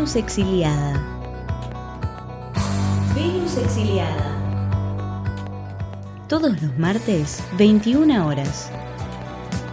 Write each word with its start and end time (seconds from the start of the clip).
Venus 0.00 0.16
exiliada. 0.16 0.98
Venus 3.14 3.58
exiliada. 3.58 4.34
Todos 6.26 6.62
los 6.62 6.78
martes, 6.78 7.42
21 7.58 8.26
horas. 8.26 8.70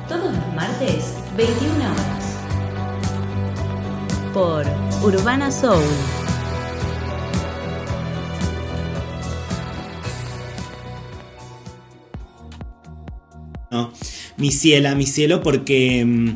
Todos 0.09 0.35
los 0.35 0.53
martes, 0.53 1.13
21 1.37 1.75
horas. 1.75 2.25
Por 4.33 4.65
Urbana 5.01 5.49
Soul. 5.49 5.81
No, 13.71 13.93
mi 14.35 14.51
ciela, 14.51 14.93
mi 14.93 15.05
cielo, 15.05 15.41
porque 15.41 16.03
mm, 16.05 16.35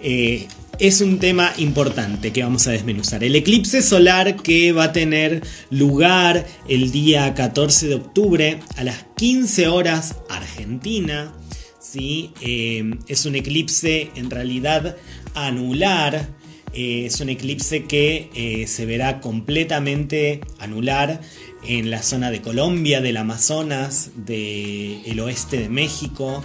eh, 0.00 0.48
es 0.86 1.00
un 1.00 1.18
tema 1.18 1.50
importante 1.56 2.30
que 2.30 2.42
vamos 2.42 2.66
a 2.66 2.72
desmenuzar. 2.72 3.24
El 3.24 3.34
eclipse 3.36 3.80
solar 3.80 4.36
que 4.36 4.72
va 4.72 4.84
a 4.84 4.92
tener 4.92 5.42
lugar 5.70 6.46
el 6.68 6.90
día 6.92 7.32
14 7.32 7.88
de 7.88 7.94
octubre 7.94 8.60
a 8.76 8.84
las 8.84 9.06
15 9.16 9.68
horas 9.68 10.16
Argentina. 10.28 11.32
¿sí? 11.80 12.32
Eh, 12.42 12.96
es 13.08 13.24
un 13.24 13.34
eclipse 13.34 14.10
en 14.14 14.28
realidad 14.28 14.98
anular. 15.34 16.28
Eh, 16.74 17.06
es 17.06 17.18
un 17.20 17.30
eclipse 17.30 17.84
que 17.84 18.28
eh, 18.34 18.66
se 18.66 18.84
verá 18.84 19.22
completamente 19.22 20.42
anular 20.58 21.22
en 21.66 21.90
la 21.90 22.02
zona 22.02 22.30
de 22.30 22.42
Colombia, 22.42 23.00
del 23.00 23.16
Amazonas, 23.16 24.10
del 24.16 25.18
oeste 25.18 25.56
de 25.56 25.70
México. 25.70 26.44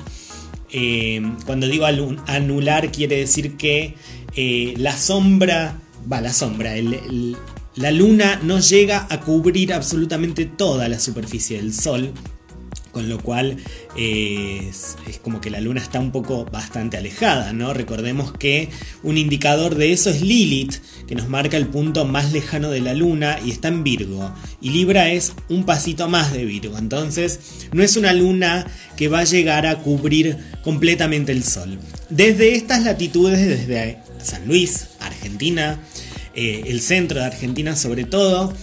cuando 1.45 1.67
digo 1.67 1.85
anular 2.27 2.91
quiere 2.91 3.17
decir 3.17 3.57
que 3.57 3.95
eh, 4.35 4.73
la 4.77 4.95
sombra, 4.97 5.79
va, 6.11 6.21
la 6.21 6.33
sombra, 6.33 6.73
la 7.75 7.91
luna 7.91 8.39
no 8.43 8.59
llega 8.59 9.07
a 9.09 9.21
cubrir 9.21 9.73
absolutamente 9.73 10.45
toda 10.45 10.89
la 10.89 10.99
superficie 10.99 11.57
del 11.57 11.73
sol. 11.73 12.13
Con 12.91 13.07
lo 13.07 13.19
cual 13.19 13.57
eh, 13.95 14.67
es, 14.67 14.97
como 15.21 15.39
que 15.39 15.51
la 15.51 15.61
luna 15.61 15.79
está 15.79 15.99
un 15.99 16.11
poco 16.11 16.45
bastante 16.45 16.97
alejada, 16.97 17.53
¿no? 17.53 17.71
Recordemos 17.71 18.33
que 18.33 18.69
un 19.03 19.17
indicador 19.19 19.75
de 19.75 19.93
eso 19.93 20.09
es 20.09 20.23
Lilith, 20.23 20.77
que 21.07 21.13
nos 21.13 21.29
marca 21.29 21.55
el 21.55 21.67
punto 21.67 22.05
más 22.05 22.33
lejano 22.33 22.71
de 22.71 22.81
la 22.81 22.95
luna 22.95 23.37
y 23.45 23.51
está 23.51 23.67
en 23.67 23.83
Virgo. 23.83 24.33
Y 24.59 24.71
Libra 24.71 25.11
es 25.11 25.33
un 25.49 25.65
pasito 25.65 26.09
más 26.09 26.33
de 26.33 26.45
Virgo. 26.45 26.79
Entonces 26.79 27.39
no 27.73 27.83
es 27.83 27.95
una 27.95 28.11
luna 28.11 28.65
que 28.97 29.07
va 29.07 29.19
a 29.19 29.23
llegar 29.23 29.67
a 29.67 29.77
cubrir 29.77 30.37
completamente 30.63 31.31
el 31.31 31.43
sol. 31.43 31.77
Desde 32.09 32.55
estas 32.55 32.83
latitudes, 32.83 33.47
desde 33.47 33.99
San 34.21 34.47
Luis, 34.47 34.87
Argentina, 34.99 35.79
eh, 36.35 36.63
el 36.67 36.81
centro 36.81 37.19
de 37.19 37.25
Argentina 37.25 37.75
sobre 37.75 38.03
todo, 38.03 38.53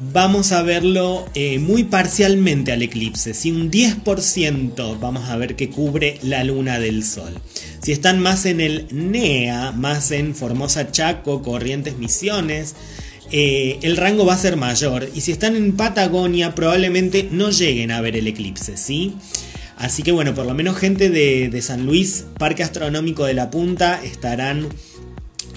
vamos 0.00 0.52
a 0.52 0.62
verlo 0.62 1.28
eh, 1.34 1.58
muy 1.58 1.84
parcialmente 1.84 2.72
al 2.72 2.82
eclipse. 2.82 3.34
Si 3.34 3.50
un 3.50 3.70
10% 3.70 4.98
vamos 5.00 5.28
a 5.28 5.36
ver 5.36 5.56
que 5.56 5.70
cubre 5.70 6.18
la 6.22 6.44
luna 6.44 6.78
del 6.78 7.04
sol. 7.04 7.34
Si 7.82 7.92
están 7.92 8.20
más 8.20 8.46
en 8.46 8.60
el 8.60 8.86
NEA, 8.90 9.72
más 9.72 10.10
en 10.10 10.34
Formosa 10.34 10.90
Chaco, 10.90 11.42
Corrientes 11.42 11.98
Misiones, 11.98 12.74
eh, 13.30 13.78
el 13.82 13.96
rango 13.96 14.24
va 14.24 14.34
a 14.34 14.38
ser 14.38 14.56
mayor. 14.56 15.08
Y 15.14 15.20
si 15.20 15.32
están 15.32 15.56
en 15.56 15.76
Patagonia, 15.76 16.54
probablemente 16.54 17.28
no 17.30 17.50
lleguen 17.50 17.90
a 17.90 18.00
ver 18.00 18.16
el 18.16 18.26
eclipse, 18.26 18.76
¿sí? 18.76 19.14
Así 19.76 20.02
que 20.02 20.10
bueno, 20.10 20.34
por 20.34 20.44
lo 20.46 20.54
menos 20.54 20.76
gente 20.76 21.08
de, 21.08 21.48
de 21.48 21.62
San 21.62 21.86
Luis, 21.86 22.24
Parque 22.36 22.64
Astronómico 22.64 23.24
de 23.24 23.34
la 23.34 23.50
Punta, 23.50 24.00
estarán 24.02 24.68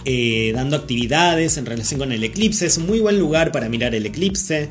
eh, 0.04 0.52
dando 0.56 0.78
actividades 0.78 1.58
en 1.58 1.66
relación 1.66 2.00
con 2.00 2.12
el 2.12 2.24
eclipse. 2.24 2.66
Es 2.66 2.78
un 2.78 2.88
muy 2.88 3.00
buen 3.00 3.20
lugar 3.20 3.52
para 3.52 3.70
mirar 3.70 3.94
el 3.94 4.06
eclipse. 4.06 4.70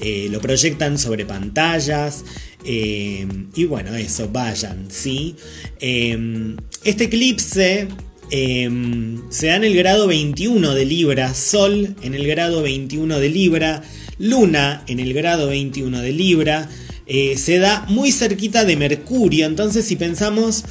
Eh, 0.00 0.28
lo 0.30 0.40
proyectan 0.40 0.98
sobre 0.98 1.26
pantallas. 1.26 2.24
Eh, 2.64 3.26
y 3.54 3.64
bueno, 3.64 3.94
eso, 3.94 4.28
vayan, 4.28 4.86
¿sí? 4.90 5.34
este 5.80 7.04
eclipse 7.04 7.88
se 8.30 9.46
da 9.46 9.56
en 9.56 9.64
el 9.64 9.76
grado 9.76 10.06
21 10.06 10.74
de 10.74 10.84
Libra, 10.84 11.34
Sol 11.34 11.96
en 12.02 12.14
el 12.14 12.26
grado 12.26 12.62
21 12.62 13.18
de 13.18 13.28
Libra, 13.28 13.82
Luna 14.18 14.84
en 14.86 15.00
el 15.00 15.14
grado 15.14 15.48
21 15.48 16.00
de 16.00 16.12
Libra. 16.12 16.68
se 17.06 17.58
da 17.58 17.86
muy 17.88 18.12
cerquita 18.12 18.64
de 18.64 18.76
Mercurio. 18.76 19.46
Entonces, 19.46 19.86
si 19.86 19.96
pensamos 19.96 20.64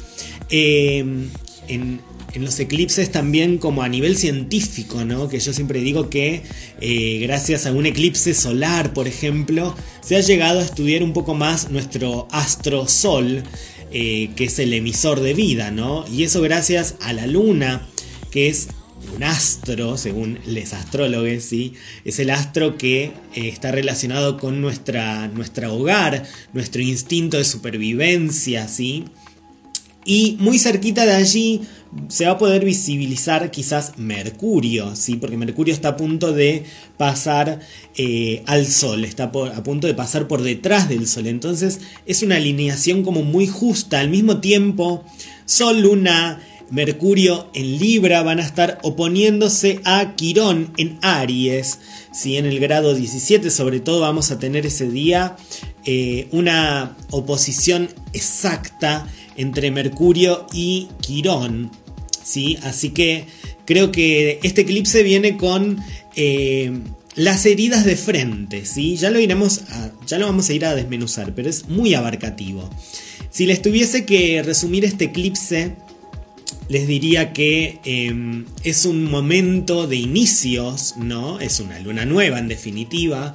en, 0.48 1.30
en 2.32 2.44
los 2.44 2.58
eclipses 2.60 3.10
también 3.10 3.58
como 3.58 3.82
a 3.82 3.88
nivel 3.88 4.16
científico, 4.16 5.04
¿no? 5.04 5.28
Que 5.28 5.40
yo 5.40 5.52
siempre 5.52 5.80
digo 5.80 6.10
que 6.10 6.42
eh, 6.80 7.18
gracias 7.22 7.66
a 7.66 7.72
un 7.72 7.86
eclipse 7.86 8.34
solar, 8.34 8.92
por 8.92 9.08
ejemplo, 9.08 9.74
se 10.00 10.16
ha 10.16 10.20
llegado 10.20 10.60
a 10.60 10.64
estudiar 10.64 11.02
un 11.02 11.12
poco 11.12 11.34
más 11.34 11.70
nuestro 11.70 12.28
astro 12.30 12.86
sol, 12.86 13.42
eh, 13.92 14.30
que 14.36 14.44
es 14.44 14.58
el 14.58 14.72
emisor 14.72 15.20
de 15.20 15.34
vida, 15.34 15.70
¿no? 15.70 16.04
Y 16.08 16.24
eso 16.24 16.40
gracias 16.40 16.94
a 17.00 17.12
la 17.12 17.26
luna, 17.26 17.88
que 18.30 18.48
es 18.48 18.68
un 19.14 19.22
astro, 19.22 19.96
según 19.96 20.38
los 20.46 20.72
astrólogos, 20.72 21.42
¿sí? 21.42 21.72
es 22.04 22.18
el 22.18 22.30
astro 22.30 22.76
que 22.76 23.04
eh, 23.34 23.48
está 23.48 23.72
relacionado 23.72 24.36
con 24.36 24.60
nuestra 24.60 25.30
hogar, 25.70 26.24
nuestro 26.52 26.82
instinto 26.82 27.38
de 27.38 27.44
supervivencia, 27.44 28.68
¿sí? 28.68 29.04
Y 30.04 30.36
muy 30.40 30.58
cerquita 30.58 31.04
de 31.04 31.12
allí 31.12 31.62
se 32.08 32.24
va 32.24 32.32
a 32.32 32.38
poder 32.38 32.64
visibilizar 32.64 33.50
quizás 33.50 33.98
Mercurio, 33.98 34.94
¿sí? 34.94 35.16
porque 35.16 35.36
Mercurio 35.36 35.74
está 35.74 35.90
a 35.90 35.96
punto 35.96 36.32
de 36.32 36.64
pasar 36.96 37.60
eh, 37.96 38.42
al 38.46 38.66
Sol, 38.66 39.04
está 39.04 39.24
a 39.24 39.62
punto 39.62 39.86
de 39.86 39.94
pasar 39.94 40.28
por 40.28 40.42
detrás 40.42 40.88
del 40.88 41.06
Sol. 41.06 41.26
Entonces 41.26 41.80
es 42.06 42.22
una 42.22 42.36
alineación 42.36 43.02
como 43.02 43.22
muy 43.22 43.46
justa. 43.46 44.00
Al 44.00 44.08
mismo 44.08 44.40
tiempo, 44.40 45.04
Sol, 45.44 45.80
Luna, 45.82 46.40
Mercurio 46.70 47.50
en 47.52 47.78
Libra 47.78 48.22
van 48.22 48.38
a 48.38 48.44
estar 48.44 48.78
oponiéndose 48.82 49.80
a 49.84 50.14
Quirón 50.14 50.72
en 50.76 50.98
Aries. 51.02 51.80
¿sí? 52.12 52.36
En 52.36 52.46
el 52.46 52.60
grado 52.60 52.94
17 52.94 53.50
sobre 53.50 53.80
todo 53.80 54.00
vamos 54.00 54.30
a 54.30 54.38
tener 54.38 54.64
ese 54.64 54.88
día 54.88 55.36
eh, 55.84 56.28
una 56.30 56.96
oposición 57.10 57.88
exacta 58.12 59.08
entre 59.40 59.70
Mercurio 59.70 60.46
y 60.52 60.88
Quirón. 61.00 61.70
¿sí? 62.22 62.58
Así 62.62 62.90
que 62.90 63.24
creo 63.64 63.90
que 63.90 64.38
este 64.42 64.62
eclipse 64.62 65.02
viene 65.02 65.36
con 65.36 65.78
eh, 66.14 66.72
las 67.14 67.46
heridas 67.46 67.84
de 67.84 67.96
frente. 67.96 68.64
¿sí? 68.66 68.96
Ya, 68.96 69.10
lo 69.10 69.18
iremos 69.18 69.62
ya 70.06 70.18
lo 70.18 70.26
vamos 70.26 70.48
a 70.48 70.52
ir 70.52 70.64
a 70.64 70.74
desmenuzar, 70.74 71.34
pero 71.34 71.48
es 71.48 71.68
muy 71.68 71.94
abarcativo. 71.94 72.68
Si 73.30 73.46
les 73.46 73.62
tuviese 73.62 74.04
que 74.04 74.42
resumir 74.42 74.84
este 74.84 75.06
eclipse, 75.06 75.76
les 76.68 76.86
diría 76.86 77.32
que 77.32 77.80
em, 77.84 78.44
es 78.64 78.84
un 78.84 79.04
momento 79.04 79.86
de 79.86 79.96
inicios, 79.96 80.94
¿no? 80.96 81.40
Es 81.40 81.60
una 81.60 81.78
luna 81.80 82.04
nueva 82.04 82.38
en 82.38 82.48
definitiva 82.48 83.34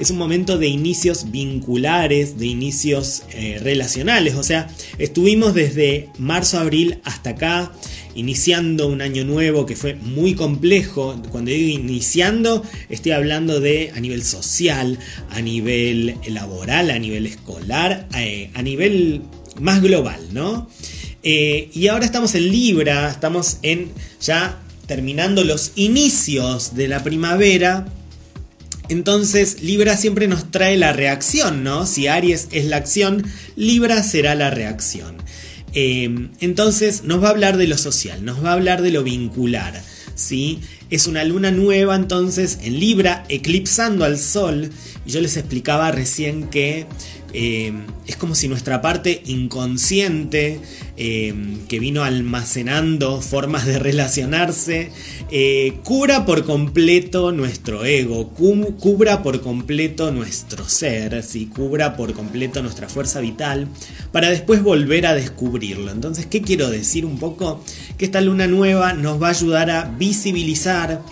es 0.00 0.10
un 0.10 0.16
momento 0.16 0.56
de 0.56 0.66
inicios 0.66 1.30
vinculares, 1.30 2.38
de 2.38 2.46
inicios 2.46 3.22
eh, 3.32 3.60
relacionales. 3.62 4.34
O 4.34 4.42
sea, 4.42 4.68
estuvimos 4.98 5.54
desde 5.54 6.08
marzo-abril 6.18 7.00
hasta 7.04 7.30
acá 7.30 7.70
iniciando 8.14 8.88
un 8.88 9.02
año 9.02 9.24
nuevo 9.24 9.66
que 9.66 9.76
fue 9.76 9.94
muy 9.94 10.34
complejo. 10.34 11.20
Cuando 11.30 11.50
digo 11.50 11.68
iniciando, 11.68 12.64
estoy 12.88 13.12
hablando 13.12 13.60
de 13.60 13.92
a 13.94 14.00
nivel 14.00 14.22
social, 14.22 14.98
a 15.28 15.42
nivel 15.42 16.16
laboral, 16.28 16.90
a 16.90 16.98
nivel 16.98 17.26
escolar, 17.26 18.08
eh, 18.16 18.50
a 18.54 18.62
nivel 18.62 19.22
más 19.60 19.82
global, 19.82 20.20
¿no? 20.32 20.66
Eh, 21.22 21.68
y 21.74 21.88
ahora 21.88 22.06
estamos 22.06 22.34
en 22.34 22.50
Libra, 22.50 23.10
estamos 23.10 23.58
en 23.60 23.90
ya 24.22 24.58
terminando 24.86 25.44
los 25.44 25.72
inicios 25.76 26.74
de 26.74 26.88
la 26.88 27.04
primavera 27.04 27.86
entonces 28.90 29.62
Libra 29.62 29.96
siempre 29.96 30.28
nos 30.28 30.50
trae 30.50 30.76
la 30.76 30.92
reacción, 30.92 31.64
¿no? 31.64 31.86
Si 31.86 32.08
Aries 32.08 32.48
es 32.50 32.66
la 32.66 32.76
acción, 32.76 33.24
Libra 33.56 34.02
será 34.02 34.34
la 34.34 34.50
reacción. 34.50 35.16
Em, 35.72 36.30
entonces 36.40 37.04
nos 37.04 37.22
va 37.22 37.28
a 37.28 37.30
hablar 37.30 37.56
de 37.56 37.68
lo 37.68 37.78
social, 37.78 38.24
nos 38.24 38.44
va 38.44 38.50
a 38.50 38.54
hablar 38.54 38.82
de 38.82 38.90
lo 38.90 39.04
vincular, 39.04 39.80
¿sí? 40.16 40.58
Es 40.90 41.06
una 41.06 41.22
luna 41.22 41.52
nueva 41.52 41.94
entonces 41.94 42.58
en 42.62 42.80
Libra, 42.80 43.24
eclipsando 43.28 44.04
al 44.04 44.18
Sol. 44.18 44.70
Y 45.06 45.12
yo 45.12 45.20
les 45.20 45.36
explicaba 45.36 45.92
recién 45.92 46.48
que 46.48 46.86
eh, 47.32 47.72
es 48.06 48.16
como 48.16 48.34
si 48.34 48.48
nuestra 48.48 48.82
parte 48.82 49.22
inconsciente, 49.26 50.60
eh, 50.96 51.34
que 51.68 51.78
vino 51.78 52.02
almacenando 52.02 53.20
formas 53.20 53.66
de 53.66 53.78
relacionarse, 53.78 54.90
eh, 55.30 55.74
cubra 55.84 56.26
por 56.26 56.44
completo 56.44 57.30
nuestro 57.32 57.84
ego, 57.84 58.30
cubra 58.30 59.22
por 59.22 59.40
completo 59.40 60.10
nuestro 60.10 60.68
ser, 60.68 61.24
cubra 61.54 61.96
por 61.96 62.12
completo 62.14 62.62
nuestra 62.62 62.88
fuerza 62.88 63.20
vital, 63.20 63.68
para 64.12 64.30
después 64.30 64.62
volver 64.62 65.06
a 65.06 65.14
descubrirlo. 65.14 65.92
Entonces, 65.92 66.26
¿qué 66.26 66.42
quiero 66.42 66.68
decir 66.68 67.06
un 67.06 67.18
poco? 67.18 67.62
Que 67.96 68.04
esta 68.04 68.20
luna 68.20 68.46
nueva 68.46 68.92
nos 68.92 69.22
va 69.22 69.28
a 69.28 69.30
ayudar 69.30 69.70
a 69.70 69.84
visibilizar 69.84 71.02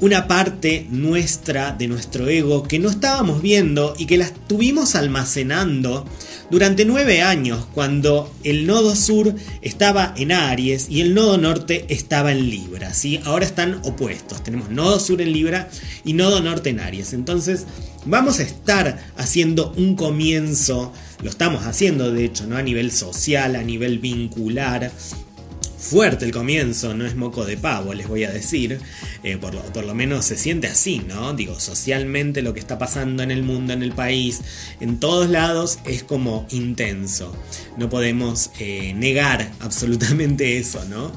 una 0.00 0.26
parte 0.26 0.86
nuestra 0.90 1.72
de 1.72 1.86
nuestro 1.86 2.28
ego 2.28 2.62
que 2.62 2.78
no 2.78 2.88
estábamos 2.88 3.42
viendo 3.42 3.94
y 3.98 4.06
que 4.06 4.16
la 4.16 4.24
estuvimos 4.24 4.94
almacenando 4.94 6.06
durante 6.50 6.84
nueve 6.84 7.22
años 7.22 7.66
cuando 7.74 8.32
el 8.42 8.66
nodo 8.66 8.96
sur 8.96 9.34
estaba 9.62 10.14
en 10.16 10.32
Aries 10.32 10.88
y 10.88 11.00
el 11.00 11.14
nodo 11.14 11.38
norte 11.38 11.84
estaba 11.88 12.32
en 12.32 12.50
Libra. 12.50 12.92
¿sí? 12.92 13.20
Ahora 13.24 13.44
están 13.44 13.80
opuestos. 13.84 14.42
Tenemos 14.42 14.70
nodo 14.70 14.98
sur 14.98 15.20
en 15.20 15.32
Libra 15.32 15.68
y 16.04 16.14
nodo 16.14 16.40
norte 16.40 16.70
en 16.70 16.80
Aries. 16.80 17.12
Entonces 17.12 17.66
vamos 18.04 18.40
a 18.40 18.42
estar 18.42 18.98
haciendo 19.16 19.72
un 19.76 19.94
comienzo, 19.94 20.92
lo 21.22 21.30
estamos 21.30 21.66
haciendo 21.66 22.10
de 22.10 22.24
hecho, 22.24 22.46
¿no? 22.46 22.56
a 22.56 22.62
nivel 22.62 22.90
social, 22.90 23.54
a 23.54 23.62
nivel 23.62 23.98
vincular, 23.98 24.90
fuerte 25.80 26.26
el 26.26 26.30
comienzo, 26.30 26.94
no 26.94 27.06
es 27.06 27.16
moco 27.16 27.46
de 27.46 27.56
pavo, 27.56 27.94
les 27.94 28.06
voy 28.06 28.24
a 28.24 28.30
decir. 28.30 28.78
Eh, 29.22 29.38
por, 29.38 29.54
lo, 29.54 29.62
por, 29.72 29.84
lo, 29.84 29.94
menos 29.94 30.26
se 30.26 30.36
siente 30.36 30.66
así, 30.66 31.02
¿no? 31.08 31.32
Digo, 31.32 31.58
socialmente 31.58 32.42
lo 32.42 32.54
que 32.54 32.60
está 32.60 32.78
pasando 32.78 33.22
en 33.22 33.30
el 33.30 33.42
mundo, 33.42 33.72
en 33.72 33.82
el 33.82 33.92
país, 33.92 34.40
en 34.80 35.00
todos 35.00 35.28
lados 35.30 35.78
es 35.84 36.02
como 36.02 36.46
intenso. 36.50 37.34
No 37.78 37.88
podemos 37.88 38.50
eh, 38.58 38.92
negar 38.94 39.50
absolutamente 39.60 40.58
eso, 40.58 40.84
¿no? 40.84 41.12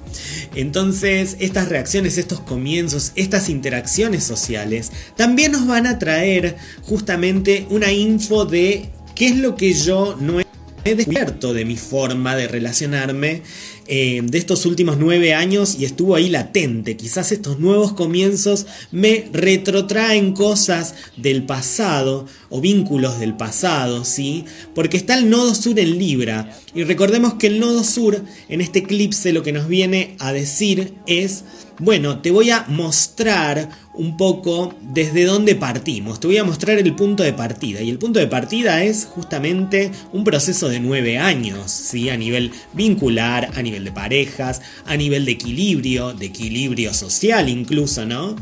Entonces, 0.56 1.36
estas 1.40 1.70
reacciones, 1.70 2.18
estos 2.18 2.40
comienzos, 2.40 3.12
estas 3.16 3.50
interacciones 3.50 4.24
sociales, 4.24 4.92
también 5.18 5.52
nos 5.52 5.68
van 5.68 5.88
a 5.88 6.00
traer 6.00 6.56
justamente 6.84 7.68
una 7.70 7.92
info 7.92 8.46
de 8.46 8.90
qué 9.14 9.28
es 9.28 9.38
lo 9.38 9.56
que 9.56 9.74
yo 9.74 10.18
no 10.20 10.40
he 10.86 10.96
descubierto 10.96 11.54
de 11.54 11.66
mi 11.66 11.78
forma 11.78 12.36
de 12.36 12.48
relacionarme 12.48 13.42
eh, 13.88 14.22
de 14.24 14.38
estos 14.38 14.66
últimos 14.66 14.98
nueve 14.98 15.34
años 15.34 15.76
y 15.80 15.86
estuvo 15.86 16.16
ahí 16.16 16.30
latente. 16.30 16.96
Quizás 16.96 17.32
estos 17.32 17.60
nuevos 17.60 17.94
comienzos 17.94 18.66
me 18.92 19.30
retrotraen 19.34 20.34
cosas 20.34 20.96
del 21.18 21.44
pasado 21.46 22.26
o 22.50 22.62
vínculos 22.62 23.20
del 23.20 23.36
pasado, 23.36 24.06
¿sí? 24.06 24.46
Porque 24.74 24.98
está 24.98 25.18
el 25.18 25.30
nodo 25.30 25.54
sur 25.54 25.78
en 25.80 25.98
Libra 25.98 26.58
y 26.74 26.84
recordemos 26.84 27.36
que 27.36 27.48
el 27.48 27.60
nodo 27.60 27.84
sur 27.84 28.24
en 28.50 28.62
este 28.62 28.80
eclipse 28.80 29.34
lo 29.34 29.44
que 29.44 29.52
nos 29.52 29.68
viene 29.68 30.16
a 30.20 30.32
decir 30.32 30.94
es 31.06 31.44
bueno, 31.84 32.20
te 32.20 32.32
voy 32.32 32.50
a 32.50 32.66
mostrar 32.70 33.70
un 33.94 34.16
poco 34.16 34.74
desde 34.82 35.26
dónde 35.26 35.56
partimos. 35.56 36.20
Te 36.20 36.28
voy 36.28 36.38
a 36.38 36.44
mostrar 36.46 36.78
el 36.78 36.96
punto 36.96 37.24
de 37.24 37.34
partida. 37.34 37.82
Y 37.82 37.90
el 37.90 38.00
punto 38.00 38.20
de 38.20 38.28
partida 38.28 38.84
es 38.84 39.06
justamente 39.06 39.92
un 40.14 40.24
proceso 40.24 40.70
de 40.70 40.80
nueve 40.80 41.18
años, 41.18 41.70
¿sí? 41.72 42.10
A 42.10 42.16
nivel 42.16 42.52
vincular, 42.74 43.52
a 43.54 43.62
nivel 43.62 43.84
de 43.84 43.92
parejas, 43.92 44.62
a 44.86 44.96
nivel 44.96 45.26
de 45.26 45.34
equilibrio, 45.34 46.14
de 46.14 46.28
equilibrio 46.28 46.94
social 46.94 47.50
incluso, 47.50 48.06
¿no? 48.06 48.36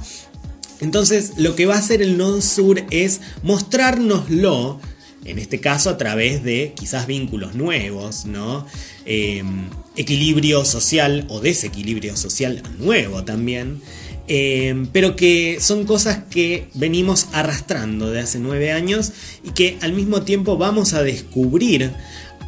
Entonces, 0.79 1.33
lo 1.38 1.55
que 1.55 1.65
va 1.65 1.75
a 1.75 1.79
hacer 1.79 2.01
el 2.01 2.17
Nodo 2.17 2.41
Sur 2.41 2.83
es 2.91 3.21
mostrárnoslo 3.43 4.79
en 5.25 5.39
este 5.39 5.59
caso 5.59 5.89
a 5.89 5.97
través 5.97 6.43
de 6.43 6.73
quizás 6.75 7.07
vínculos 7.07 7.55
nuevos, 7.55 8.25
¿no? 8.25 8.65
Em, 9.05 9.69
equilibrio 10.01 10.65
social 10.65 11.25
o 11.30 11.39
desequilibrio 11.39 12.18
social 12.18 12.62
nuevo 12.80 13.24
también, 13.24 13.81
em, 14.27 14.88
pero 14.88 15.15
que 15.15 15.57
son 15.59 15.86
cosas 15.86 16.19
que 16.30 16.68
venimos 16.74 17.27
arrastrando 17.33 18.12
de 18.12 18.19
hace 18.19 18.39
nueve 18.39 18.71
años 18.71 19.12
y 19.44 19.51
que 19.51 19.77
al 19.81 19.94
mismo 19.94 20.24
tiempo 20.24 20.57
vamos 20.57 20.94
a 20.94 21.03
descubrir 21.03 21.92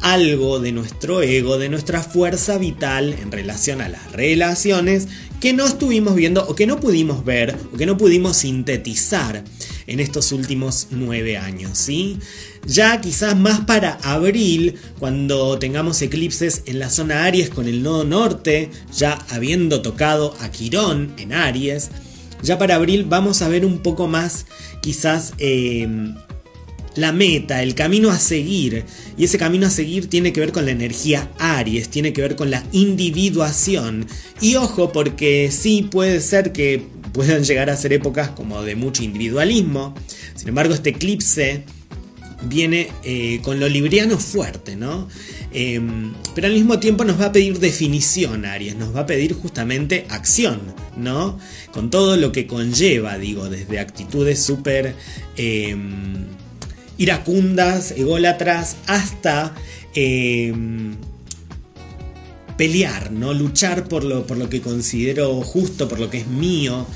algo 0.00 0.60
de 0.60 0.72
nuestro 0.72 1.22
ego, 1.22 1.56
de 1.56 1.68
nuestra 1.68 2.02
fuerza 2.02 2.58
vital 2.58 3.14
en 3.22 3.32
relación 3.32 3.80
a 3.80 3.88
las 3.88 4.12
relaciones 4.12 5.08
que 5.40 5.52
no 5.52 5.64
estuvimos 5.64 6.14
viendo 6.14 6.46
o 6.46 6.54
que 6.54 6.66
no 6.66 6.80
pudimos 6.80 7.24
ver 7.24 7.56
o 7.72 7.76
que 7.76 7.86
no 7.86 7.96
pudimos 7.96 8.36
sintetizar 8.36 9.44
en 9.86 10.00
estos 10.00 10.32
últimos 10.32 10.88
nueve 10.90 11.36
años, 11.36 11.78
¿sí? 11.78 12.18
Ya 12.66 13.00
quizás 13.00 13.36
más 13.36 13.60
para 13.60 13.98
abril, 14.02 14.76
cuando 14.98 15.58
tengamos 15.58 16.00
eclipses 16.02 16.62
en 16.66 16.78
la 16.78 16.90
zona 16.90 17.24
Aries 17.24 17.50
con 17.50 17.68
el 17.68 17.82
nodo 17.82 18.04
norte, 18.04 18.70
ya 18.96 19.18
habiendo 19.30 19.82
tocado 19.82 20.34
a 20.40 20.50
Quirón 20.50 21.14
en 21.18 21.32
Aries, 21.32 21.90
ya 22.42 22.58
para 22.58 22.76
abril 22.76 23.04
vamos 23.08 23.42
a 23.42 23.48
ver 23.48 23.64
un 23.64 23.78
poco 23.78 24.06
más 24.06 24.46
quizás 24.82 25.32
eh, 25.38 25.88
la 26.96 27.12
meta, 27.12 27.62
el 27.62 27.74
camino 27.74 28.10
a 28.10 28.18
seguir. 28.18 28.84
Y 29.16 29.24
ese 29.24 29.38
camino 29.38 29.66
a 29.66 29.70
seguir 29.70 30.08
tiene 30.08 30.32
que 30.32 30.40
ver 30.40 30.52
con 30.52 30.64
la 30.64 30.72
energía 30.72 31.30
Aries, 31.38 31.88
tiene 31.88 32.12
que 32.12 32.22
ver 32.22 32.36
con 32.36 32.50
la 32.50 32.64
individuación. 32.72 34.06
Y 34.40 34.56
ojo, 34.56 34.92
porque 34.92 35.50
sí 35.50 35.88
puede 35.90 36.20
ser 36.20 36.52
que 36.52 36.82
puedan 37.12 37.44
llegar 37.44 37.70
a 37.70 37.76
ser 37.76 37.92
épocas 37.92 38.30
como 38.30 38.62
de 38.62 38.76
mucho 38.76 39.02
individualismo. 39.02 39.94
Sin 40.34 40.48
embargo, 40.48 40.74
este 40.74 40.90
eclipse 40.90 41.64
viene 42.48 42.90
eh, 43.04 43.40
con 43.42 43.60
lo 43.60 43.68
libriano 43.68 44.18
fuerte, 44.18 44.76
¿no? 44.76 45.08
Em, 45.52 46.12
pero 46.34 46.48
al 46.48 46.52
mismo 46.52 46.78
tiempo 46.80 47.04
nos 47.04 47.20
va 47.20 47.26
a 47.26 47.32
pedir 47.32 47.58
definición, 47.60 48.44
Aries, 48.44 48.76
nos 48.76 48.94
va 48.94 49.00
a 49.00 49.06
pedir 49.06 49.34
justamente 49.34 50.06
acción, 50.10 50.60
¿no? 50.96 51.38
Con 51.72 51.90
todo 51.90 52.16
lo 52.16 52.32
que 52.32 52.46
conlleva, 52.46 53.18
digo, 53.18 53.48
desde 53.48 53.78
actitudes 53.78 54.42
súper 54.42 54.94
em, 55.36 56.26
iracundas, 56.98 57.92
ególatras, 57.92 58.76
hasta 58.86 59.54
em, 59.94 60.94
pelear, 62.56 63.10
¿no? 63.10 63.34
Luchar 63.34 63.88
por 63.88 64.04
lo, 64.04 64.26
por 64.26 64.36
lo 64.36 64.48
que 64.48 64.60
considero 64.60 65.40
justo, 65.42 65.88
por 65.88 66.00
lo 66.00 66.10
que 66.10 66.18
es 66.18 66.26
mío. 66.26 66.86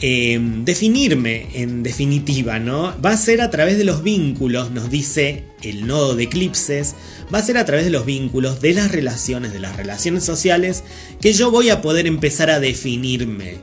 Em, 0.00 0.64
definirme 0.64 1.46
en 1.54 1.84
definitiva, 1.84 2.58
¿no? 2.58 2.94
Va 3.00 3.12
a 3.12 3.16
ser 3.16 3.40
a 3.40 3.50
través 3.50 3.78
de 3.78 3.84
los 3.84 4.02
vínculos, 4.02 4.72
nos 4.72 4.90
dice 4.90 5.44
el 5.62 5.86
nodo 5.86 6.16
de 6.16 6.24
eclipses, 6.24 6.96
va 7.32 7.38
a 7.38 7.42
ser 7.42 7.56
a 7.58 7.64
través 7.64 7.84
de 7.84 7.92
los 7.92 8.04
vínculos, 8.04 8.60
de 8.60 8.74
las 8.74 8.90
relaciones, 8.90 9.52
de 9.52 9.60
las 9.60 9.76
relaciones 9.76 10.24
sociales, 10.24 10.82
que 11.20 11.32
yo 11.32 11.52
voy 11.52 11.70
a 11.70 11.80
poder 11.80 12.08
empezar 12.08 12.50
a 12.50 12.58
definirme. 12.58 13.58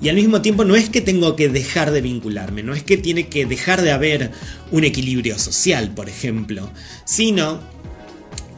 Y 0.00 0.08
al 0.08 0.16
mismo 0.16 0.42
tiempo 0.42 0.64
no 0.64 0.76
es 0.76 0.88
que 0.88 1.00
tengo 1.00 1.36
que 1.36 1.48
dejar 1.48 1.90
de 1.90 2.00
vincularme, 2.00 2.62
no 2.62 2.74
es 2.74 2.82
que 2.82 2.96
tiene 2.96 3.28
que 3.28 3.46
dejar 3.46 3.82
de 3.82 3.92
haber 3.92 4.30
un 4.70 4.84
equilibrio 4.84 5.38
social, 5.38 5.92
por 5.94 6.08
ejemplo, 6.08 6.70
sino 7.04 7.60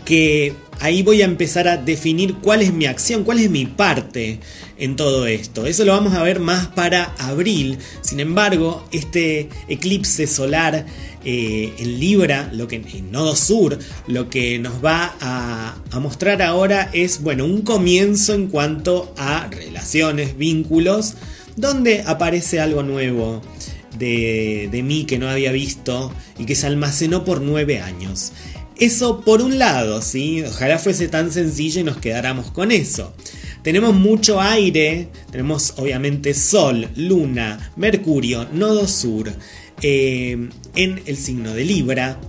que 0.04 0.54
ahí 0.80 1.02
voy 1.02 1.22
a 1.22 1.24
empezar 1.24 1.68
a 1.68 1.76
definir 1.76 2.34
cuál 2.36 2.62
es 2.62 2.72
mi 2.72 2.86
acción, 2.86 3.24
cuál 3.24 3.38
es 3.38 3.50
mi 3.50 3.66
parte 3.66 4.40
en 4.78 4.96
todo 4.96 5.26
esto. 5.26 5.66
Eso 5.66 5.84
lo 5.84 5.92
vamos 5.92 6.14
a 6.14 6.22
ver 6.22 6.40
más 6.40 6.68
para 6.68 7.14
abril. 7.18 7.78
Sin 8.02 8.20
embargo, 8.20 8.86
este 8.92 9.48
eclipse 9.68 10.26
solar 10.26 10.86
eh, 11.24 11.72
en 11.78 11.98
Libra, 11.98 12.50
lo 12.52 12.68
que 12.68 12.76
en 12.76 13.10
Nodo 13.10 13.34
Sur, 13.34 13.78
lo 14.06 14.28
que 14.28 14.58
nos 14.58 14.84
va 14.84 15.16
a, 15.20 15.76
mostrar 16.00 16.42
ahora 16.42 16.90
es 16.92 17.22
bueno 17.22 17.46
un 17.46 17.62
comienzo 17.62 18.34
en 18.34 18.48
cuanto 18.48 19.14
a 19.16 19.48
relaciones, 19.50 20.36
vínculos, 20.36 21.14
donde 21.56 22.02
aparece 22.06 22.60
algo 22.60 22.82
nuevo. 22.82 23.42
De 23.98 24.82
mí 24.84 25.06
que 25.06 25.18
no 25.18 25.26
había 25.26 25.52
visto 25.52 26.12
y 26.38 26.44
que 26.44 26.54
se 26.54 26.66
almacenó 26.66 27.24
por 27.24 27.40
nueve 27.40 27.80
años. 27.80 28.32
Eso 28.78 29.22
por 29.22 29.40
un 29.40 29.58
lado, 29.58 30.02
¿sí? 30.02 30.42
Ojalá 30.42 30.78
fuese 30.78 31.08
tan 31.08 31.32
sencillo 31.32 31.80
y 31.80 31.84
nos 31.84 31.96
quedáramos 31.96 32.50
con 32.50 32.70
eso. 32.70 33.14
Tenemos 33.62 33.94
mucho 33.94 34.40
aire, 34.40 35.08
tenemos 35.30 35.74
obviamente 35.78 36.34
Sol, 36.34 36.88
Luna, 36.94 37.72
Mercurio, 37.76 38.46
Nodo 38.52 38.86
Sur 38.86 39.32
eh, 39.82 40.50
en 40.74 41.02
el 41.06 41.16
signo 41.16 41.54
de 41.54 41.64
Libra. 41.64 42.20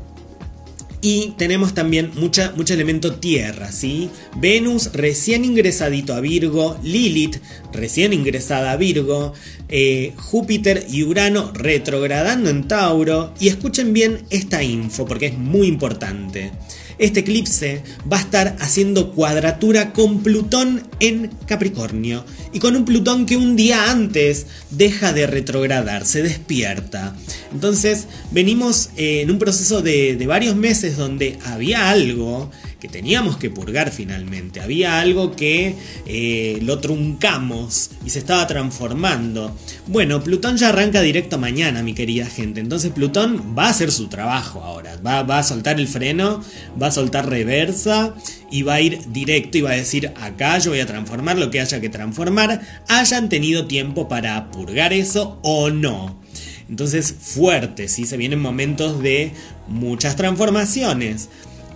Y 1.02 1.36
tenemos 1.38 1.74
también 1.74 2.12
mucha, 2.16 2.54
mucho 2.56 2.74
elemento 2.74 3.16
tierra, 3.16 3.72
¿sí? 3.72 4.10
Venus 4.36 4.92
recién 4.94 5.46
ingresadito 5.46 6.16
a 6.16 6.22
Virgo, 6.22 6.78
Lilith 6.82 7.38
recién 7.72 8.14
ingresada 8.14 8.72
a 8.72 8.78
Virgo, 8.78 9.34
eh, 9.70 10.14
Júpiter 10.18 10.88
y 10.90 11.04
Urano 11.04 11.52
retrogradando 11.54 12.50
en 12.50 12.68
Tauro. 12.68 13.34
Y 13.40 13.50
escuchen 13.50 13.94
bien 13.94 14.24
esta 14.32 14.64
info 14.64 15.06
porque 15.06 15.28
es 15.28 15.38
muy 15.38 15.68
importante. 15.68 16.52
Este 17.00 17.20
eclipse 17.20 17.84
va 18.12 18.18
a 18.18 18.22
estar 18.22 18.56
haciendo 18.60 19.12
cuadratura 19.14 19.94
con 19.94 20.24
Plutón 20.24 20.82
en 21.00 21.30
Capricornio 21.46 22.26
y 22.54 22.60
con 22.60 22.76
un 22.76 22.86
Plutón 22.86 23.28
que 23.28 23.38
un 23.38 23.56
día 23.56 23.92
antes 23.92 24.48
deja 24.72 25.14
de 25.14 25.28
retrogradar, 25.28 26.06
se 26.06 26.24
despierta. 26.24 27.16
Entonces 27.52 28.08
venimos 28.32 28.90
en 28.96 29.32
un 29.32 29.40
proceso 29.40 29.82
de, 29.82 30.16
de 30.16 30.28
varios 30.28 30.56
meses 30.56 30.98
donde 30.98 31.38
había 31.46 31.90
algo 31.90 32.52
que 32.80 32.88
teníamos 32.88 33.38
que 33.38 33.50
purgar 33.50 33.92
finalmente. 33.92 34.62
Había 34.62 35.00
algo 35.00 35.36
que 35.36 35.76
eh, 36.06 36.60
lo 36.62 36.80
truncamos 36.80 37.92
y 38.06 38.12
se 38.12 38.20
estaba 38.20 38.46
transformando. 38.46 39.56
Bueno, 39.88 40.24
Plutón 40.24 40.58
ya 40.58 40.70
arranca 40.70 41.02
directo 41.02 41.38
mañana, 41.38 41.82
mi 41.82 41.94
querida 41.94 42.28
gente. 42.28 42.60
Entonces 42.60 42.92
Plutón 42.92 43.56
va 43.58 43.66
a 43.66 43.70
hacer 43.70 43.92
su 43.92 44.08
trabajo 44.08 44.62
ahora. 44.62 44.98
Va, 45.06 45.24
va 45.24 45.40
a 45.40 45.44
soltar 45.44 45.80
el 45.80 45.88
freno, 45.88 46.44
va 46.82 46.88
a 46.88 46.92
soltar 46.92 47.28
reversa 47.30 48.14
y 48.52 48.62
va 48.62 48.76
a 48.76 48.82
ir 48.82 49.00
directo 49.12 49.58
y 49.58 49.62
va 49.62 49.72
a 49.72 49.76
decir 49.76 50.14
acá 50.22 50.58
yo 50.60 50.72
voy 50.72 50.80
a 50.80 50.86
transformar 50.86 51.38
lo 51.38 51.50
que 51.50 51.60
haya 51.60 51.82
que 51.82 51.90
transformar. 51.90 52.62
Hayan 52.88 53.30
tenido 53.30 53.66
tiempo 53.66 54.08
para 54.08 54.52
purgar 54.52 54.94
eso 54.94 55.40
o 55.42 55.70
no. 55.72 56.27
Entonces 56.70 57.14
fuerte, 57.20 57.88
¿sí? 57.88 58.06
se 58.06 58.18
vienen 58.18 58.40
momentos 58.40 59.02
de 59.02 59.32
muchas 59.68 60.16
transformaciones. 60.16 61.30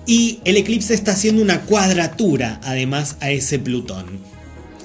Y 0.06 0.40
el 0.46 0.58
eclipse 0.58 0.94
está 0.94 1.12
haciendo 1.12 1.42
una 1.42 1.62
cuadratura 1.62 2.60
además 2.64 3.18
a 3.20 3.32
ese 3.32 3.60
Plutón. 3.60 4.20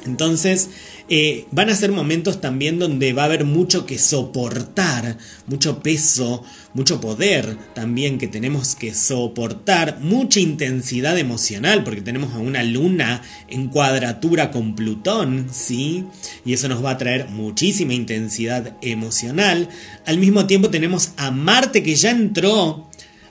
Entonces 0.05 0.71
eh, 1.09 1.47
van 1.53 1.71
a 1.71 1.77
ser 1.77 1.93
momentos 1.93 2.41
también 2.41 2.81
donde 2.81 3.13
va 3.13 3.23
a 3.23 3.27
haber 3.27 3.45
mucho 3.45 3.87
que 3.87 3.97
soportar, 3.97 5.19
mucho 5.47 5.81
peso, 5.81 6.43
mucho 6.75 7.01
poder 7.01 7.57
también 7.75 8.19
que 8.19 8.27
tenemos 8.27 8.75
que 8.75 8.93
soportar, 8.93 10.01
mucha 10.01 10.41
intensidad 10.41 11.17
emocional, 11.17 11.85
porque 11.85 12.01
tenemos 12.01 12.35
a 12.35 12.39
una 12.39 12.65
luna 12.65 13.23
en 13.49 13.69
cuadratura 13.69 14.51
con 14.51 14.75
Plutón, 14.75 15.47
¿sí? 15.53 16.05
Y 16.45 16.55
eso 16.55 16.69
nos 16.69 16.85
va 16.85 16.91
a 16.91 16.99
traer 16.99 17.29
muchísima 17.29 17.95
intensidad 17.95 18.77
emocional. 18.83 19.69
Al 20.07 20.19
mismo 20.19 20.47
tiempo 20.47 20.71
tenemos 20.71 21.13
a 21.17 21.31
Marte 21.31 21.85
que 21.85 21.95
ya 21.95 22.11
entró 22.11 22.89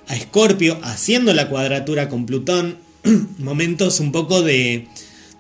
a 0.07 0.15
Escorpio 0.15 0.79
haciendo 0.81 1.33
la 1.33 1.49
cuadratura 1.49 2.07
con 2.07 2.25
Plutón, 2.25 2.77
momentos 3.37 3.99
un 3.99 4.13
poco 4.13 4.41
de, 4.43 4.87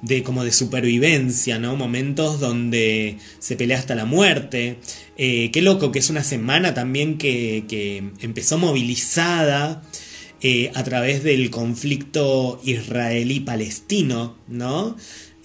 de 0.01 0.23
como 0.23 0.43
de 0.43 0.51
supervivencia, 0.51 1.59
¿no? 1.59 1.75
Momentos 1.75 2.39
donde 2.39 3.17
se 3.39 3.55
pelea 3.55 3.77
hasta 3.77 3.95
la 3.95 4.05
muerte. 4.05 4.77
Eh, 5.17 5.49
qué 5.51 5.61
loco 5.61 5.91
que 5.91 5.99
es 5.99 6.09
una 6.09 6.23
semana 6.23 6.73
también 6.73 7.17
que, 7.17 7.65
que 7.67 8.03
empezó 8.21 8.57
movilizada 8.57 9.83
eh, 10.41 10.71
a 10.75 10.83
través 10.83 11.23
del 11.23 11.49
conflicto 11.49 12.61
israelí-palestino, 12.63 14.37
¿no? 14.47 14.95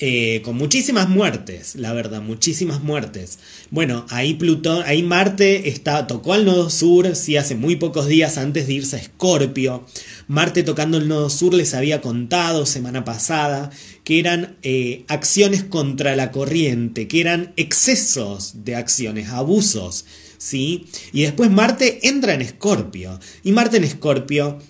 Eh, 0.03 0.41
con 0.47 0.57
muchísimas 0.57 1.11
muertes, 1.11 1.75
la 1.77 1.93
verdad, 1.93 2.23
muchísimas 2.23 2.83
muertes. 2.83 3.39
Bueno, 3.71 4.07
ahí 4.09 4.33
Plutón, 4.33 4.83
ahí 4.87 5.03
Marte 5.03 5.69
está, 5.69 6.07
tocó 6.07 6.33
al 6.33 6.47
nodo 6.47 6.71
sur, 6.71 7.15
sí, 7.15 7.37
hace 7.37 7.55
muy 7.55 7.77
pocos 7.77 8.07
días 8.07 8.39
antes 8.39 8.67
de 8.67 8.73
irse 8.73 8.97
a 8.97 8.99
Escorpio. 8.99 9.85
Marte 10.27 10.63
tocando 10.63 10.97
el 10.97 11.07
nodo 11.07 11.29
sur 11.29 11.53
les 11.53 11.75
había 11.75 12.01
contado 12.01 12.65
semana 12.65 13.05
pasada 13.05 13.71
que 14.03 14.19
eran 14.19 14.57
eh, 14.63 15.05
acciones 15.09 15.65
contra 15.65 16.17
la 16.17 16.31
corriente, 16.31 17.07
que 17.07 17.21
eran 17.21 17.53
excesos 17.57 18.65
de 18.65 18.77
acciones, 18.77 19.29
abusos, 19.29 20.07
¿sí? 20.39 20.87
Y 21.13 21.25
después 21.25 21.51
Marte 21.51 22.09
entra 22.09 22.33
en 22.33 22.41
Escorpio. 22.41 23.21
Y 23.45 23.53
Marte 23.53 23.77
en 23.77 23.85
Escorpio 23.85 24.61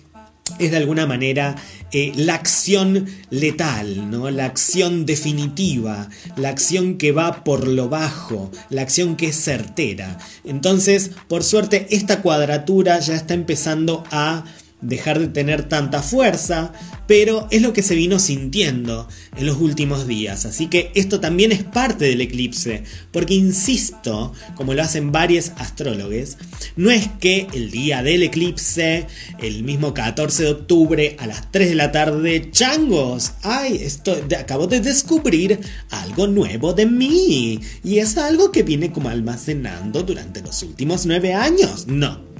es 0.59 0.71
de 0.71 0.77
alguna 0.77 1.05
manera 1.05 1.55
eh, 1.91 2.11
la 2.15 2.35
acción 2.35 3.07
letal, 3.29 4.09
¿no? 4.09 4.29
la 4.29 4.45
acción 4.45 5.05
definitiva, 5.05 6.09
la 6.35 6.49
acción 6.49 6.97
que 6.97 7.11
va 7.11 7.43
por 7.43 7.67
lo 7.67 7.89
bajo, 7.89 8.51
la 8.69 8.81
acción 8.81 9.15
que 9.15 9.27
es 9.27 9.43
certera. 9.43 10.17
Entonces, 10.43 11.11
por 11.27 11.43
suerte, 11.43 11.87
esta 11.89 12.21
cuadratura 12.21 12.99
ya 12.99 13.15
está 13.15 13.33
empezando 13.33 14.03
a 14.11 14.45
dejar 14.81 15.19
de 15.19 15.27
tener 15.27 15.69
tanta 15.69 16.01
fuerza, 16.01 16.73
pero 17.11 17.45
es 17.51 17.61
lo 17.61 17.73
que 17.73 17.83
se 17.83 17.93
vino 17.93 18.19
sintiendo 18.19 19.05
en 19.35 19.45
los 19.45 19.57
últimos 19.57 20.07
días. 20.07 20.45
Así 20.45 20.67
que 20.67 20.93
esto 20.95 21.19
también 21.19 21.51
es 21.51 21.61
parte 21.61 22.05
del 22.05 22.21
eclipse, 22.21 22.85
porque 23.11 23.33
insisto, 23.33 24.31
como 24.55 24.73
lo 24.73 24.81
hacen 24.81 25.11
varios 25.11 25.51
astrólogos, 25.57 26.37
no 26.77 26.89
es 26.89 27.09
que 27.19 27.47
el 27.53 27.69
día 27.69 28.01
del 28.01 28.23
eclipse, 28.23 29.07
el 29.41 29.65
mismo 29.65 29.93
14 29.93 30.43
de 30.43 30.51
octubre 30.51 31.17
a 31.19 31.27
las 31.27 31.51
3 31.51 31.67
de 31.67 31.75
la 31.75 31.91
tarde, 31.91 32.49
changos, 32.49 33.33
ay, 33.41 33.81
esto, 33.83 34.15
acabo 34.39 34.67
de 34.67 34.79
descubrir 34.79 35.59
algo 35.89 36.27
nuevo 36.27 36.71
de 36.71 36.85
mí, 36.85 37.59
y 37.83 37.97
es 37.97 38.17
algo 38.17 38.53
que 38.53 38.63
viene 38.63 38.93
como 38.93 39.09
almacenando 39.09 40.03
durante 40.03 40.41
los 40.41 40.63
últimos 40.63 41.05
9 41.05 41.33
años. 41.33 41.87
No, 41.87 42.31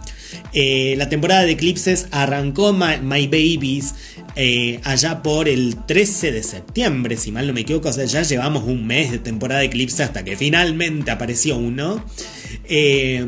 eh, 0.54 0.96
la 0.98 1.10
temporada 1.10 1.44
de 1.44 1.52
eclipses 1.52 2.08
arrancó 2.12 2.74
My, 2.74 3.28
Babies 3.28 3.94
eh, 4.36 4.80
allá 4.84 5.22
por 5.22 5.48
el 5.50 5.76
13 5.86 6.32
de 6.32 6.44
septiembre, 6.44 7.18
si 7.18 7.32
mal 7.32 7.48
no 7.48 7.54
me 7.54 7.62
equivoco. 7.62 7.90
O 7.90 7.94
sea, 7.94 8.06
ya 8.06 8.24
llevamos 8.24 8.64
un 8.64 8.88
mes 8.88 9.12
de 9.12 9.20
temporada 9.20 9.62
de 9.62 9.68
eclipses 9.68 10.02
hasta 10.02 10.24
que 10.24 10.38
finalmente 10.38 11.12
apareció 11.12 11.58
uno. 11.58 12.04
Eh, 12.66 13.26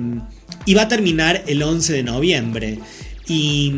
y 0.65 0.73
va 0.73 0.83
a 0.83 0.87
terminar 0.87 1.43
el 1.47 1.61
11 1.61 1.93
de 1.93 2.03
noviembre. 2.03 2.79
Y 3.27 3.73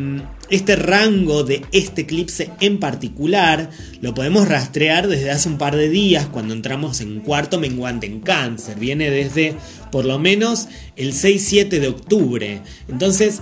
este 0.49 0.75
rango 0.75 1.43
de 1.43 1.63
este 1.71 2.01
eclipse 2.01 2.49
en 2.59 2.79
particular 2.79 3.69
lo 4.01 4.13
podemos 4.13 4.47
rastrear 4.47 5.07
desde 5.07 5.31
hace 5.31 5.49
un 5.49 5.57
par 5.57 5.75
de 5.75 5.89
días 5.89 6.27
cuando 6.27 6.53
entramos 6.53 7.01
en 7.01 7.19
cuarto 7.19 7.59
menguante 7.59 8.07
en 8.07 8.21
cáncer. 8.21 8.79
Viene 8.79 9.09
desde 9.09 9.55
por 9.91 10.05
lo 10.05 10.17
menos 10.17 10.67
el 10.95 11.13
6-7 11.13 11.69
de 11.79 11.87
octubre. 11.87 12.61
Entonces 12.87 13.41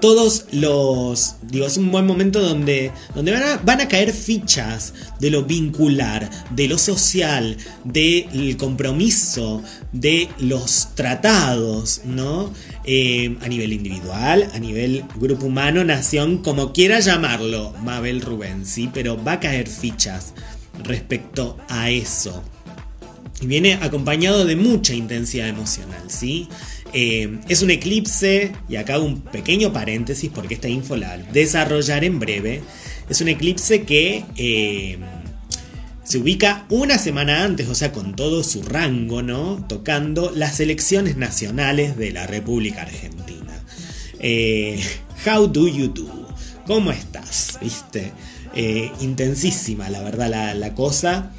todos 0.00 0.46
los. 0.52 1.36
Digo, 1.42 1.66
es 1.66 1.76
un 1.76 1.90
buen 1.90 2.06
momento 2.06 2.40
donde, 2.40 2.92
donde 3.14 3.32
van, 3.64 3.80
a, 3.80 3.88
caer 3.88 4.12
fichas 4.12 4.94
de 5.20 5.30
lo 5.30 5.44
vincular, 5.44 6.30
de 6.50 6.68
lo 6.68 6.78
social, 6.78 7.56
del 7.84 8.56
compromiso, 8.56 9.62
de 9.92 10.28
los 10.38 10.94
tratados, 10.94 12.02
¿no? 12.04 12.52
Eh, 12.84 13.36
a 13.40 13.48
nivel 13.48 13.72
individual, 13.72 14.50
a 14.54 14.58
nivel 14.58 15.04
grupo 15.16 15.46
humano, 15.46 15.84
nación, 15.84 16.38
como 16.38 16.72
quiera 16.72 17.00
llamarlo, 17.00 17.74
Mabel 17.82 18.20
Rubén, 18.20 18.64
¿sí? 18.66 18.90
Pero 18.92 19.22
va 19.22 19.32
a 19.32 19.40
caer 19.40 19.68
fichas 19.68 20.34
respecto 20.84 21.56
a 21.68 21.90
eso. 21.90 22.42
Y 23.40 23.46
viene 23.46 23.74
acompañado 23.74 24.44
de 24.44 24.56
mucha 24.56 24.94
intensidad 24.94 25.48
emocional, 25.48 26.02
¿sí? 26.08 26.48
Eh, 26.92 27.38
es 27.48 27.62
un 27.62 27.70
eclipse, 27.70 28.52
y 28.68 28.76
acá 28.76 28.94
hago 28.94 29.04
un 29.04 29.20
pequeño 29.20 29.72
paréntesis 29.72 30.30
porque 30.34 30.54
esta 30.54 30.68
info 30.68 30.96
la 30.96 31.16
desarrollar 31.16 32.04
en 32.04 32.18
breve. 32.18 32.62
Es 33.08 33.20
un 33.20 33.28
eclipse 33.28 33.82
que 33.82 34.24
eh, 34.36 34.98
se 36.02 36.18
ubica 36.18 36.66
una 36.70 36.98
semana 36.98 37.44
antes, 37.44 37.68
o 37.68 37.74
sea, 37.74 37.92
con 37.92 38.16
todo 38.16 38.42
su 38.42 38.62
rango, 38.62 39.22
¿no? 39.22 39.64
Tocando 39.68 40.32
las 40.34 40.60
elecciones 40.60 41.16
nacionales 41.16 41.96
de 41.96 42.12
la 42.12 42.26
República 42.26 42.82
Argentina. 42.82 43.62
Eh, 44.20 44.80
how 45.26 45.46
do 45.46 45.68
you 45.68 45.88
do? 45.88 46.28
¿Cómo 46.66 46.90
estás? 46.90 47.58
¿Viste? 47.60 48.12
intensísima, 49.00 49.88
la 49.88 50.02
verdad, 50.02 50.56
la 50.56 50.74
cosa. 50.74 51.30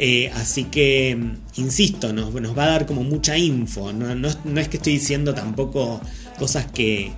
Eh, 0.00 0.30
así 0.34 0.64
que, 0.64 1.16
mm, 1.16 1.60
insisto, 1.60 2.12
nos, 2.12 2.32
va 2.56 2.64
a 2.64 2.68
dar 2.68 2.86
como 2.86 3.02
mucha 3.02 3.36
info. 3.36 3.92
No, 3.92 4.28
es 4.28 4.68
que 4.68 4.76
estoy 4.76 4.94
diciendo 4.94 5.34
tampoco 5.34 6.00
cosas 6.38 6.66
que, 6.66 7.12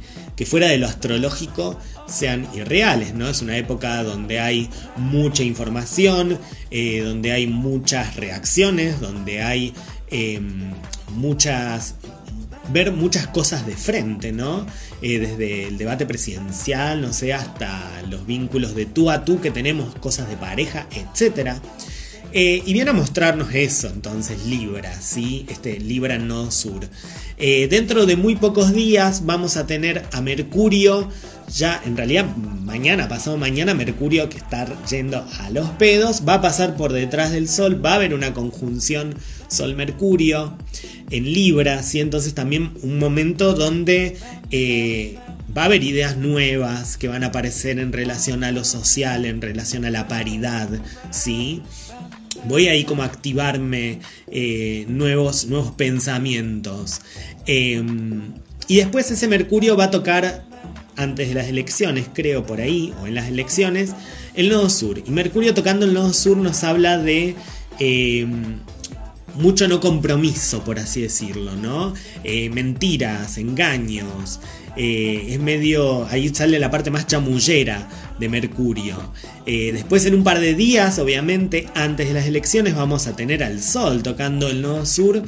fuera 0.47 0.69
de 0.69 0.79
lo 0.79 0.87
astrológico 0.87 1.79
sean 2.09 2.49
irreales, 2.55 3.13
¿no? 3.13 3.29
Es 3.29 3.43
una 3.43 3.59
época 3.59 4.03
donde 4.03 4.41
hay 4.41 4.71
mucha 4.97 5.43
información, 5.43 6.39
eh, 6.71 7.03
donde 7.05 7.33
hay 7.33 7.47
muchas 7.47 8.17
reacciones, 8.17 9.01
donde 9.03 9.43
hay 9.43 9.75
em, 10.11 10.73
muchas 11.15 11.97
ver 12.73 12.93
muchas 12.93 13.27
cosas 13.27 13.67
de 13.67 13.77
frente, 13.77 14.33
¿no? 14.33 14.67
Eh, 15.03 15.19
desde 15.19 15.69
el 15.69 15.79
debate 15.79 16.07
presidencial, 16.07 17.01
no 17.01 17.13
sé, 17.13 17.33
hasta 17.33 18.03
los 18.09 18.27
vínculos 18.27 18.75
de 18.75 18.87
tú 18.87 19.11
a 19.11 19.25
tú 19.25 19.41
que 19.41 19.51
tenemos, 19.51 19.95
cosas 19.97 20.29
de 20.29 20.37
pareja, 20.37 20.87
etcétera. 20.91 21.61
Eh, 22.33 22.63
y 22.65 22.73
viene 22.73 22.91
a 22.91 22.93
mostrarnos 22.93 23.53
eso, 23.55 23.89
entonces, 23.89 24.47
Libra, 24.47 24.93
¿sí? 25.01 25.45
Este 25.49 25.81
Libra 25.81 26.19
no 26.19 26.51
sur. 26.51 26.81
Eh, 27.39 27.67
dentro 27.69 28.07
de 28.07 28.17
muy 28.17 28.37
pocos 28.37 28.73
días 28.73 29.25
vamos 29.25 29.57
a 29.57 29.67
tener 29.67 30.05
a 30.13 30.21
Mercurio, 30.21 31.09
ya 31.53 31.81
en 31.85 31.97
realidad 31.97 32.27
mañana, 32.37 33.09
pasado 33.09 33.37
mañana, 33.37 33.75
Mercurio 33.75 34.29
que 34.29 34.39
está 34.39 34.69
yendo 34.89 35.27
a 35.41 35.51
los 35.51 35.71
pedos, 35.71 36.23
va 36.29 36.35
a 36.35 36.41
pasar 36.41 36.77
por 36.77 36.93
detrás 36.93 37.33
del 37.33 37.49
Sol, 37.49 37.85
va 37.85 37.93
a 37.93 37.95
haber 37.97 38.15
una 38.15 38.33
conjunción 38.33 39.15
Sol-Mercurio 39.49 40.57
en 41.11 41.25
Libra, 41.25 41.83
¿sí? 41.83 41.99
Entonces 42.01 42.35
también 42.35 42.73
un 42.83 42.99
momento 42.99 43.55
donde... 43.55 44.17
Eh, 44.51 45.19
va 45.57 45.63
a 45.63 45.65
haber 45.65 45.83
ideas 45.83 46.17
nuevas 46.17 46.97
que 46.97 47.09
van 47.09 47.25
a 47.25 47.29
aparecer 47.29 47.79
en 47.79 47.93
relación 47.93 48.45
a 48.45 48.53
lo 48.53 48.65
social, 48.65 49.25
en 49.25 49.41
relación 49.41 49.85
a 49.85 49.91
la 49.91 50.07
paridad, 50.07 50.69
¿sí? 51.11 51.63
Voy 52.45 52.69
ahí 52.69 52.85
como 52.85 53.03
a 53.03 53.07
activarme 53.07 54.01
eh, 54.31 54.85
nuevos, 54.89 55.47
nuevos 55.47 55.73
pensamientos. 55.73 57.01
Em, 57.47 58.33
Y 58.69 58.77
después 58.77 59.11
ese 59.11 59.27
Mercurio 59.27 59.77
va 59.77 59.85
a 59.85 59.91
tocar 59.91 60.45
antes 60.97 61.29
de 61.29 61.35
las 61.35 61.49
elecciones, 61.49 62.07
creo 62.13 62.47
por 62.47 62.61
ahí, 62.61 62.93
o 63.03 63.07
en 63.07 63.15
las 63.15 63.29
elecciones, 63.29 63.95
el 64.35 64.49
nodo 64.49 64.71
sur. 64.71 65.03
Y 65.05 65.11
Mercurio 65.11 65.55
tocando 65.55 65.87
el 65.87 65.95
nodo 65.95 66.13
sur 66.13 66.37
nos 66.37 66.63
habla 66.63 66.99
de 66.99 67.35
eh, 67.81 68.27
mucho 69.35 69.69
no 69.69 69.81
compromiso, 69.81 70.63
por 70.65 70.79
así 70.79 71.03
decirlo, 71.03 71.57
¿no? 71.57 71.95
Eh, 72.25 72.51
mentiras, 72.51 73.39
engaños. 73.39 74.41
Eh, 74.77 75.27
es 75.31 75.41
medio. 75.41 76.07
Ahí 76.07 76.29
sale 76.35 76.59
la 76.59 76.71
parte 76.71 76.91
más 76.91 77.07
chamullera 77.07 77.89
de 78.19 78.29
Mercurio. 78.29 79.13
después, 79.47 80.07
en 80.07 80.15
un 80.15 80.25
par 80.25 80.41
de 80.41 80.55
días, 80.55 80.99
obviamente, 80.99 81.67
antes 81.75 82.09
de 82.09 82.15
las 82.15 82.27
elecciones, 82.27 82.77
vamos 82.77 83.07
a 83.07 83.17
tener 83.17 83.43
al 83.43 83.63
Sol 83.63 84.03
tocando 84.03 84.49
el 84.49 84.63
nodo 84.63 84.87
sur 84.87 85.23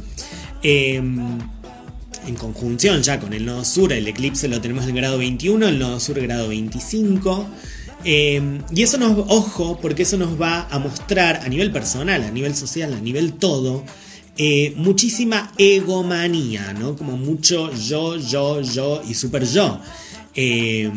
en 2.27 2.37
conjunción 2.37 3.03
ya 3.03 3.19
con 3.19 3.33
el 3.33 3.45
nodo 3.45 3.65
sur, 3.65 3.93
el 3.93 4.07
eclipse 4.07 4.49
lo 4.49 4.61
tenemos 4.61 4.87
en 4.87 4.95
grado 4.95 5.19
21, 5.19 5.69
el 5.69 5.79
nodo 5.79 6.01
sur 6.01 6.21
grado 6.21 6.49
25. 6.49 7.49
Em, 8.05 8.63
y 8.75 8.83
eso 8.83 8.99
nos, 8.99 9.17
ojo, 9.29 9.79
porque 9.81 10.03
eso 10.03 10.17
nos 10.17 10.41
va 10.41 10.67
a 10.71 10.79
mostrar 10.79 11.37
a 11.37 11.49
nivel 11.49 11.71
personal, 11.71 12.23
a 12.23 12.31
nivel 12.31 12.55
social, 12.55 12.93
a 12.95 13.01
nivel 13.01 13.35
todo, 13.35 13.85
eh, 14.37 14.73
muchísima 14.77 15.53
egomanía, 15.59 16.73
¿no? 16.73 16.97
Como 16.97 17.17
mucho 17.17 17.73
yo, 17.75 18.17
yo, 18.17 18.61
yo 18.61 19.03
y 19.09 19.15
super 19.15 19.45
yo. 19.45 19.81
Eh, 20.35 20.91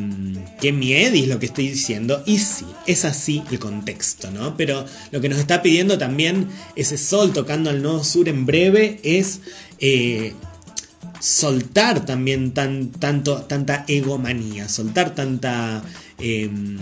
qué 0.62 0.70
es 0.70 1.28
lo 1.28 1.40
que 1.40 1.48
estoy 1.48 1.68
diciendo. 1.70 2.24
Y 2.26 2.40
sí, 2.40 2.66
es 2.88 3.06
así 3.06 3.44
el 3.52 3.60
contexto, 3.60 4.32
¿no? 4.32 4.56
Pero 4.56 4.86
lo 5.12 5.22
que 5.22 5.30
nos 5.30 5.40
está 5.40 5.62
pidiendo 5.62 5.98
también 5.98 6.48
ese 6.76 6.98
sol 6.98 7.34
tocando 7.34 7.70
al 7.70 7.82
nodo 7.82 8.04
sur 8.04 8.30
en 8.30 8.46
breve 8.46 9.00
es 9.04 9.42
eh, 9.80 10.34
soltar 11.20 12.06
también 12.06 12.52
tan, 12.52 12.92
tanto, 12.92 13.42
tanta 13.42 13.84
egomanía, 13.88 14.70
soltar 14.70 15.14
tanta, 15.16 15.84
em, 16.20 16.78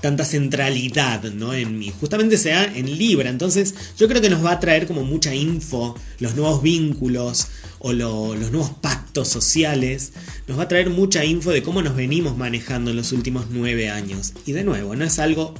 tanta 0.00 0.24
centralidad 0.24 1.22
¿no? 1.24 1.52
en 1.54 1.78
mí. 1.78 1.92
Justamente 2.00 2.38
sea 2.38 2.64
en 2.64 2.98
Libra. 2.98 3.30
Entonces 3.30 3.74
yo 3.98 4.08
creo 4.08 4.22
que 4.22 4.30
nos 4.30 4.44
va 4.44 4.52
a 4.52 4.60
traer 4.60 4.86
como 4.86 5.04
mucha 5.04 5.34
info, 5.34 5.94
los 6.18 6.34
nuevos 6.34 6.62
vínculos 6.62 7.48
o 7.78 7.92
los 7.92 8.50
nuevos 8.50 8.70
pactos 8.80 9.28
sociales. 9.28 10.12
Nos 10.48 10.58
va 10.58 10.64
a 10.64 10.68
traer 10.68 10.90
mucha 10.90 11.24
info 11.24 11.50
de 11.50 11.62
cómo 11.62 11.82
nos 11.82 11.96
venimos 11.96 12.36
manejando 12.36 12.90
en 12.90 12.96
los 12.96 13.12
últimos 13.12 13.46
nueve 13.50 13.90
años. 13.90 14.32
Y 14.46 14.52
de 14.52 14.64
nuevo, 14.64 14.96
no 14.96 15.04
es 15.04 15.18
algo 15.18 15.54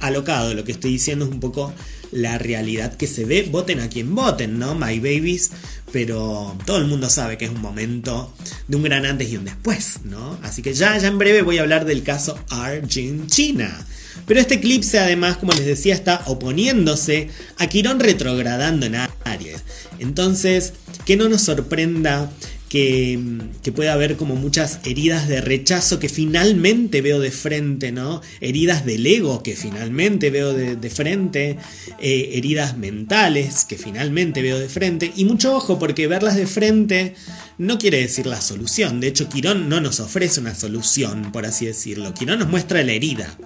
alocado, 0.00 0.54
lo 0.54 0.64
que 0.64 0.72
estoy 0.72 0.92
diciendo 0.92 1.24
es 1.24 1.30
un 1.30 1.40
poco 1.40 1.72
la 2.12 2.38
realidad 2.38 2.96
que 2.96 3.06
se 3.06 3.24
ve. 3.24 3.48
Voten 3.50 3.80
a 3.80 3.88
quien 3.88 4.14
voten, 4.14 4.58
¿no? 4.58 4.74
My 4.74 4.98
Babies. 4.98 5.50
Pero 5.94 6.58
todo 6.66 6.78
el 6.78 6.86
mundo 6.86 7.08
sabe 7.08 7.38
que 7.38 7.44
es 7.44 7.52
un 7.52 7.60
momento 7.60 8.34
de 8.66 8.76
un 8.76 8.82
gran 8.82 9.06
antes 9.06 9.30
y 9.30 9.36
un 9.36 9.44
después, 9.44 10.00
¿no? 10.02 10.36
Así 10.42 10.60
que 10.60 10.74
ya, 10.74 10.98
ya 10.98 11.06
en 11.06 11.18
breve 11.18 11.42
voy 11.42 11.58
a 11.58 11.60
hablar 11.60 11.84
del 11.84 12.02
caso 12.02 12.36
Argentina. 12.50 13.86
Pero 14.26 14.40
este 14.40 14.54
eclipse 14.54 14.98
además, 14.98 15.36
como 15.36 15.52
les 15.52 15.66
decía, 15.66 15.94
está 15.94 16.22
oponiéndose 16.26 17.28
a 17.58 17.68
Quirón 17.68 18.00
retrogradando 18.00 18.86
en 18.86 18.96
Aries. 19.22 19.62
Entonces, 20.00 20.72
que 21.04 21.16
no 21.16 21.28
nos 21.28 21.42
sorprenda 21.42 22.28
que, 22.74 23.72
puede 23.72 23.88
haber 23.88 24.16
como 24.16 24.34
muchas 24.34 24.80
heridas 24.84 25.28
de 25.28 25.40
rechazo 25.40 26.00
que 26.00 26.08
finalmente 26.08 27.02
veo 27.02 27.20
de 27.20 27.30
frente, 27.30 27.92
¿no? 27.92 28.20
Heridas 28.40 28.84
del 28.84 29.06
ego 29.06 29.44
que 29.44 29.54
finalmente 29.54 30.30
veo 30.30 30.52
de, 30.52 30.90
frente, 30.90 31.56
eh, 32.00 32.30
heridas 32.32 32.76
mentales 32.76 33.64
que 33.64 33.78
finalmente 33.78 34.42
veo 34.42 34.58
de 34.58 34.68
frente. 34.68 35.12
Y 35.14 35.24
mucho 35.24 35.54
ojo, 35.54 35.78
porque 35.78 36.08
verlas 36.08 36.34
de 36.34 36.48
frente 36.48 37.14
no 37.58 37.78
quiere 37.78 38.00
decir 38.00 38.26
la 38.26 38.40
solución. 38.40 38.98
De 38.98 39.06
hecho, 39.06 39.28
Quirón 39.28 39.68
no 39.68 39.80
nos 39.80 40.00
ofrece 40.00 40.40
una 40.40 40.56
solución, 40.56 41.30
por 41.30 41.46
así 41.46 41.66
decirlo. 41.66 42.12
Quirón 42.12 42.40
nos 42.40 42.48
muestra 42.48 42.82
la 42.82 42.90
herida. 42.90 43.38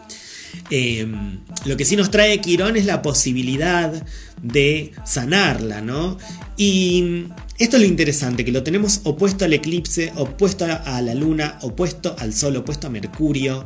Em, 0.70 1.38
lo 1.64 1.76
que 1.76 1.84
sí 1.84 1.96
nos 1.96 2.10
trae 2.10 2.40
Quirón 2.40 2.76
es 2.76 2.84
la 2.84 3.00
posibilidad 3.00 4.04
de 4.42 4.92
sanarla, 5.04 5.80
¿no? 5.80 6.18
Y 6.56 7.24
esto 7.58 7.76
es 7.76 7.82
lo 7.82 7.88
interesante, 7.88 8.44
que 8.44 8.52
lo 8.52 8.62
tenemos 8.62 9.00
opuesto 9.04 9.44
al 9.44 9.52
eclipse, 9.52 10.12
opuesto 10.16 10.64
a 10.66 11.00
la 11.02 11.14
luna, 11.14 11.58
opuesto 11.62 12.14
al 12.18 12.32
sol, 12.32 12.56
opuesto 12.56 12.86
a 12.86 12.90
Mercurio. 12.90 13.64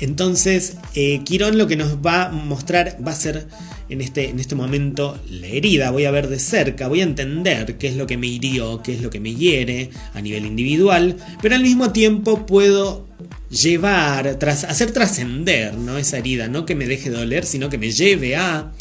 Entonces, 0.00 0.76
eh, 0.94 1.20
Quirón 1.24 1.58
lo 1.58 1.66
que 1.66 1.76
nos 1.76 1.96
va 1.96 2.26
a 2.26 2.28
mostrar 2.30 2.96
va 3.06 3.12
a 3.12 3.16
ser 3.16 3.48
en 3.88 4.00
este, 4.00 4.30
en 4.30 4.40
este 4.40 4.54
momento 4.54 5.18
la 5.30 5.48
herida. 5.48 5.90
Voy 5.90 6.04
a 6.04 6.10
ver 6.10 6.28
de 6.28 6.38
cerca, 6.38 6.88
voy 6.88 7.00
a 7.00 7.04
entender 7.04 7.76
qué 7.76 7.88
es 7.88 7.96
lo 7.96 8.06
que 8.06 8.16
me 8.16 8.26
hirió, 8.26 8.82
qué 8.82 8.94
es 8.94 9.02
lo 9.02 9.10
que 9.10 9.20
me 9.20 9.34
hiere 9.34 9.90
a 10.14 10.20
nivel 10.20 10.46
individual, 10.46 11.16
pero 11.42 11.56
al 11.56 11.62
mismo 11.62 11.92
tiempo 11.92 12.46
puedo 12.46 13.06
llevar, 13.50 14.36
tras, 14.38 14.64
hacer 14.64 14.92
trascender 14.92 15.74
¿no? 15.74 15.98
esa 15.98 16.18
herida, 16.18 16.48
no 16.48 16.66
que 16.66 16.74
me 16.74 16.86
deje 16.86 17.10
doler, 17.10 17.44
sino 17.44 17.68
que 17.68 17.78
me 17.78 17.90
lleve 17.90 18.36
a 18.36 18.72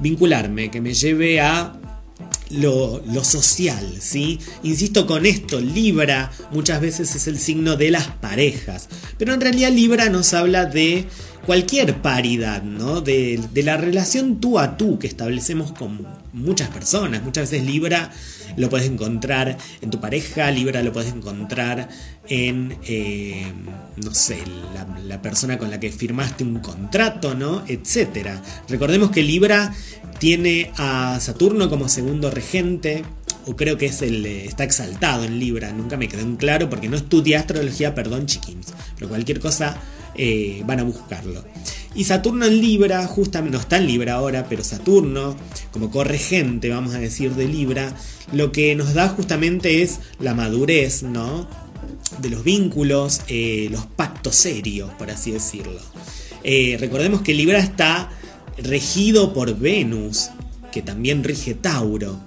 vincularme, 0.00 0.70
que 0.70 0.80
me 0.80 0.94
lleve 0.94 1.40
a 1.40 1.74
lo, 2.50 3.24
social, 3.24 3.96
¿sí? 3.98 4.38
Insisto 4.62 5.06
con 5.06 5.24
esto, 5.26 5.60
Libra 5.60 6.30
muchas 6.50 6.80
veces 6.80 7.14
es 7.14 7.26
el 7.26 7.38
signo 7.38 7.76
de 7.76 7.90
las 7.90 8.08
parejas, 8.08 8.88
pero 9.18 9.32
en 9.32 9.40
realidad 9.40 9.70
Libra 9.72 10.08
nos 10.08 10.34
habla 10.34 10.66
de 10.66 11.06
cualquier 11.46 12.02
paridad, 12.02 12.62
¿no? 12.62 13.00
De, 13.00 13.40
la 13.54 13.76
relación 13.76 14.40
tú 14.40 14.58
a 14.58 14.76
tú 14.76 14.98
que 14.98 15.06
establecemos 15.06 15.72
con 15.72 16.06
muchas 16.32 16.68
personas. 16.68 17.22
Muchas 17.22 17.50
veces 17.50 17.66
Libra 17.66 18.12
lo 18.56 18.68
puedes 18.68 18.88
encontrar 18.88 19.56
en 19.80 19.90
tu 19.90 20.00
pareja, 20.00 20.50
Libra 20.50 20.82
lo 20.82 20.92
puedes 20.92 21.12
encontrar 21.12 21.88
en, 22.28 22.76
eh, 22.86 23.46
no 23.96 24.14
sé, 24.14 24.38
la, 25.06 25.20
persona 25.22 25.58
con 25.58 25.70
la 25.70 25.78
que 25.78 25.90
firmaste 25.90 26.44
un 26.44 26.58
contrato, 26.60 27.34
¿no? 27.34 27.62
Etcétera. 27.66 28.42
Recordemos 28.68 29.10
que 29.10 29.22
Libra 29.22 29.74
tiene 30.18 30.72
a 30.78 31.18
Saturno 31.20 31.68
como 31.68 31.88
segundo 31.88 32.30
regente, 32.30 33.04
o 33.46 33.56
creo 33.56 33.76
que 33.76 33.86
es 33.86 34.02
el 34.02 34.24
eh, 34.24 34.46
está 34.46 34.64
exaltado 34.64 35.24
en 35.24 35.38
Libra, 35.38 35.72
nunca 35.72 35.96
me 35.96 36.08
quedó 36.08 36.22
en 36.22 36.36
claro 36.36 36.70
porque 36.70 36.88
no 36.88 36.96
estudié 36.96 37.36
astrología, 37.36 37.94
perdón 37.94 38.26
chiquins, 38.26 38.72
pero 38.96 39.08
cualquier 39.08 39.40
cosa 39.40 39.76
eh, 40.14 40.62
van 40.66 40.80
a 40.80 40.84
buscarlo. 40.84 41.44
Y 41.94 42.04
Saturno 42.04 42.46
en 42.46 42.60
Libra, 42.60 43.06
justamente, 43.06 43.56
no 43.56 43.60
está 43.60 43.76
en 43.76 43.86
Libra 43.86 44.14
ahora, 44.14 44.46
pero 44.48 44.64
Saturno, 44.64 45.36
como 45.72 45.90
corregente, 45.90 46.70
vamos 46.70 46.94
a 46.94 46.98
decir, 46.98 47.32
de 47.32 47.46
Libra, 47.46 47.94
lo 48.32 48.50
que 48.50 48.74
nos 48.74 48.94
da 48.94 49.08
justamente 49.08 49.82
es 49.82 50.00
la 50.18 50.34
madurez, 50.34 51.02
¿no? 51.02 51.46
De 52.18 52.30
los 52.30 52.44
vínculos, 52.44 53.20
eh, 53.28 53.68
los 53.70 53.86
pactos 53.86 54.36
serios, 54.36 54.90
por 54.94 55.10
así 55.10 55.32
decirlo. 55.32 55.80
recordemos 56.78 57.22
que 57.22 57.34
Libra 57.34 57.58
está 57.58 58.10
regido 58.58 59.32
por 59.32 59.56
Venus, 59.58 60.30
que 60.72 60.82
también 60.82 61.22
rige 61.22 61.54
Tauro. 61.54 62.20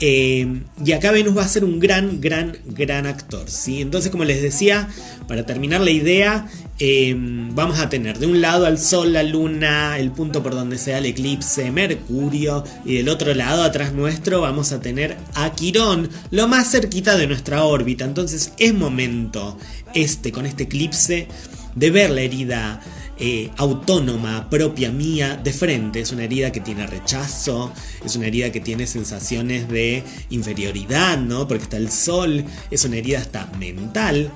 Eh, 0.00 0.62
y 0.84 0.92
acá 0.92 1.10
Venus 1.10 1.36
va 1.36 1.42
a 1.42 1.48
ser 1.48 1.64
un 1.64 1.78
gran, 1.78 2.20
gran, 2.20 2.56
gran 2.66 3.06
actor. 3.06 3.48
¿sí? 3.48 3.80
Entonces, 3.80 4.10
como 4.10 4.24
les 4.24 4.42
decía, 4.42 4.88
para 5.26 5.46
terminar 5.46 5.80
la 5.80 5.90
idea, 5.90 6.48
eh, 6.78 7.14
vamos 7.16 7.78
a 7.78 7.88
tener 7.88 8.18
de 8.18 8.26
un 8.26 8.40
lado 8.40 8.66
al 8.66 8.78
Sol, 8.78 9.12
la 9.12 9.22
Luna, 9.22 9.98
el 9.98 10.10
punto 10.12 10.42
por 10.42 10.54
donde 10.54 10.78
sea 10.78 10.98
el 10.98 11.06
eclipse, 11.06 11.70
Mercurio, 11.70 12.64
y 12.84 12.96
del 12.96 13.08
otro 13.08 13.34
lado, 13.34 13.62
atrás 13.62 13.92
nuestro, 13.92 14.40
vamos 14.40 14.72
a 14.72 14.80
tener 14.80 15.16
a 15.34 15.52
Quirón, 15.52 16.10
lo 16.30 16.48
más 16.48 16.70
cerquita 16.70 17.16
de 17.16 17.26
nuestra 17.26 17.64
órbita. 17.64 18.04
Entonces, 18.04 18.52
es 18.58 18.74
momento, 18.74 19.58
este, 19.94 20.32
con 20.32 20.46
este 20.46 20.64
eclipse, 20.64 21.28
de 21.74 21.90
ver 21.90 22.10
la 22.10 22.22
herida 22.22 22.80
eh, 23.18 23.50
autónoma, 23.56 24.48
propia 24.50 24.90
mía, 24.90 25.40
de 25.42 25.52
frente. 25.52 26.00
Es 26.00 26.12
una 26.12 26.24
herida 26.24 26.52
que 26.52 26.60
tiene 26.60 26.86
rechazo, 26.86 27.72
es 28.04 28.16
una 28.16 28.26
herida 28.26 28.52
que 28.52 28.60
tiene 28.60 28.86
sensaciones 28.86 29.68
de 29.68 30.04
inferioridad, 30.30 31.18
¿no? 31.18 31.48
Porque 31.48 31.64
está 31.64 31.76
el 31.76 31.90
sol, 31.90 32.44
es 32.70 32.84
una 32.84 32.96
herida 32.96 33.18
hasta 33.18 33.46
mental. 33.58 34.30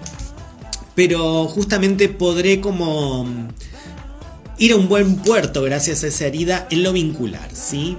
Pero 0.94 1.46
justamente 1.46 2.08
podré 2.08 2.60
como 2.60 3.26
ir 4.58 4.72
a 4.72 4.76
un 4.76 4.88
buen 4.88 5.16
puerto 5.16 5.62
gracias 5.62 6.04
a 6.04 6.08
esa 6.08 6.26
herida 6.26 6.66
en 6.70 6.82
lo 6.82 6.92
vincular, 6.92 7.50
¿sí? 7.54 7.96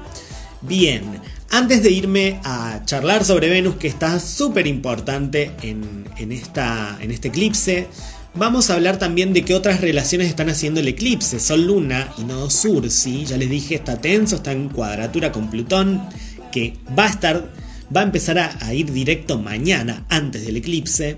Bien, 0.62 1.20
antes 1.50 1.84
de 1.84 1.92
irme 1.92 2.40
a 2.44 2.82
charlar 2.86 3.26
sobre 3.26 3.50
Venus, 3.50 3.76
que 3.76 3.88
está 3.88 4.20
súper 4.20 4.68
importante 4.68 5.52
en, 5.64 6.32
esta, 6.32 6.98
en 7.02 7.12
este 7.12 7.28
eclipse, 7.28 7.88
Vamos 8.34 8.70
a 8.70 8.76
hablar 8.76 8.98
también 8.98 9.34
de 9.34 9.44
qué 9.44 9.54
otras 9.54 9.82
relaciones 9.82 10.30
están 10.30 10.50
haciendo 10.50 10.80
el 10.80 10.88
eclipse, 10.88 11.38
Sol 11.38 11.68
Luna 11.68 12.14
y 12.18 12.24
Nodo 12.24 12.50
Sur, 12.50 12.90
¿sí? 12.90 13.26
Ya 13.26 13.36
les 13.36 13.50
dije, 13.50 13.76
está 13.76 14.00
tenso, 14.00 14.38
está 14.38 14.54
en 14.54 14.70
cuadratura 14.70 15.34
con 15.34 15.50
Plutón, 15.50 16.02
que 16.50 16.76
va 16.98 17.08
a 17.08 17.10
estar, 17.10 17.52
va 17.94 18.00
a 18.00 18.04
empezar 18.06 18.40
a, 18.40 18.74
ir 18.74 18.94
directo 18.94 19.38
mañana, 19.38 20.06
antes 20.08 20.46
del 20.46 20.56
eclipse. 20.56 21.18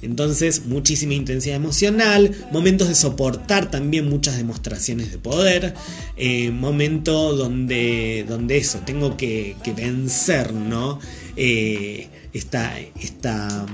Entonces, 0.00 0.64
muchísima 0.64 1.12
intensidad 1.12 1.56
emocional, 1.56 2.34
momentos 2.50 2.88
de 2.88 2.94
soportar 2.94 3.70
también 3.70 4.08
muchas 4.08 4.38
demostraciones 4.38 5.12
de 5.12 5.18
poder, 5.18 5.74
eh, 6.16 6.50
momento 6.50 7.36
donde, 7.36 8.24
donde 8.26 8.56
eso, 8.56 8.78
tengo 8.86 9.18
que, 9.18 9.54
vencer, 9.76 10.54
¿no? 10.54 10.98
Eh, 11.36 12.08
esta, 12.32 12.78
esta, 13.00 13.66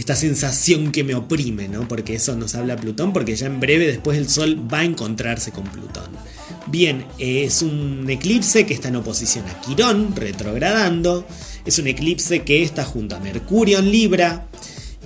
esta 0.00 0.16
sensación 0.16 0.92
que 0.92 1.04
me 1.04 1.14
oprime, 1.14 1.68
¿no? 1.68 1.86
Porque 1.86 2.14
eso 2.14 2.34
nos 2.34 2.54
habla 2.54 2.74
Plutón, 2.74 3.12
porque 3.12 3.36
ya 3.36 3.46
en 3.46 3.60
breve 3.60 3.86
después 3.86 4.16
el 4.16 4.30
Sol 4.30 4.58
va 4.72 4.78
a 4.78 4.84
encontrarse 4.84 5.52
con 5.52 5.64
Plutón. 5.64 6.08
Bien, 6.66 7.04
es 7.18 7.60
un 7.60 8.08
eclipse 8.08 8.64
que 8.64 8.72
está 8.72 8.88
en 8.88 8.96
oposición 8.96 9.44
a 9.46 9.60
Quirón, 9.60 10.16
retrogradando. 10.16 11.26
Es 11.66 11.78
un 11.78 11.86
eclipse 11.86 12.42
que 12.44 12.62
está 12.62 12.82
junto 12.82 13.14
a 13.14 13.20
Mercurio 13.20 13.78
en 13.78 13.90
Libra, 13.90 14.46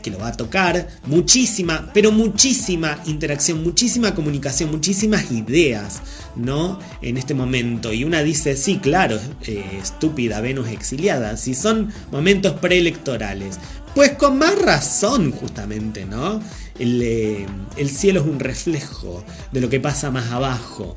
que 0.01 0.13
lo 0.13 0.19
va 0.19 0.29
a 0.29 0.33
tocar. 0.33 0.87
Muchísima, 1.07 1.91
pero 1.93 2.13
muchísima 2.13 3.01
interacción, 3.07 3.65
muchísima 3.65 4.15
comunicación, 4.15 4.71
muchísimas 4.71 5.33
ideas, 5.33 6.03
¿no? 6.37 6.79
En 7.03 7.17
este 7.17 7.35
momento. 7.35 7.93
Y 7.93 8.05
una 8.05 8.23
dice, 8.23 8.57
sí, 8.57 8.79
claro, 8.79 9.19
eh, 9.45 9.65
estúpida 9.83 10.41
Venus 10.41 10.69
exiliada, 10.69 11.37
si 11.37 11.55
son 11.55 11.93
momentos 12.13 12.53
preelectorales. 12.61 13.59
Pues 13.95 14.13
con 14.15 14.39
más 14.39 14.59
razón, 14.59 15.31
justamente, 15.31 16.05
¿no? 16.05 16.41
El, 16.79 17.01
eh, 17.01 17.47
el 17.77 17.89
cielo 17.89 18.21
es 18.21 18.27
un 18.27 18.41
reflejo 18.41 19.23
de 19.53 19.61
lo 19.61 19.71
que 19.71 19.79
pasa 19.79 20.11
más 20.11 20.33
abajo. 20.33 20.97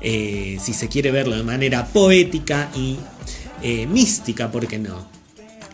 Eh, 0.00 0.58
si 0.62 0.72
se 0.72 0.88
quiere 0.88 1.10
verlo 1.10 1.36
de 1.36 1.42
manera 1.42 1.86
poética 1.86 2.70
y 2.74 2.96
eh, 3.62 3.86
mística, 3.86 4.50
¿por 4.50 4.66
qué 4.66 4.78
no? 4.78 5.06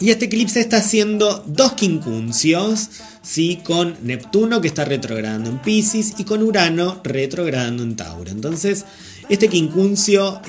Y 0.01 0.11
este 0.11 0.25
eclipse 0.25 0.59
está 0.59 0.79
haciendo 0.79 1.45
dos 1.47 1.75
quincuncios, 1.75 2.91
¿sí? 3.23 3.61
con 3.63 3.97
Neptuno 4.03 4.61
que 4.61 4.67
está 4.67 4.85
retrogradando 4.85 5.51
en 5.51 5.59
Pisces 5.61 6.15
y 6.19 6.25
con 6.25 6.43
Urano 6.43 7.01
retrogradando 7.05 7.85
en 7.85 7.95
Tauro. 7.95 8.29
Entonces, 8.33 8.85
este 9.29 9.49
quincuncio 9.49 10.43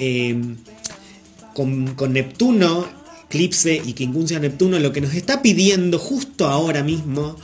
con, 1.54 1.94
con 1.94 2.14
Neptuno, 2.14 2.88
eclipse 3.36 3.82
y 3.86 3.94
quincuncio 3.94 4.38
a 4.38 4.40
Neptuno, 4.40 4.80
lo 4.80 4.94
que 4.94 5.02
nos 5.02 5.14
está 5.14 5.42
pidiendo 5.42 6.00
justo 6.00 6.48
ahora 6.48 6.84
mismo 6.84 7.36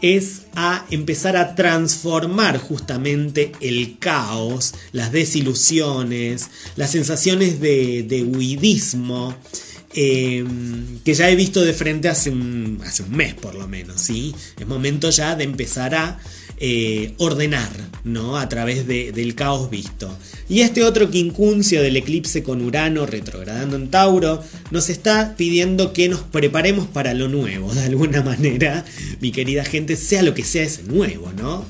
es 0.00 0.42
a 0.54 0.86
empezar 0.90 1.36
a 1.36 1.56
transformar 1.56 2.58
justamente 2.58 3.52
el 3.60 3.98
caos, 3.98 4.74
las 4.92 5.10
desilusiones, 5.10 6.48
las 6.76 6.90
sensaciones 6.90 7.60
de, 7.60 8.24
huidismo. 8.26 9.36
Em, 9.94 11.00
que 11.04 11.12
ya 11.12 11.28
he 11.28 11.36
visto 11.36 11.62
de 11.62 11.74
frente 11.74 12.08
hace 12.08 12.30
un, 12.30 12.80
hace 12.82 13.02
un 13.02 13.10
mes 13.10 13.34
por 13.34 13.54
lo 13.54 13.68
menos, 13.68 14.00
¿sí? 14.00 14.34
Es 14.58 14.66
momento 14.66 15.10
ya 15.10 15.36
de 15.36 15.44
empezar 15.44 15.94
a 15.94 16.18
eh, 16.64 17.14
ordenar, 17.18 17.72
¿no? 18.04 18.38
A 18.38 18.48
través 18.48 18.86
del 18.86 19.34
caos 19.34 19.68
visto. 19.68 20.16
Y 20.48 20.60
este 20.60 20.84
otro 20.84 21.10
quincuncio 21.10 21.82
del 21.82 21.96
eclipse 21.96 22.44
con 22.44 22.62
Urano 22.62 23.04
retrogradando 23.04 23.74
en 23.74 23.90
Tauro 23.90 24.40
nos 24.70 24.88
está 24.88 25.34
pidiendo 25.36 25.92
que 25.92 26.08
nos 26.08 26.20
preparemos 26.20 26.86
para 26.86 27.14
lo 27.14 27.26
nuevo, 27.26 27.74
de 27.74 27.82
alguna 27.82 28.22
manera, 28.22 28.84
mi 29.20 29.32
querida 29.32 29.64
gente, 29.64 29.96
sea 29.96 30.22
lo 30.22 30.34
que 30.34 30.44
sea 30.44 30.62
ese 30.62 30.84
nuevo, 30.84 31.32
¿no? 31.36 31.66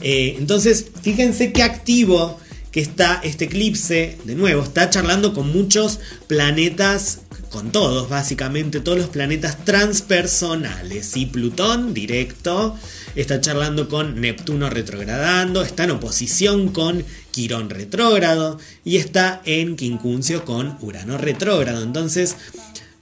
Eh, 0.00 0.36
entonces, 0.38 0.86
fíjense 1.02 1.52
qué 1.52 1.62
activo 1.62 2.40
que 2.72 2.80
está 2.80 3.20
este 3.22 3.44
eclipse, 3.44 4.16
de 4.24 4.36
nuevo, 4.36 4.62
está 4.62 4.88
charlando 4.88 5.34
con 5.34 5.52
muchos 5.52 6.00
planetas 6.28 7.20
con 7.50 7.72
todos, 7.72 8.08
básicamente, 8.08 8.80
todos 8.80 8.98
los 8.98 9.08
planetas 9.08 9.64
transpersonales. 9.64 11.16
Y 11.16 11.26
Plutón 11.26 11.92
directo, 11.92 12.76
está 13.14 13.40
charlando 13.40 13.88
con 13.88 14.20
Neptuno 14.20 14.70
retrogradando, 14.70 15.62
está 15.62 15.84
en 15.84 15.90
oposición 15.90 16.68
con 16.68 17.04
Quirón 17.32 17.68
retrógrado 17.70 18.58
y 18.84 18.96
está 18.96 19.42
en 19.44 19.76
quincuncio 19.76 20.44
con 20.44 20.78
Urano 20.80 21.18
retrógrado. 21.18 21.82
Entonces, 21.82 22.36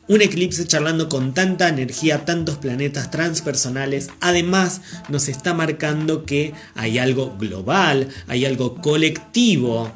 un 0.08 0.22
eclipse 0.22 0.66
charlando 0.66 1.11
con 1.11 1.34
tanta 1.34 1.68
energía, 1.68 2.24
tantos 2.24 2.56
planetas 2.56 3.11
transpersonales, 3.11 4.08
además 4.20 4.80
nos 5.11 5.28
está 5.28 5.52
marcando 5.52 6.24
que 6.24 6.54
hay 6.74 6.98
algo 6.98 7.37
global, 7.38 8.08
hay 8.26 8.46
algo 8.46 8.76
colectivo 8.76 9.92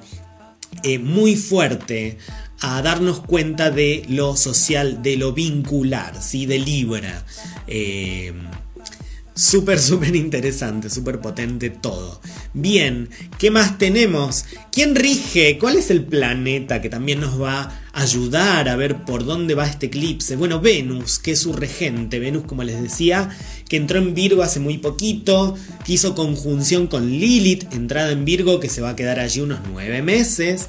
eh, 0.83 0.99
muy 0.99 1.37
fuerte 1.37 2.19
a 2.63 2.81
darnos 2.81 3.21
cuenta 3.21 3.71
de 3.71 4.05
lo 4.09 4.37
social, 4.37 5.03
de 5.03 5.17
lo 5.17 5.33
vincular, 5.33 6.15
¿sí? 6.23 6.47
de 6.47 6.59
Libra. 6.59 7.25
Eh, 7.67 8.33
Súper, 9.43 9.81
súper 9.81 10.15
interesante, 10.15 10.89
súper 10.89 11.21
potente 11.21 11.69
todo. 11.69 12.21
Bien, 12.55 13.09
¿qué 13.41 13.51
más 13.51 13.77
tenemos? 13.77 14.45
¿Quién 14.71 14.95
rige? 14.95 15.59
¿Cuál 15.59 15.79
es 15.79 15.91
el 15.91 16.05
planeta 16.05 16.81
que 16.81 16.89
también 16.89 17.19
nos 17.19 17.43
va 17.43 17.63
a 17.63 17.83
ayudar 17.93 18.69
a 18.69 18.77
ver 18.77 19.05
por 19.05 19.25
dónde 19.25 19.57
va 19.57 19.67
este 19.67 19.87
eclipse? 19.87 20.37
Bueno, 20.37 20.61
Venus, 20.61 21.19
que 21.19 21.33
es 21.33 21.41
su 21.41 21.53
regente. 21.53 22.21
Venus, 22.21 22.45
como 22.45 22.63
les 22.63 22.81
decía, 22.81 23.37
que 23.69 23.79
entró 23.79 23.99
en 23.99 24.15
Virgo 24.15 24.45
hace 24.45 24.61
muy 24.61 24.79
poquito, 24.79 25.57
que 25.85 25.95
hizo 25.95 26.15
conjunción 26.15 26.87
con 26.87 27.11
Lilith, 27.11 27.73
entrada 27.73 28.13
en 28.13 28.25
Virgo, 28.25 28.61
que 28.61 28.69
se 28.69 28.81
va 28.81 28.91
a 28.91 28.97
quedar 28.97 29.19
allí 29.19 29.41
unos 29.41 29.59
nueve 29.73 30.03
meses. 30.03 30.69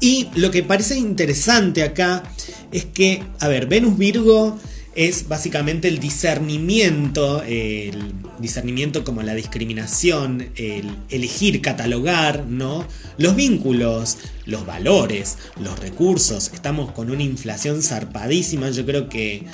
Y 0.00 0.26
lo 0.34 0.50
que 0.50 0.64
parece 0.64 0.98
interesante 0.98 1.84
acá 1.84 2.24
es 2.72 2.84
que, 2.84 3.22
a 3.38 3.46
ver, 3.46 3.66
Venus 3.68 3.96
Virgo 3.96 4.58
es 4.98 5.28
básicamente 5.28 5.86
el 5.86 6.00
discernimiento, 6.00 7.44
el 7.44 8.14
discernimiento 8.40 9.04
como 9.04 9.22
la 9.22 9.32
discriminación, 9.36 10.48
el 10.56 10.90
elegir, 11.08 11.62
catalogar, 11.62 12.46
¿no? 12.46 12.84
Los 13.16 13.36
vínculos, 13.36 14.18
los 14.44 14.66
valores, 14.66 15.38
los 15.60 15.78
recursos. 15.78 16.50
Estamos 16.52 16.90
con 16.90 17.12
una 17.12 17.22
inflación 17.22 17.80
zarpadísima. 17.80 18.70
Yo 18.70 18.84
creo 18.84 19.08
que, 19.08 19.44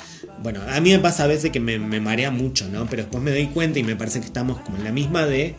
bueno, 0.41 0.61
a 0.67 0.81
mí 0.81 0.89
me 0.89 0.97
pasa 0.97 1.25
a 1.25 1.27
veces 1.27 1.51
que 1.51 1.59
me, 1.59 1.77
marea 1.77 2.31
mucho, 2.31 2.67
¿no? 2.67 2.87
Pero 2.89 3.03
después 3.03 3.23
me 3.23 3.29
doy 3.29 3.45
cuenta 3.45 3.77
y 3.77 3.83
me 3.83 3.95
parece 3.95 4.21
que 4.21 4.25
estamos 4.25 4.61
como 4.61 4.79
en 4.79 4.83
la 4.83 4.91
misma 4.91 5.27
de 5.27 5.53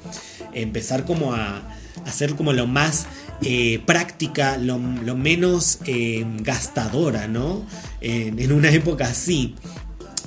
empezar 0.52 1.04
como 1.04 1.32
a 1.32 1.62
hacer 2.06 2.34
como 2.34 2.52
lo 2.52 2.66
más 2.66 3.06
eh, 3.42 3.80
práctica, 3.84 4.56
lo, 4.58 4.78
menos 4.78 5.80
eh, 5.86 6.24
gastadora, 6.40 7.28
¿no? 7.28 7.66
en 8.00 8.52
una 8.52 8.70
época 8.70 9.06
así. 9.06 9.54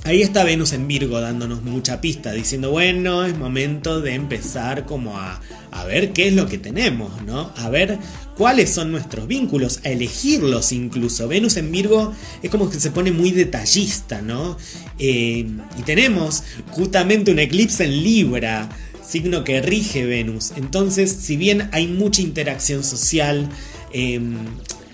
Ahí 0.04 0.22
está 0.22 0.44
Venus 0.44 0.72
en 0.72 0.88
Virgo 0.88 1.20
dándonos 1.20 1.62
mucha 1.62 2.00
pista, 2.00 2.32
diciendo, 2.32 2.70
bueno, 2.70 3.24
es 3.26 3.36
momento 3.36 4.00
de 4.00 4.14
empezar 4.14 4.86
como 4.86 5.18
a, 5.18 5.40
a, 5.70 5.84
ver 5.84 6.14
qué 6.14 6.28
es 6.28 6.32
lo 6.32 6.46
que 6.46 6.56
tenemos, 6.56 7.20
¿no? 7.22 7.52
A 7.56 7.68
ver 7.68 7.98
cuáles 8.34 8.70
son 8.70 8.92
nuestros 8.92 9.26
vínculos, 9.26 9.80
a 9.84 9.90
elegirlos 9.90 10.72
incluso. 10.72 11.28
Venus 11.28 11.58
en 11.58 11.70
Virgo 11.70 12.14
es 12.42 12.50
como 12.50 12.70
que 12.70 12.80
se 12.80 12.90
pone 12.90 13.12
muy 13.12 13.30
detallista, 13.30 14.22
¿no? 14.22 14.56
Eh, 14.98 15.46
y 15.78 15.82
tenemos 15.84 16.44
justamente 16.70 17.30
un 17.30 17.38
eclipse 17.38 17.84
en 17.84 18.02
Libra, 18.02 18.70
signo 19.10 19.44
que 19.44 19.60
rige 19.60 20.06
Venus. 20.06 20.52
Entonces, 20.56 21.10
si 21.10 21.36
bien 21.36 21.68
hay 21.72 21.86
mucha 21.88 22.22
interacción 22.22 22.84
social, 22.84 23.48
em, 23.92 24.36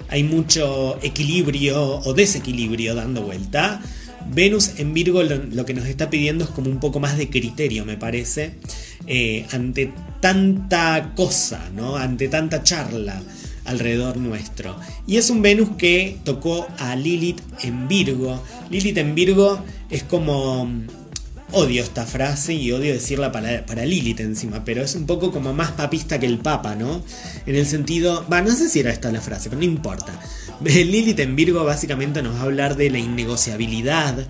hay 0.09 0.23
mucho 0.23 0.99
equilibrio 1.03 1.99
o 1.99 2.15
desequilibrio 2.15 2.95
dando 2.95 3.23
vuelta, 3.23 3.83
Venus 4.33 4.73
en 4.79 4.93
Virgo 4.95 5.23
lo, 5.23 5.65
que 5.65 5.75
nos 5.75 5.87
está 5.87 6.11
pidiendo 6.11 6.45
es 6.45 6.51
como 6.51 6.71
un 6.71 6.81
poco 6.81 6.99
más 6.99 7.17
de 7.17 7.29
criterio, 7.29 7.85
me 7.85 7.97
parece, 7.97 8.55
eh, 9.07 9.47
ante 9.53 9.93
tanta 10.21 11.13
cosa, 11.15 11.71
¿no? 11.75 11.97
Ante 11.97 12.29
tanta 12.29 12.63
charla 12.63 13.23
alrededor 13.65 14.17
nuestro. 14.17 14.77
Y 15.07 15.17
es 15.17 15.31
un 15.31 15.43
Venus 15.43 15.71
que 15.77 16.19
tocó 16.25 16.67
a 16.79 16.97
Lilith 16.97 17.41
en 17.63 17.89
Virgo. 17.89 18.43
Lilith 18.71 18.99
en 18.99 19.15
Virgo 19.15 19.61
es 19.91 20.03
como... 20.03 20.69
Odio 21.53 21.83
esta 21.83 22.05
frase 22.05 22.55
y 22.55 22.73
odio 22.73 22.93
decirla 22.93 23.31
para, 23.31 23.65
para 23.65 23.85
Lilith 23.85 24.21
encima, 24.21 24.65
pero 24.65 24.83
es 24.83 24.95
un 24.97 25.07
poco 25.07 25.31
como 25.31 25.53
más 25.53 25.71
papista 25.73 26.19
que 26.19 26.27
el 26.27 26.39
Papa, 26.39 26.75
¿no? 26.75 27.03
En 27.47 27.55
el 27.55 27.67
sentido, 27.67 28.27
va, 28.31 28.43
no 28.43 28.51
sé 28.55 28.69
si 28.69 28.81
era 28.81 28.91
esta 28.91 29.13
la 29.13 29.21
frase, 29.21 29.49
pero 29.49 29.61
no 29.61 29.65
importa. 29.65 30.13
Lilith 30.65 31.21
en 31.21 31.37
Virgo 31.37 31.65
básicamente 31.65 32.23
nos 32.23 32.35
va 32.35 32.41
a 32.41 32.43
hablar 32.43 32.77
de 32.77 32.91
la 32.91 32.99
innegociabilidad 32.99 34.27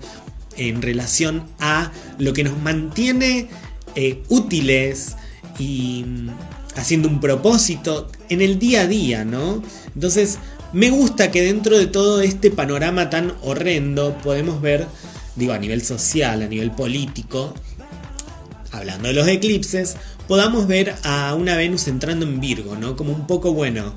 en 0.57 0.81
relación 0.81 1.43
a 1.59 1.91
lo 2.19 2.33
que 2.33 2.43
nos 2.43 2.57
mantiene 2.59 3.47
eh, 3.95 4.23
útiles 4.29 5.15
y 5.57 6.03
mm, 6.05 6.29
haciendo 6.75 7.07
un 7.07 7.19
propósito 7.19 8.11
en 8.29 8.41
el 8.41 8.59
día 8.59 8.81
a 8.81 8.87
día, 8.87 9.25
¿no? 9.25 9.63
Entonces, 9.95 10.37
me 10.73 10.89
gusta 10.89 11.31
que 11.31 11.41
dentro 11.41 11.77
de 11.77 11.87
todo 11.87 12.21
este 12.21 12.51
panorama 12.51 13.09
tan 13.09 13.33
horrendo 13.41 14.17
podemos 14.17 14.61
ver, 14.61 14.85
digo, 15.37 15.53
a 15.53 15.59
nivel 15.59 15.81
social, 15.81 16.41
a 16.41 16.47
nivel 16.47 16.71
político, 16.71 17.53
hablando 18.71 19.07
de 19.07 19.13
los 19.13 19.27
eclipses, 19.27 19.95
podamos 20.27 20.67
ver 20.67 20.95
a 21.03 21.33
una 21.35 21.55
Venus 21.55 21.87
entrando 21.87 22.25
en 22.25 22.39
Virgo, 22.39 22.75
¿no? 22.75 22.95
Como 22.95 23.13
un 23.13 23.27
poco, 23.27 23.53
bueno, 23.53 23.93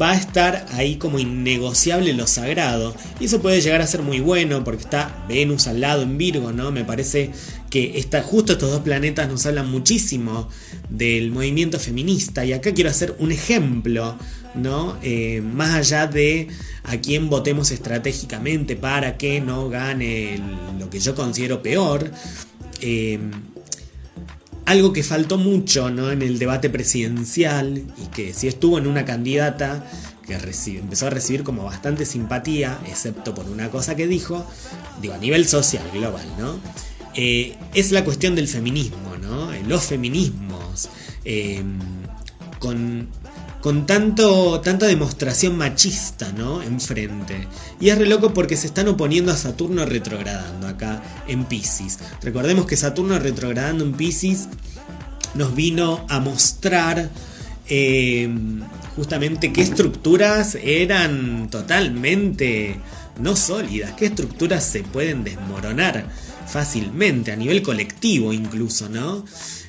va 0.00 0.10
a 0.10 0.16
estar 0.16 0.66
ahí 0.72 0.96
como 0.96 1.18
innegociable 1.18 2.12
lo 2.12 2.26
sagrado. 2.26 2.94
Y 3.18 3.24
eso 3.26 3.40
puede 3.40 3.60
llegar 3.60 3.80
a 3.80 3.86
ser 3.86 4.02
muy 4.02 4.20
bueno 4.20 4.62
porque 4.64 4.82
está 4.82 5.24
Venus 5.28 5.66
al 5.66 5.80
lado 5.80 6.02
en 6.02 6.18
Virgo, 6.18 6.52
¿no? 6.52 6.70
Me 6.70 6.84
parece 6.84 7.30
que 7.70 7.98
está, 7.98 8.22
justo 8.22 8.52
estos 8.52 8.70
dos 8.70 8.80
planetas 8.80 9.28
nos 9.28 9.46
hablan 9.46 9.70
muchísimo 9.70 10.48
del 10.88 11.30
movimiento 11.30 11.78
feminista. 11.78 12.44
Y 12.44 12.52
acá 12.52 12.72
quiero 12.72 12.90
hacer 12.90 13.16
un 13.18 13.32
ejemplo, 13.32 14.16
¿no? 14.54 14.96
Eh, 15.02 15.42
más 15.42 15.74
allá 15.74 16.06
de 16.06 16.48
a 16.84 16.96
quién 16.98 17.28
votemos 17.28 17.70
estratégicamente 17.70 18.76
para 18.76 19.16
que 19.16 19.40
no 19.40 19.68
gane 19.68 20.40
lo 20.78 20.90
que 20.90 21.00
yo 21.00 21.14
considero 21.14 21.62
peor. 21.62 22.10
Eh, 22.80 23.18
algo 24.66 24.92
que 24.92 25.02
faltó 25.02 25.36
mucho 25.36 25.90
¿no? 25.90 26.12
en 26.12 26.22
el 26.22 26.38
debate 26.38 26.70
presidencial 26.70 27.82
y 27.98 28.06
que 28.14 28.32
sí 28.32 28.46
estuvo 28.46 28.78
en 28.78 28.86
una 28.86 29.04
candidata 29.04 29.84
que 30.38 30.78
empezó 30.78 31.08
a 31.08 31.10
recibir 31.10 31.42
como 31.42 31.64
bastante 31.64 32.06
simpatía, 32.06 32.78
excepto 32.86 33.34
por 33.34 33.48
una 33.48 33.68
cosa 33.70 33.96
que 33.96 34.06
dijo, 34.06 34.46
digo, 35.02 35.14
a 35.14 35.18
nivel 35.18 35.46
social, 35.48 35.82
global, 35.92 36.24
¿no? 36.38 36.60
Eh, 37.14 37.56
es 37.74 37.90
la 37.90 38.04
cuestión 38.04 38.36
del 38.36 38.46
feminismo, 38.46 39.16
¿no? 39.20 39.50
Los 39.66 39.84
feminismos, 39.84 40.88
em, 41.24 41.78
con, 42.60 43.08
con 43.60 43.86
tanto, 43.86 44.60
tanta 44.60 44.86
demostración 44.86 45.56
machista, 45.56 46.32
¿no? 46.32 46.62
Enfrente. 46.62 47.46
Y 47.80 47.90
es 47.90 47.98
re 47.98 48.06
loco 48.06 48.32
porque 48.32 48.56
se 48.56 48.66
están 48.66 48.88
oponiendo 48.88 49.32
a 49.32 49.36
Saturno 49.36 49.84
retrogradando 49.84 50.66
acá 50.66 51.02
en 51.28 51.44
Pisces. 51.44 51.98
Recordemos 52.22 52.66
que 52.66 52.76
Saturno 52.76 53.18
retrogradando 53.18 53.84
en 53.84 53.92
Pisces 53.92 54.48
nos 55.34 55.54
vino 55.54 56.04
a 56.08 56.20
mostrar 56.20 57.10
em, 57.68 58.62
justamente 58.96 59.52
qué 59.52 59.60
estructuras 59.60 60.56
eran 60.62 61.50
totalmente 61.50 62.80
no 63.20 63.36
sólidas, 63.36 63.92
qué 63.92 64.06
estructuras 64.06 64.64
se 64.64 64.82
pueden 64.82 65.22
desmoronar 65.22 66.08
fácilmente, 66.46 67.30
a 67.30 67.36
nivel 67.36 67.62
colectivo 67.62 68.32
incluso, 68.32 68.88
¿no? 68.88 69.24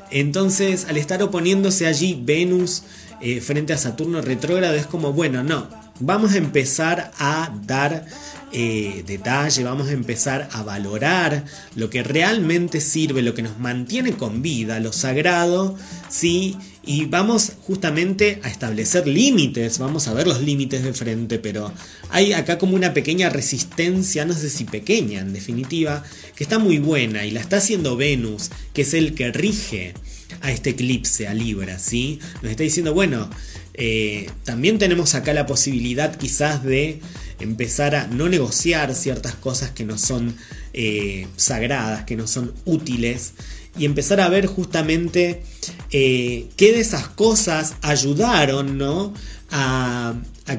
Entonces, 0.10 0.86
al 0.90 0.98
estar 0.98 1.22
oponiéndose 1.24 1.88
allí 1.88 2.20
Venus 2.22 2.84
eh, 3.22 3.42
frente 3.42 3.74
a 3.74 3.78
Saturno 3.78 4.22
retrógrado, 4.22 4.76
es 4.76 4.86
como, 4.86 5.14
bueno, 5.14 5.44
no, 5.44 5.68
vamos 6.00 6.34
a 6.34 6.38
empezar 6.38 7.12
a 7.20 7.54
dar 7.66 8.06
eh, 8.52 9.04
detalle, 9.08 9.64
vamos 9.64 9.88
a 9.88 9.94
empezar 9.94 10.50
a 10.52 10.64
valorar 10.64 11.46
lo 11.76 11.90
que 11.90 12.04
realmente 12.04 12.82
sirve, 12.82 13.22
lo 13.22 13.34
que 13.34 13.44
nos 13.44 13.60
mantiene 13.60 14.14
con 14.14 14.42
vida, 14.42 14.80
lo 14.80 14.92
sagrado, 14.92 15.78
¿sí? 16.10 16.58
Y 16.84 17.06
vamos 17.06 17.54
justamente 17.62 18.42
a 18.44 18.50
establecer 18.50 19.08
límites, 19.08 19.78
vamos 19.78 20.08
a 20.08 20.14
ver 20.14 20.28
los 20.28 20.42
límites 20.42 20.84
de 20.84 20.94
frente, 20.94 21.40
pero 21.40 21.72
hay 22.10 22.34
acá 22.34 22.58
como 22.58 22.76
una 22.76 22.94
pequeña 22.94 23.30
resistencia, 23.30 24.26
no 24.26 24.34
sé 24.34 24.50
si 24.50 24.66
pequeña 24.66 25.20
en 25.20 25.32
definitiva, 25.32 26.04
que 26.36 26.44
está 26.44 26.60
muy 26.60 26.80
buena 26.80 27.26
y 27.26 27.32
la 27.32 27.40
está 27.40 27.58
haciendo 27.58 27.96
Venus, 27.96 28.50
que 28.74 28.82
es 28.82 28.94
el 28.94 29.14
que 29.14 29.32
rige 29.32 29.94
a 30.42 30.52
este 30.52 30.72
eclipse, 30.72 31.28
a 31.28 31.34
Libra, 31.34 31.80
¿sí? 31.80 32.20
Nos 32.42 32.52
está 32.52 32.64
diciendo, 32.64 32.94
bueno, 32.94 33.30
eh, 33.74 34.30
también 34.44 34.80
tenemos 34.80 35.16
acá 35.16 35.34
la 35.34 35.46
posibilidad 35.46 36.16
quizás 36.16 36.64
de 36.64 37.00
empezar 37.40 37.96
a 37.96 38.08
no 38.08 38.30
negociar 38.30 38.94
ciertas 38.96 39.36
cosas 39.36 39.72
que 39.72 39.86
no 39.86 39.98
son 39.98 40.36
eh, 40.74 41.28
sagradas, 41.38 42.04
que 42.06 42.16
no 42.16 42.28
son 42.28 42.54
útiles, 42.66 43.34
y 43.78 43.86
empezar 43.86 44.20
a 44.20 44.30
ver 44.30 44.48
justamente 44.48 45.44
eh, 45.92 46.48
qué 46.58 46.74
de 46.74 46.82
esas 46.82 47.08
cosas 47.08 47.76
ayudaron 47.82 48.78
¿no? 48.78 49.14
a, 49.50 50.16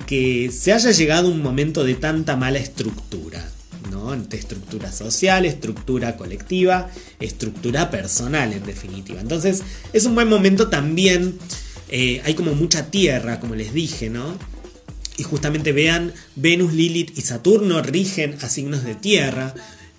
que 0.07 0.51
se 0.51 0.73
haya 0.73 0.90
llegado 0.90 1.29
un 1.29 1.42
momento 1.42 1.85
de 1.85 1.95
tanta 1.95 2.37
mala 2.37 2.59
estructura. 2.59 3.47
¿No? 3.90 4.14
estructura 4.14 4.92
social, 4.92 5.45
estructura 5.45 6.16
colectiva, 6.16 6.90
estructura 7.21 7.90
personal 7.90 8.53
en 8.53 8.64
definitiva. 8.64 9.21
Entonces 9.21 9.62
es 9.92 10.05
un 10.05 10.14
buen 10.14 10.29
momento 10.29 10.68
también, 10.68 11.38
eh, 11.88 12.23
hay 12.25 12.35
como 12.35 12.55
mucha 12.55 12.90
tierra, 12.90 13.40
como 13.40 13.55
les 13.55 13.73
dije, 13.73 14.11
¿no? 14.11 14.37
y 15.16 15.25
justamente 15.25 15.73
vean, 15.73 16.12
Venus, 16.37 16.73
Lilith 16.73 17.16
y 17.16 17.23
Saturno 17.23 17.83
rigen 17.83 18.37
a 18.42 18.49
signos 18.49 18.85
de 18.85 18.95
tierra. 18.95 19.55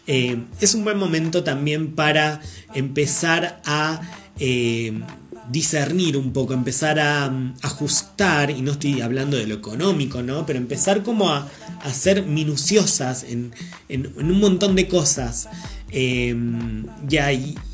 Eh, 0.07 0.37
es 0.59 0.73
un 0.73 0.83
buen 0.83 0.97
momento 0.97 1.43
también 1.43 1.93
para 1.93 2.41
empezar 2.73 3.61
a 3.65 4.01
eh, 4.39 4.99
discernir 5.49 6.17
un 6.17 6.33
poco, 6.33 6.53
empezar 6.53 6.99
a, 6.99 7.29
mm, 7.29 7.55
ajustar, 7.61 8.49
y 8.51 8.61
no 8.61 8.73
estoy 8.73 9.01
hablando 9.01 9.37
de 9.37 9.47
lo 9.47 9.55
económico, 9.55 10.21
¿no? 10.21 10.45
Pero 10.45 10.59
empezar 10.59 11.03
como 11.03 11.29
a, 11.29 11.49
ser 11.93 12.23
minuciosas 12.25 13.25
en, 13.25 13.51
un 13.89 14.39
montón 14.39 14.75
de 14.75 14.87
cosas. 14.87 15.49
Em, 15.95 16.87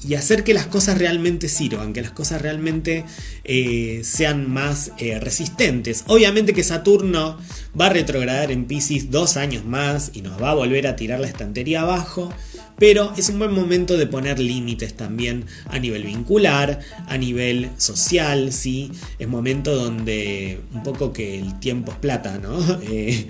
y, 0.03 0.13
hacer 0.15 0.43
que 0.43 0.53
las 0.53 0.65
cosas 0.65 0.97
realmente 0.97 1.47
sirvan, 1.47 1.93
que 1.93 2.01
las 2.01 2.11
cosas 2.11 2.41
realmente 2.41 3.05
eh, 3.45 4.01
sean 4.03 4.51
más 4.51 4.91
eh, 4.97 5.19
resistentes. 5.21 6.03
Obviamente 6.07 6.53
que 6.53 6.63
Saturno 6.63 7.37
va 7.79 7.85
a 7.85 7.89
retrogradar 7.89 8.51
en 8.51 8.65
Pisces 8.65 9.09
dos 9.09 9.37
años 9.37 9.63
más 9.63 10.11
y 10.13 10.21
nos 10.21 10.41
va 10.41 10.51
a 10.51 10.53
volver 10.53 10.87
a 10.87 10.97
tirar 10.97 11.21
la 11.21 11.27
estantería 11.27 11.81
abajo. 11.81 12.33
Pero 12.79 13.13
es 13.17 13.29
un 13.29 13.39
buen 13.39 13.53
momento 13.53 13.97
de 13.97 14.07
poner 14.07 14.39
límites 14.39 14.95
también 14.95 15.45
a 15.67 15.79
nivel 15.79 16.03
vincular, 16.03 16.79
a 17.07 17.17
nivel 17.17 17.69
social, 17.77 18.53
¿sí? 18.53 18.91
Es 19.19 19.27
momento 19.27 19.75
donde 19.75 20.61
un 20.73 20.83
poco 20.83 21.11
que 21.11 21.37
el 21.37 21.59
tiempo 21.59 21.91
es 21.91 21.97
plata, 21.97 22.37
¿no? 22.37 22.59
Eh, 22.91 23.27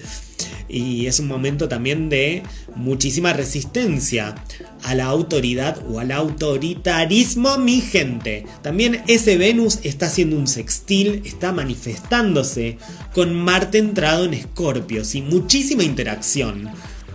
y 0.69 1.07
es 1.07 1.19
un 1.19 1.27
momento 1.27 1.67
también 1.67 2.09
de 2.09 2.43
muchísima 2.75 3.33
resistencia 3.33 4.35
a 4.83 4.95
la 4.95 5.05
autoridad 5.05 5.79
o 5.89 5.99
al 5.99 6.11
autoritarismo, 6.11 7.57
mi 7.57 7.81
gente. 7.81 8.45
También 8.61 9.01
ese 9.07 9.37
Venus 9.37 9.79
está 9.83 10.05
haciendo 10.05 10.37
un 10.37 10.47
sextil, 10.47 11.23
está 11.25 11.51
manifestándose 11.51 12.77
con 13.13 13.33
Marte 13.35 13.79
entrado 13.79 14.25
en 14.25 14.35
Escorpio, 14.35 15.01
y 15.11 15.21
muchísima 15.21 15.83
interacción, 15.83 16.69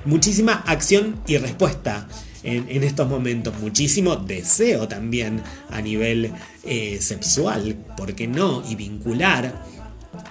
muchísima 0.04 0.54
acción 0.66 1.16
y 1.26 1.36
respuesta. 1.38 2.08
En, 2.44 2.84
estos 2.84 3.08
momentos. 3.08 3.58
Muchísimo 3.58 4.16
deseo 4.16 4.86
también 4.86 5.40
a 5.70 5.80
nivel 5.80 6.30
eh, 6.62 6.98
sexual, 7.00 7.74
¿por 7.96 8.14
qué 8.14 8.26
no? 8.26 8.62
Y 8.68 8.74
vincular. 8.74 9.64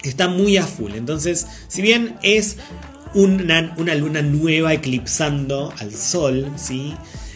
Está 0.04 0.28
muy 0.28 0.58
a 0.58 0.66
full. 0.66 0.94
Entonces, 0.94 1.48
si 1.68 1.82
bien 1.82 2.16
es 2.22 2.58
una, 3.16 3.74
una 3.78 3.96
luna 3.96 4.22
nueva 4.22 4.74
eclipsando 4.74 5.74
al 5.80 5.94
sol, 5.94 6.52
¿sí? 6.56 6.94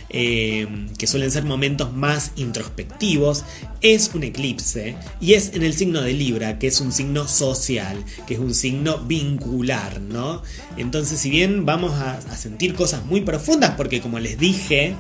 Eh, 0.10 0.88
que 0.98 1.06
suelen 1.06 1.32
ser 1.32 1.44
momentos 1.44 1.94
más 1.94 2.32
introspectivos, 2.38 3.44
es 3.82 4.12
un 4.14 4.24
eclipse 4.24 4.96
y 5.20 5.34
es 5.34 5.54
en 5.54 5.64
el 5.64 5.74
signo 5.74 6.02
de 6.02 6.14
Libra, 6.14 6.60
que 6.60 6.68
es 6.68 6.80
un 6.80 6.94
signo 6.94 7.28
social, 7.28 8.06
que 8.26 8.36
es 8.36 8.40
un 8.40 8.56
signo 8.56 9.00
vincular, 9.00 10.00
¿no? 10.00 10.42
Entonces, 10.78 11.20
si 11.20 11.30
bien 11.30 11.66
vamos 11.66 11.94
a, 11.96 12.22
sentir 12.38 12.74
cosas 12.74 13.06
muy 13.06 13.22
profundas, 13.22 13.72
porque 13.76 14.00
como 14.00 14.20
les 14.20 14.38
dije, 14.40 14.96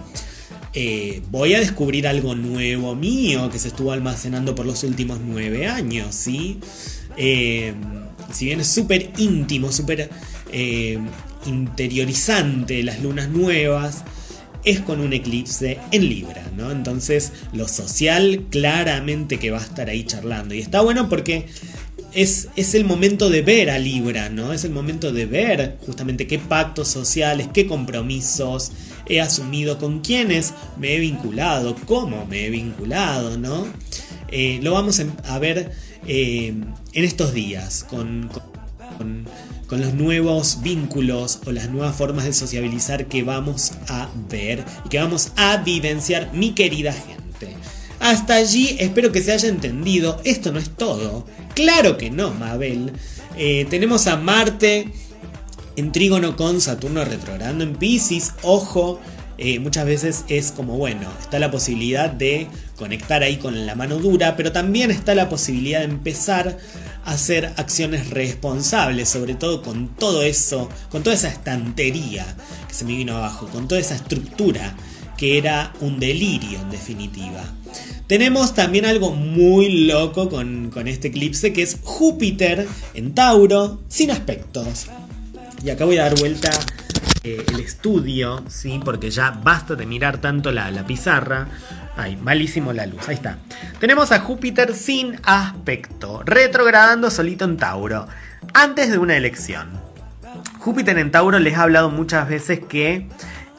eh, 0.73 1.21
voy 1.31 1.53
a 1.53 1.59
descubrir 1.59 2.05
algo 2.05 2.35
nuevo 2.35 2.93
mío 2.93 3.49
que 3.49 3.59
se 3.59 3.69
estuvo 3.69 3.93
almacenando 3.93 4.55
por 4.55 4.65
los 4.65 4.83
últimos 4.83 5.19
nueve 5.25 5.67
años, 5.67 6.13
¿sí? 6.15 6.59
Eh, 7.15 7.73
si 8.33 8.45
bien 8.45 8.59
es 8.59 8.67
súper 8.67 9.11
íntimo, 9.17 9.71
súper 9.71 10.09
interiorizante 11.45 12.83
las 12.83 13.01
lunas 13.01 13.29
nuevas, 13.29 14.03
es 14.67 14.81
con 14.81 14.99
un 14.99 15.13
eclipse 15.13 15.79
en 15.91 16.09
Libra, 16.09 16.43
¿no? 16.57 16.71
Entonces 16.71 17.31
lo 17.53 17.69
social 17.69 18.43
claramente 18.49 19.39
que 19.39 19.49
va 19.49 19.59
a 19.59 19.63
estar 19.63 19.89
ahí 19.89 20.03
charlando. 20.03 20.53
Y 20.53 20.59
está 20.59 20.81
bueno 20.81 21.07
porque 21.07 21.45
es, 22.13 22.49
es, 22.57 22.75
el 22.75 22.83
momento 22.83 23.29
de 23.29 23.41
ver 23.41 23.69
a 23.69 23.79
Libra, 23.79 24.29
¿no? 24.29 24.51
Es 24.51 24.65
el 24.65 24.71
momento 24.71 25.13
de 25.13 25.25
ver 25.25 25.77
justamente 25.85 26.27
qué 26.27 26.37
pactos 26.37 26.89
sociales, 26.89 27.47
qué 27.53 27.65
compromisos 27.65 28.73
he 29.07 29.21
asumido, 29.21 29.77
con 29.77 30.01
quiénes 30.01 30.53
me 30.77 30.95
he 30.95 30.99
vinculado, 30.99 31.77
cómo 31.85 32.25
me 32.25 32.45
he 32.45 32.49
vinculado, 32.49 33.37
¿no? 33.37 33.67
Eh, 34.27 34.59
lo 34.61 34.73
vamos 34.73 35.01
a 35.23 35.39
ver 35.39 35.71
eh, 36.05 36.47
en 36.47 37.03
estos 37.05 37.33
días 37.33 37.85
con 37.89 38.29
con 38.97 39.25
los 39.75 39.93
nuevos 39.93 40.61
vínculos 40.61 41.39
o 41.45 41.51
las 41.51 41.69
nuevas 41.69 41.95
formas 41.95 42.25
de 42.25 42.33
sociabilizar 42.33 43.07
que 43.07 43.23
vamos 43.23 43.73
a 43.89 44.09
ver 44.29 44.63
y 44.85 44.89
que 44.89 44.99
vamos 44.99 45.31
a 45.35 45.57
vivenciar, 45.57 46.31
mi 46.33 46.53
querida 46.53 46.93
gente. 46.93 47.55
Hasta 47.99 48.35
allí 48.35 48.77
espero 48.79 49.11
que 49.11 49.21
se 49.21 49.33
haya 49.33 49.49
entendido. 49.49 50.21
Esto 50.23 50.51
no 50.51 50.59
es 50.59 50.69
todo. 50.69 51.25
Claro 51.55 51.97
que 51.97 52.09
no, 52.09 52.31
Mabel. 52.31 52.93
Eh, 53.37 53.67
tenemos 53.69 54.07
a 54.07 54.15
Marte 54.15 54.91
en 55.75 55.91
trígono 55.91 56.35
con 56.35 56.61
Saturno 56.61 57.03
retrogradando 57.03 57.63
en 57.63 57.75
Pisces. 57.75 58.33
Ojo, 58.43 58.99
eh, 59.37 59.59
muchas 59.59 59.85
veces 59.85 60.25
es 60.29 60.51
como, 60.51 60.77
bueno, 60.77 61.07
está 61.21 61.39
la 61.39 61.51
posibilidad 61.51 62.09
de 62.09 62.47
conectar 62.75 63.23
ahí 63.23 63.37
con 63.37 63.65
la 63.65 63.75
mano 63.75 63.97
dura, 63.97 64.35
pero 64.35 64.51
también 64.51 64.91
está 64.91 65.15
la 65.15 65.29
posibilidad 65.29 65.79
de 65.79 65.85
empezar 65.85 66.57
a 67.05 67.11
hacer 67.11 67.53
acciones 67.57 68.09
responsables, 68.09 69.09
sobre 69.09 69.35
todo 69.35 69.61
con 69.61 69.89
todo 69.95 70.23
eso, 70.23 70.69
con 70.89 71.03
toda 71.03 71.15
esa 71.15 71.29
estantería 71.29 72.25
que 72.67 72.73
se 72.73 72.85
me 72.85 72.95
vino 72.95 73.17
abajo, 73.17 73.47
con 73.47 73.67
toda 73.67 73.79
esa 73.79 73.95
estructura 73.95 74.75
que 75.17 75.37
era 75.37 75.73
un 75.81 75.99
delirio 75.99 76.59
en 76.59 76.69
definitiva. 76.69 77.43
Tenemos 78.07 78.53
también 78.53 78.85
algo 78.85 79.11
muy 79.11 79.85
loco 79.85 80.29
con, 80.29 80.71
este 80.87 81.09
eclipse 81.09 81.51
que 81.51 81.63
es 81.63 81.77
Júpiter 81.83 82.67
en 82.93 83.13
Tauro 83.13 83.81
sin 83.89 84.11
aspectos. 84.11 84.87
Y 85.63 85.71
acá 85.71 85.85
voy 85.85 85.97
a 85.97 86.03
dar 86.03 86.17
vuelta 86.17 86.51
eh, 87.23 87.45
el 87.47 87.59
estudio, 87.59 88.43
¿sí? 88.47 88.79
porque 88.83 89.09
ya 89.09 89.31
basta 89.31 89.75
de 89.75 89.85
mirar 89.85 90.19
tanto 90.19 90.51
la, 90.51 90.71
pizarra. 90.85 91.47
Ay, 91.95 92.15
malísimo 92.15 92.73
la 92.73 92.85
luz, 92.85 93.07
ahí 93.07 93.15
está. 93.15 93.37
Tenemos 93.79 94.11
a 94.11 94.19
Júpiter 94.19 94.73
sin 94.73 95.19
aspecto, 95.23 96.21
retrogradando 96.25 97.09
solito 97.09 97.45
en 97.45 97.57
Tauro, 97.57 98.07
antes 98.53 98.91
de 98.91 98.97
una 98.97 99.15
elección. 99.15 99.69
Júpiter 100.59 100.97
en 100.97 101.11
Tauro 101.11 101.39
les 101.39 101.57
ha 101.57 101.63
hablado 101.63 101.89
muchas 101.89 102.29
veces 102.29 102.59
que 102.59 103.07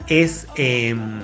es, 0.07 0.47
em, 0.55 1.19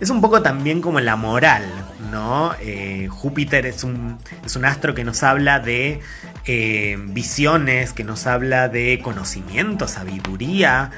es 0.00 0.10
un 0.10 0.20
poco 0.20 0.42
también 0.42 0.80
como 0.80 1.00
la 1.00 1.16
moral, 1.16 1.64
¿no? 2.10 2.54
Eh, 2.60 3.08
Júpiter 3.10 3.66
es 3.66 3.84
un, 3.84 4.18
es 4.44 4.56
un 4.56 4.64
astro 4.64 4.94
que 4.94 5.04
nos 5.04 5.22
habla 5.22 5.60
de 5.60 6.00
eh, 6.46 6.96
visiones, 6.98 7.92
que 7.92 8.04
nos 8.04 8.26
habla 8.26 8.68
de 8.68 9.00
conocimiento, 9.02 9.88
sabiduría. 9.88 10.90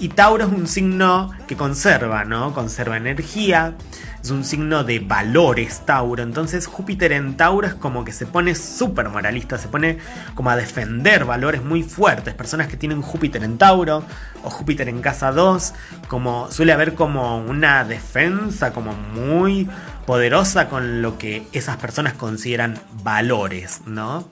Y 0.00 0.08
Tauro 0.08 0.44
es 0.46 0.50
un 0.50 0.66
signo 0.66 1.30
que 1.46 1.56
conserva, 1.56 2.24
¿no? 2.24 2.54
Conserva 2.54 2.96
energía. 2.96 3.74
Es 4.22 4.30
un 4.30 4.44
signo 4.44 4.82
de 4.82 4.98
valores 4.98 5.84
Tauro. 5.84 6.22
Entonces 6.22 6.66
Júpiter 6.66 7.12
en 7.12 7.36
Tauro 7.36 7.66
es 7.66 7.74
como 7.74 8.02
que 8.02 8.12
se 8.12 8.24
pone 8.24 8.54
súper 8.54 9.10
moralista. 9.10 9.58
Se 9.58 9.68
pone 9.68 9.98
como 10.34 10.48
a 10.48 10.56
defender 10.56 11.26
valores 11.26 11.62
muy 11.62 11.82
fuertes. 11.82 12.32
Personas 12.32 12.68
que 12.68 12.78
tienen 12.78 13.02
Júpiter 13.02 13.44
en 13.44 13.58
Tauro 13.58 14.02
o 14.42 14.48
Júpiter 14.48 14.88
en 14.88 15.02
casa 15.02 15.32
2. 15.32 15.74
Como 16.08 16.50
suele 16.50 16.72
haber 16.72 16.94
como 16.94 17.36
una 17.36 17.84
defensa 17.84 18.72
como 18.72 18.94
muy 18.94 19.68
poderosa 20.06 20.70
con 20.70 21.02
lo 21.02 21.18
que 21.18 21.46
esas 21.52 21.76
personas 21.76 22.14
consideran 22.14 22.78
valores, 23.02 23.82
¿no? 23.84 24.26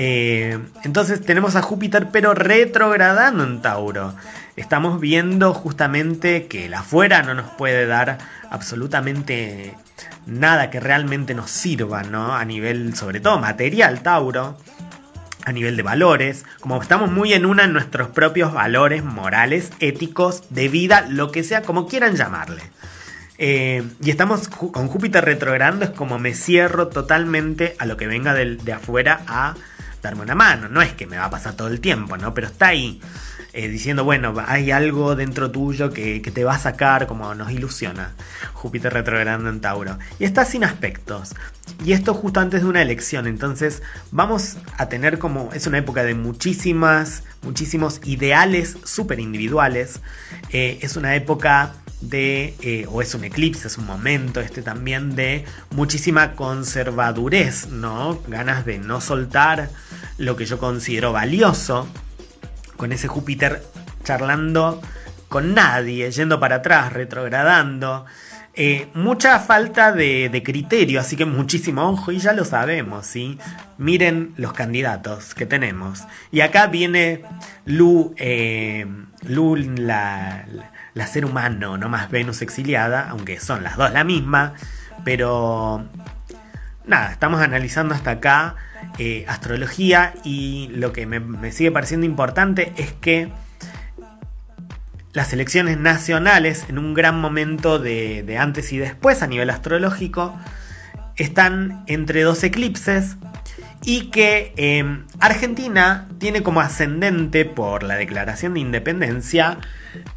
Eh, 0.00 0.56
entonces 0.84 1.20
tenemos 1.20 1.56
a 1.56 1.62
Júpiter 1.62 2.08
pero 2.12 2.32
retrogradando 2.32 3.44
en 3.44 3.60
Tauro. 3.60 4.14
Estamos 4.58 5.00
viendo 5.00 5.54
justamente 5.54 6.48
que 6.48 6.66
el 6.66 6.74
afuera 6.74 7.22
no 7.22 7.32
nos 7.32 7.48
puede 7.50 7.86
dar 7.86 8.18
absolutamente 8.50 9.74
nada 10.26 10.68
que 10.68 10.80
realmente 10.80 11.32
nos 11.32 11.50
sirva, 11.50 12.02
¿no? 12.02 12.34
A 12.34 12.44
nivel, 12.44 12.96
sobre 12.96 13.20
todo 13.20 13.38
material, 13.38 14.02
Tauro. 14.02 14.58
A 15.44 15.52
nivel 15.52 15.76
de 15.76 15.82
valores, 15.82 16.44
como 16.60 16.82
estamos 16.82 17.10
muy 17.10 17.32
en 17.32 17.46
una 17.46 17.64
en 17.64 17.72
nuestros 17.72 18.08
propios 18.08 18.52
valores 18.52 19.02
morales, 19.02 19.70
éticos, 19.78 20.42
de 20.50 20.68
vida, 20.68 21.06
lo 21.08 21.32
que 21.32 21.42
sea, 21.42 21.62
como 21.62 21.86
quieran 21.86 22.16
llamarle. 22.16 22.62
Eh, 23.38 23.82
y 24.02 24.10
estamos 24.10 24.48
con 24.48 24.88
Júpiter 24.88 25.24
retrogradando, 25.24 25.84
es 25.84 25.92
como 25.92 26.18
me 26.18 26.34
cierro 26.34 26.88
totalmente 26.88 27.76
a 27.78 27.86
lo 27.86 27.96
que 27.96 28.08
venga 28.08 28.34
de, 28.34 28.56
de, 28.56 28.72
afuera 28.72 29.22
a 29.26 29.54
darme 30.02 30.22
una 30.22 30.34
mano. 30.34 30.68
No 30.68 30.82
es 30.82 30.92
que 30.92 31.06
me 31.06 31.16
va 31.16 31.26
a 31.26 31.30
pasar 31.30 31.54
todo 31.54 31.68
el 31.68 31.80
tiempo, 31.80 32.18
¿no? 32.18 32.34
Pero 32.34 32.48
está 32.48 32.66
ahí. 32.66 33.00
Eh, 33.58 33.66
diciendo, 33.66 34.04
bueno, 34.04 34.34
hay 34.46 34.70
algo 34.70 35.16
dentro 35.16 35.50
tuyo 35.50 35.92
que, 35.92 36.20
te 36.20 36.44
va 36.44 36.54
a 36.54 36.58
sacar, 36.60 37.08
como 37.08 37.34
nos 37.34 37.50
ilusiona. 37.50 38.12
Júpiter 38.52 38.92
retrogradando 38.92 39.50
en 39.50 39.60
Tauro. 39.60 39.98
Y 40.20 40.26
está 40.26 40.44
sin 40.44 40.62
aspectos. 40.62 41.34
Y 41.84 41.90
esto 41.90 42.14
justo 42.14 42.38
antes 42.38 42.62
de 42.62 42.68
una 42.68 42.82
elección. 42.82 43.26
Entonces 43.26 43.82
vamos 44.12 44.58
a 44.76 44.88
tener 44.88 45.18
como... 45.18 45.50
Es 45.54 45.66
una 45.66 45.78
época 45.78 46.04
de 46.04 46.14
muchísimas, 46.14 47.24
muchísimos 47.42 48.00
ideales 48.04 48.76
súper 48.84 49.18
individuales. 49.18 50.02
Eh, 50.50 50.78
es 50.82 50.94
una 50.94 51.16
época 51.16 51.74
de, 52.00 52.54
eh, 52.60 52.86
o 52.88 53.02
es 53.02 53.12
un 53.16 53.24
eclipse, 53.24 53.66
es 53.66 53.76
un 53.76 53.86
momento 53.86 54.40
este 54.40 54.62
también 54.62 55.16
de 55.16 55.44
muchísima 55.72 56.36
conservadurez, 56.36 57.66
¿no? 57.70 58.20
Ganas 58.28 58.64
de 58.64 58.78
no 58.78 59.00
soltar 59.00 59.68
lo 60.16 60.36
que 60.36 60.46
yo 60.46 60.58
considero 60.58 61.12
valioso, 61.12 61.88
con 62.78 62.92
ese 62.92 63.08
Júpiter 63.08 63.62
charlando 64.04 64.80
con 65.28 65.54
nadie, 65.54 66.10
yendo 66.10 66.40
para 66.40 66.56
atrás, 66.56 66.92
retrogradando. 66.94 68.06
Eh, 68.54 68.88
mucha 68.94 69.38
falta 69.38 69.92
de, 69.92 70.42
criterio, 70.44 71.00
así 71.00 71.14
que 71.14 71.26
muchísimo 71.26 71.82
ojo 71.90 72.10
y 72.10 72.18
ya 72.18 72.32
lo 72.32 72.44
sabemos, 72.44 73.06
¿sí? 73.06 73.38
Miren 73.76 74.32
los 74.36 74.52
candidatos 74.52 75.34
que 75.34 75.46
tenemos. 75.46 76.04
Y 76.32 76.40
acá 76.40 76.66
viene 76.66 77.22
Lu, 77.66 78.14
eh, 78.16 78.86
Lu 79.22 79.54
la, 79.54 80.46
la, 80.94 81.06
ser 81.06 81.24
humano, 81.24 81.76
no 81.76 81.88
más 81.88 82.10
Venus 82.10 82.42
exiliada, 82.42 83.10
aunque 83.10 83.38
son 83.38 83.62
las 83.62 83.76
dos 83.76 83.92
la 83.92 84.02
misma, 84.02 84.54
pero 85.04 85.86
nada, 86.84 87.12
estamos 87.12 87.40
analizando 87.40 87.94
hasta 87.94 88.12
acá 88.12 88.56
eh, 88.98 89.24
astrología 89.28 90.14
y 90.24 90.68
lo 90.72 90.92
que 90.92 91.06
me, 91.06 91.52
sigue 91.52 91.70
pareciendo 91.70 92.04
importante 92.04 92.72
es 92.76 92.92
que 92.92 93.30
las 95.12 95.32
elecciones 95.32 95.78
nacionales, 95.78 96.66
en 96.68 96.78
un 96.78 96.94
gran 96.94 97.20
momento 97.20 97.78
de, 97.78 98.36
antes 98.38 98.72
y 98.72 98.78
después 98.78 99.22
a 99.22 99.26
nivel 99.26 99.50
astrológico, 99.50 100.36
están 101.16 101.84
entre 101.86 102.22
dos 102.22 102.42
eclipses 102.42 103.16
y 103.84 104.10
que 104.10 104.52
em, 104.56 105.04
Argentina 105.20 106.08
tiene 106.18 106.42
como 106.42 106.60
ascendente 106.60 107.44
por 107.44 107.84
la 107.84 107.94
declaración 107.94 108.54
de 108.54 108.60
independencia 108.60 109.58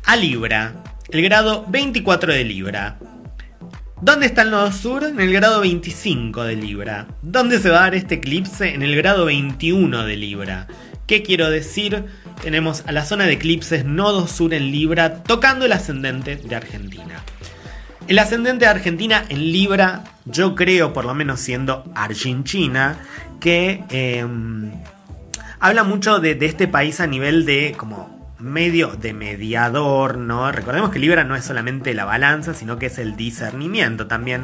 a 0.06 0.16
Libra, 0.16 0.74
el 1.10 1.22
grado 1.22 1.66
24 1.68 2.34
de 2.34 2.44
Libra. 2.44 2.98
¿Dónde 4.02 4.26
está 4.26 4.42
el 4.42 4.50
nodo 4.50 4.72
sur? 4.72 5.04
En 5.04 5.20
el 5.20 5.32
grado 5.32 5.62
25 5.62 6.44
de 6.44 6.56
Libra. 6.56 7.06
¿Dónde 7.22 7.60
se 7.60 7.70
va 7.70 7.78
a 7.78 7.82
dar 7.82 7.94
este 7.94 8.16
eclipse? 8.16 8.74
En 8.74 8.82
el 8.82 8.96
grado 8.96 9.26
21 9.26 10.06
de 10.06 10.18
Libra. 10.18 10.66
¿Qué 11.06 11.22
quiero 11.22 11.52
decir? 11.52 12.06
Tenemos 12.42 12.84
a 12.88 12.94
la 12.94 13.06
zona 13.06 13.26
de 13.26 13.34
eclipses 13.34 13.86
nodo 13.86 14.26
sur 14.26 14.56
en 14.56 14.72
Libra 14.72 15.22
tocando 15.22 15.68
el 15.68 15.72
ascendente 15.72 16.36
de 16.36 16.56
Argentina. 16.56 17.22
El 18.08 18.18
ascendente 18.18 18.66
de 18.66 18.72
Argentina 18.72 19.24
en 19.30 19.52
Libra, 19.52 20.04
yo 20.26 20.56
creo, 20.56 20.94
por 20.94 21.06
lo 21.06 21.14
menos 21.14 21.40
siendo 21.40 21.84
Argentina, 21.94 22.98
que 23.40 23.84
em, 23.90 24.72
habla 25.60 25.84
mucho 25.84 26.20
de, 26.20 26.34
de 26.34 26.48
este 26.48 26.68
país 26.68 27.00
a 27.02 27.06
nivel 27.06 27.46
de 27.46 27.76
como 27.78 28.21
medio 28.42 28.90
de 28.90 29.14
mediador, 29.14 30.18
¿no? 30.18 30.52
Recordemos 30.52 30.92
que 30.92 31.00
Libra 31.00 31.24
no 31.24 31.36
es 31.36 31.46
solamente 31.46 31.94
la 31.94 32.06
balanza, 32.06 32.54
sino 32.54 32.78
que 32.78 32.88
es 32.88 32.98
el 32.98 33.16
discernimiento 33.16 34.08
también, 34.08 34.44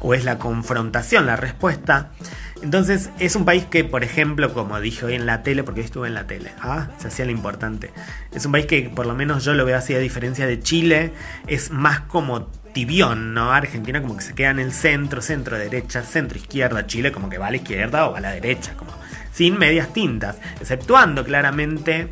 o 0.00 0.14
es 0.14 0.24
la 0.24 0.38
confrontación, 0.38 1.26
la 1.26 1.36
respuesta. 1.36 2.10
Entonces 2.62 3.10
es 3.18 3.36
un 3.36 3.44
país 3.44 3.64
que, 3.64 3.84
por 3.84 4.04
ejemplo, 4.04 4.52
como 4.52 4.80
dije 4.80 5.06
hoy 5.06 5.14
en 5.14 5.24
la 5.24 5.42
tele, 5.42 5.64
porque 5.64 5.80
hoy 5.80 5.86
estuve 5.86 6.08
en 6.08 6.14
la 6.14 6.26
tele, 6.26 6.52
ah, 6.60 6.88
se 6.98 7.08
hacía 7.08 7.24
lo 7.24 7.30
importante. 7.30 7.90
Es 8.32 8.44
un 8.44 8.52
país 8.52 8.66
que 8.66 8.90
por 8.94 9.06
lo 9.06 9.14
menos 9.14 9.44
yo 9.44 9.54
lo 9.54 9.64
veo 9.64 9.78
así 9.78 9.94
a 9.94 9.98
diferencia 9.98 10.46
de 10.46 10.60
Chile, 10.60 11.12
es 11.46 11.70
más 11.70 12.00
como 12.00 12.46
tibión, 12.72 13.34
¿no? 13.34 13.52
Argentina 13.52 14.00
como 14.02 14.16
que 14.16 14.22
se 14.22 14.34
queda 14.34 14.50
en 14.50 14.58
el 14.58 14.72
centro, 14.72 15.22
centro 15.22 15.58
derecha, 15.58 16.02
centro 16.02 16.38
izquierda, 16.38 16.86
Chile 16.86 17.12
como 17.12 17.28
que 17.30 17.38
va 17.38 17.48
a 17.48 17.50
la 17.50 17.56
izquierda 17.56 18.06
o 18.06 18.14
a 18.14 18.20
la 18.20 18.32
derecha, 18.32 18.74
como 18.76 18.92
sin 19.32 19.58
medias 19.58 19.92
tintas, 19.92 20.36
exceptuando 20.60 21.24
claramente 21.24 22.08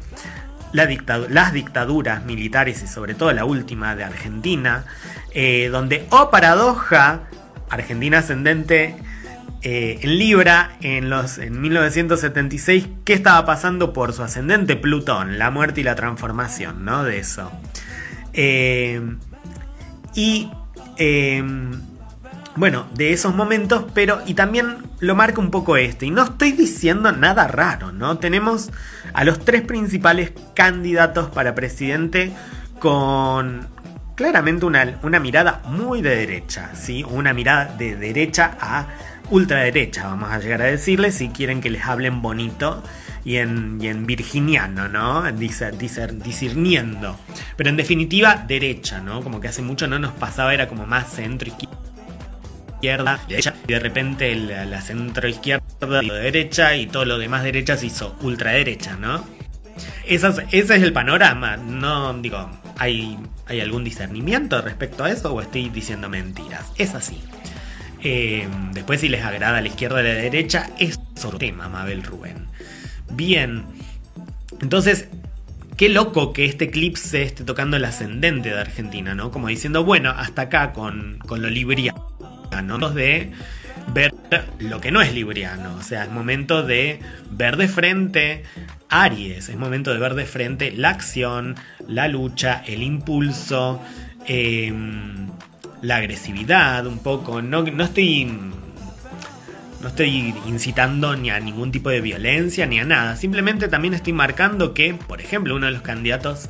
las 0.73 1.53
dictaduras 1.53 2.25
militares 2.25 2.83
y 2.83 2.87
sobre 2.87 3.15
todo 3.15 3.33
la 3.33 3.45
última 3.45 3.97
de 3.97 4.05
Argentina, 4.05 4.85
eh, 5.33 5.69
donde, 5.71 6.07
oh 6.11 6.31
paradoja, 6.31 7.23
Argentina 7.71 8.19
ascendente 8.19 8.97
eh, 9.63 9.99
en 10.03 10.19
Libra 10.19 10.77
en, 10.81 11.11
los, 11.11 11.39
en 11.39 11.61
1976, 11.61 12.89
¿qué 13.05 13.13
estaba 13.13 13.45
pasando 13.45 13.93
por 13.93 14.13
su 14.13 14.23
ascendente 14.23 14.77
Plutón? 14.77 15.39
La 15.39 15.51
muerte 15.51 15.81
y 15.81 15.85
la 15.85 15.95
transformación, 15.95 16.85
¿no? 16.85 17.05
De 17.05 17.19
eso. 17.19 17.51
Eh, 18.33 19.01
y 20.15 20.51
bueno, 22.59 22.89
de 22.95 23.13
esos 23.13 23.37
momentos, 23.37 23.85
pero 23.95 24.21
y 24.27 24.35
también 24.35 24.79
lo 24.99 25.15
marca 25.15 25.41
un 25.41 25.51
poco 25.51 25.77
este. 25.77 26.07
Y 26.07 26.11
no 26.11 26.25
estoy 26.25 26.53
diciendo 26.53 27.13
nada 27.13 27.47
raro, 27.47 27.93
¿no? 27.93 28.19
Tenemos 28.19 28.73
a 29.13 29.25
los 29.25 29.45
tres 29.45 29.63
principales 29.63 30.33
candidatos 30.55 31.31
para 31.31 31.55
presidente 31.55 32.33
con 32.79 33.67
claramente 34.15 34.67
una, 34.67 34.99
una 35.03 35.21
mirada 35.21 35.63
muy 35.67 36.03
de 36.03 36.17
derecha, 36.17 36.71
¿sí? 36.75 37.05
Una 37.05 37.33
mirada 37.33 37.77
de 37.77 37.97
derecha 37.97 38.57
a 38.61 38.89
ultraderecha, 39.31 40.09
vamos 40.09 40.31
a 40.31 40.39
llegar 40.39 40.63
a 40.63 40.65
decirles, 40.65 41.15
si 41.15 41.29
quieren 41.29 41.61
que 41.61 41.71
les 41.71 41.85
hablen 41.85 42.23
bonito 42.23 42.83
y 43.25 43.37
en, 43.37 43.79
y 43.81 43.89
en 43.89 44.07
virginiano, 44.07 44.89
¿no? 44.89 45.31
discerniendo. 45.33 47.19
Pero 47.57 47.71
en 47.71 47.77
definitiva, 47.77 48.45
derecha, 48.49 49.01
¿no? 49.01 49.23
Como 49.23 49.41
que 49.41 49.49
hace 49.49 49.63
mucho 49.63 49.87
no 49.87 49.99
nos 49.99 50.13
pasaba, 50.13 50.55
era 50.55 50.67
como 50.69 50.87
más 50.87 51.13
centro 51.13 51.53
izquierda, 52.79 53.21
derecha, 53.29 53.55
y 53.67 53.73
de 53.73 53.81
repente 53.81 54.35
la, 54.35 54.81
centro 54.81 55.29
izquierda 55.29 56.03
y 56.03 56.09
derecha 56.09 56.77
y 56.77 56.87
todo 56.87 57.05
lo 57.05 57.19
demás 57.19 57.43
derecha 57.43 57.77
se 57.77 57.87
hizo 57.87 58.17
ultraderecha, 58.23 58.97
¿no? 58.97 59.25
ese 60.07 60.43
es 60.51 60.71
el 60.71 60.93
panorama, 60.93 61.57
no 61.57 62.15
digo, 62.15 62.49
¿hay, 62.79 63.19
¿hay 63.47 63.61
algún 63.61 63.85
discernimiento 63.85 64.63
respecto 64.63 65.05
a 65.05 65.11
eso 65.11 65.35
o 65.35 65.41
estoy 65.41 65.69
diciendo 65.69 66.09
mentiras? 66.09 66.73
Es 66.79 66.95
así. 66.95 67.21
Eh, 68.03 68.49
después 68.73 69.01
si 69.01 69.09
les 69.09 69.25
agrada 69.25 69.61
la 69.61 69.69
izquierda 69.69 69.97
o 69.97 70.03
la 70.03 70.15
derecha, 70.15 70.71
es 70.79 70.99
otro 71.23 71.39
tema, 71.39 71.69
Mabel 71.69 72.03
Rubén. 72.03 72.47
Bien, 73.11 73.67
entonces, 74.61 75.09
qué 75.77 75.89
loco 75.89 76.33
que 76.33 76.45
este 76.45 76.67
eclipse 76.67 77.23
esté 77.23 77.45
tocando 77.45 77.77
el 77.77 77.85
ascendente 77.85 78.51
de 78.51 78.61
Argentina, 78.61 79.15
¿no? 79.15 79.31
Como 79.31 79.49
diciendo, 79.49 79.85
bueno, 79.85 80.11
hasta 80.11 80.43
acá 80.43 80.73
con, 80.73 81.19
con 81.19 81.43
lo 81.43 81.51
libriano, 81.51 82.08
¿no? 82.63 82.91
De 82.91 83.33
ver 83.93 84.13
lo 84.59 84.81
que 84.81 84.91
no 84.91 85.01
es 85.01 85.15
libriano, 85.15 85.75
o 85.77 85.83
sea, 85.83 86.05
es 86.05 86.11
momento 86.11 86.63
de 86.63 87.01
ver 87.31 87.57
de 87.57 87.69
frente 87.69 88.45
Aries, 88.91 89.49
es 89.49 89.57
momento 89.57 89.93
de 89.93 89.99
ver 89.99 90.15
de 90.15 90.27
frente 90.27 90.73
la 90.73 90.91
acción, 90.91 91.57
la 91.87 92.09
lucha, 92.09 92.63
el 92.67 92.83
impulso, 92.83 93.83
em, 94.27 95.29
la 95.83 95.97
agresividad 95.97 96.87
un 96.87 96.99
poco, 96.99 97.41
no, 97.43 97.63
no 97.63 97.85
estoy 97.85 98.31
no 99.81 99.89
estoy 99.89 100.35
incitando 100.47 101.15
ni 101.15 101.31
a 101.31 101.39
ningún 101.39 101.71
tipo 101.71 101.89
de 101.89 102.01
violencia 102.01 102.67
ni 102.67 102.81
a 102.81 102.85
nada. 102.85 103.15
Simplemente 103.15 103.69
también 103.69 103.95
estoy 103.95 104.13
marcando 104.13 104.75
que, 104.75 104.95
por 104.95 105.21
ejemplo, 105.21 105.55
uno 105.55 105.67
de 105.67 105.73
los 105.73 105.83
candidatos 105.83 106.49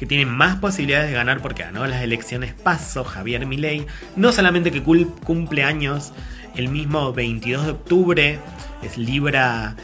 que 0.00 0.06
tiene 0.06 0.24
más 0.24 0.56
posibilidades 0.56 1.08
de 1.08 1.12
ganar 1.12 1.42
porque 1.42 1.62
ganó 1.62 1.86
las 1.86 2.02
elecciones 2.02 2.54
paso, 2.54 3.04
Javier 3.04 3.44
Milei, 3.44 3.86
no 4.16 4.32
solamente 4.32 4.70
que 4.70 4.82
cumple 4.82 5.62
años 5.62 6.14
el 6.56 6.68
mismo 6.68 7.12
22 7.12 7.66
de 7.66 7.70
octubre, 7.70 8.38
es 8.82 8.96
Libra, 8.96 9.76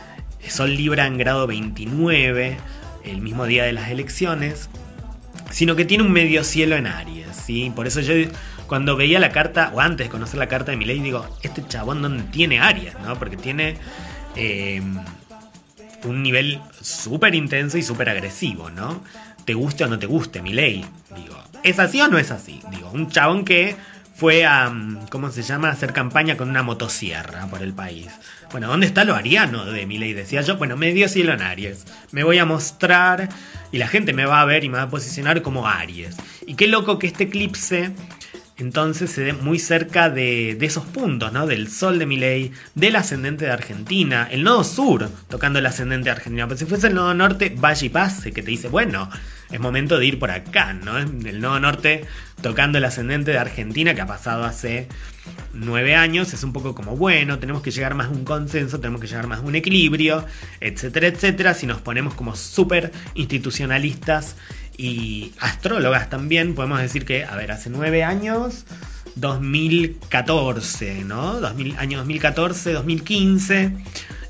Sol 0.48 0.74
Libra 0.74 1.06
en 1.06 1.18
grado 1.18 1.46
29, 1.46 2.56
el 3.04 3.20
mismo 3.20 3.44
día 3.44 3.64
de 3.64 3.74
las 3.74 3.90
elecciones, 3.90 4.70
sino 5.50 5.76
que 5.76 5.84
tiene 5.84 6.02
un 6.02 6.12
medio 6.12 6.44
cielo 6.44 6.76
en 6.76 6.86
Aries, 6.86 7.36
¿sí? 7.36 7.70
Por 7.76 7.86
eso 7.86 8.00
yo 8.00 8.14
cuando 8.66 8.96
veía 8.96 9.20
la 9.20 9.32
carta, 9.32 9.70
o 9.74 9.82
antes 9.82 10.06
de 10.06 10.10
conocer 10.10 10.38
la 10.38 10.48
carta 10.48 10.70
de 10.70 10.78
Milei, 10.78 10.98
digo, 11.00 11.28
este 11.42 11.62
chabón 11.68 12.00
donde 12.00 12.22
tiene 12.22 12.58
Aries, 12.58 12.94
¿no? 13.04 13.18
Porque 13.18 13.36
tiene 13.36 13.76
eh, 14.34 14.80
un 16.04 16.22
nivel 16.22 16.58
súper 16.80 17.34
intenso 17.34 17.76
y 17.76 17.82
súper 17.82 18.08
agresivo, 18.08 18.70
¿no? 18.70 19.02
Te 19.46 19.54
guste 19.54 19.84
o 19.84 19.86
no 19.88 19.98
te 19.98 20.06
guste, 20.06 20.42
Milei. 20.42 20.84
Digo, 21.14 21.42
¿es 21.62 21.78
así 21.78 22.00
o 22.02 22.08
no 22.08 22.18
es 22.18 22.30
así? 22.30 22.60
Digo, 22.70 22.90
un 22.90 23.08
chabón 23.08 23.44
que 23.44 23.76
fue 24.14 24.44
a, 24.44 24.72
¿cómo 25.08 25.30
se 25.30 25.42
llama?, 25.42 25.68
a 25.68 25.72
hacer 25.72 25.92
campaña 25.92 26.36
con 26.36 26.50
una 26.50 26.62
motosierra 26.62 27.46
por 27.46 27.62
el 27.62 27.72
país. 27.72 28.08
Bueno, 28.50 28.66
¿dónde 28.66 28.86
está 28.86 29.04
lo 29.04 29.14
ariano 29.14 29.64
de 29.64 29.86
Milei? 29.86 30.14
Decía 30.14 30.40
yo, 30.40 30.56
bueno, 30.56 30.76
medio 30.76 31.08
cielo 31.08 31.32
en 31.32 31.42
Aries. 31.42 31.86
Me 32.10 32.24
voy 32.24 32.38
a 32.38 32.44
mostrar 32.44 33.28
y 33.70 33.78
la 33.78 33.86
gente 33.88 34.12
me 34.12 34.26
va 34.26 34.40
a 34.40 34.44
ver 34.44 34.64
y 34.64 34.68
me 34.68 34.78
va 34.78 34.84
a 34.84 34.90
posicionar 34.90 35.42
como 35.42 35.68
Aries. 35.68 36.16
Y 36.46 36.54
qué 36.54 36.66
loco 36.66 36.98
que 36.98 37.06
este 37.06 37.24
eclipse 37.24 37.92
entonces 38.58 39.10
se 39.10 39.22
ve 39.22 39.32
muy 39.34 39.58
cerca 39.58 40.08
de, 40.08 40.56
esos 40.62 40.84
puntos, 40.86 41.30
¿no? 41.32 41.46
Del 41.46 41.68
sol 41.68 41.98
de 41.98 42.06
Miley, 42.06 42.52
del 42.74 42.96
ascendente 42.96 43.44
de 43.44 43.50
Argentina, 43.50 44.26
el 44.30 44.44
nodo 44.44 44.64
sur 44.64 45.10
tocando 45.28 45.58
el 45.58 45.66
ascendente 45.66 46.06
de 46.06 46.12
Argentina. 46.12 46.46
Pero 46.46 46.58
si 46.58 46.64
fuese 46.64 46.86
el 46.86 46.94
nodo 46.94 47.12
norte, 47.12 47.54
vaya 47.54 47.84
y 47.84 47.90
pase, 47.90 48.32
que 48.32 48.42
te 48.42 48.50
dice, 48.50 48.68
bueno, 48.68 49.10
es 49.50 49.60
momento 49.60 49.98
de 49.98 50.06
ir 50.06 50.18
por 50.18 50.30
acá, 50.30 50.72
¿no? 50.72 50.98
El 50.98 51.40
nodo 51.40 51.60
norte 51.60 52.04
tocando 52.42 52.78
el 52.78 52.84
ascendente 52.84 53.30
de 53.30 53.38
Argentina, 53.38 53.94
que 53.94 54.00
ha 54.00 54.06
pasado 54.06 54.44
hace 54.44 54.88
nueve 55.52 55.94
años, 55.94 56.32
es 56.34 56.42
un 56.42 56.52
poco 56.52 56.74
como, 56.74 56.96
bueno, 56.96 57.38
tenemos 57.38 57.62
que 57.62 57.70
llegar 57.70 57.94
más 57.94 58.08
a 58.08 58.10
un 58.10 58.24
consenso, 58.24 58.78
tenemos 58.80 59.00
que 59.00 59.06
llegar 59.06 59.26
más 59.26 59.40
a 59.40 59.42
un 59.42 59.54
equilibrio, 59.54 60.24
etcétera, 60.60 61.06
etcétera. 61.06 61.54
Si 61.54 61.66
nos 61.66 61.80
ponemos 61.80 62.14
como 62.14 62.36
súper 62.36 62.92
institucionalistas 63.14 64.36
y 64.76 65.32
astrólogas 65.40 66.10
también, 66.10 66.54
podemos 66.54 66.80
decir 66.80 67.04
que, 67.04 67.24
a 67.24 67.34
ver, 67.36 67.52
hace 67.52 67.70
nueve 67.70 68.04
años, 68.04 68.66
2014, 69.16 71.04
¿no? 71.04 71.40
2000, 71.40 71.78
año 71.78 71.98
2014, 71.98 72.72
2015, 72.72 73.72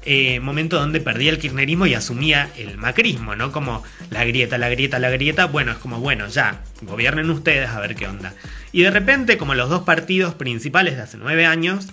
eh, 0.09 0.39
momento 0.39 0.79
donde 0.79 1.01
perdía 1.01 1.31
el 1.33 1.39
kirchnerismo 1.39 1.85
y 1.87 1.95
asumía 1.95 2.49
el 2.57 2.79
macrismo, 2.79 3.35
¿no? 3.35 3.51
Como 3.51 3.83
la 4.11 4.25
grieta, 4.25 4.57
la 4.57 4.69
grieta, 4.69 5.01
la 5.01 5.11
grieta, 5.11 5.47
bueno, 5.47 5.73
es 5.73 5.79
como, 5.79 5.99
bueno, 5.99 6.29
ya, 6.29 6.61
gobiernen 6.83 7.29
ustedes 7.29 7.69
a 7.69 7.81
ver 7.81 7.97
qué 7.97 8.07
onda. 8.07 8.33
Y 8.71 8.83
de 8.83 8.93
repente, 8.93 9.37
como 9.37 9.57
los 9.57 9.69
dos 9.69 9.83
partidos 9.83 10.35
principales 10.35 10.95
de 10.95 11.03
hace 11.03 11.17
nueve 11.19 11.45
años, 11.45 11.89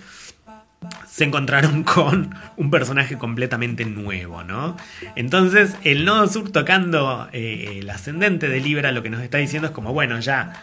se 1.07 1.23
encontraron 1.23 1.83
con 1.83 2.35
un 2.55 2.69
personaje 2.69 3.17
completamente 3.17 3.83
nuevo, 3.85 4.43
¿no? 4.43 4.77
Entonces, 5.15 5.75
el 5.83 6.05
nodo 6.05 6.27
sur 6.27 6.51
tocando 6.51 7.29
eh, 7.33 7.79
el 7.79 7.89
ascendente 7.89 8.47
de 8.47 8.59
Libra 8.59 8.91
lo 8.91 9.01
que 9.01 9.09
nos 9.09 9.21
está 9.21 9.39
diciendo 9.39 9.69
es 9.69 9.73
como, 9.73 9.91
bueno, 9.91 10.19
ya 10.19 10.61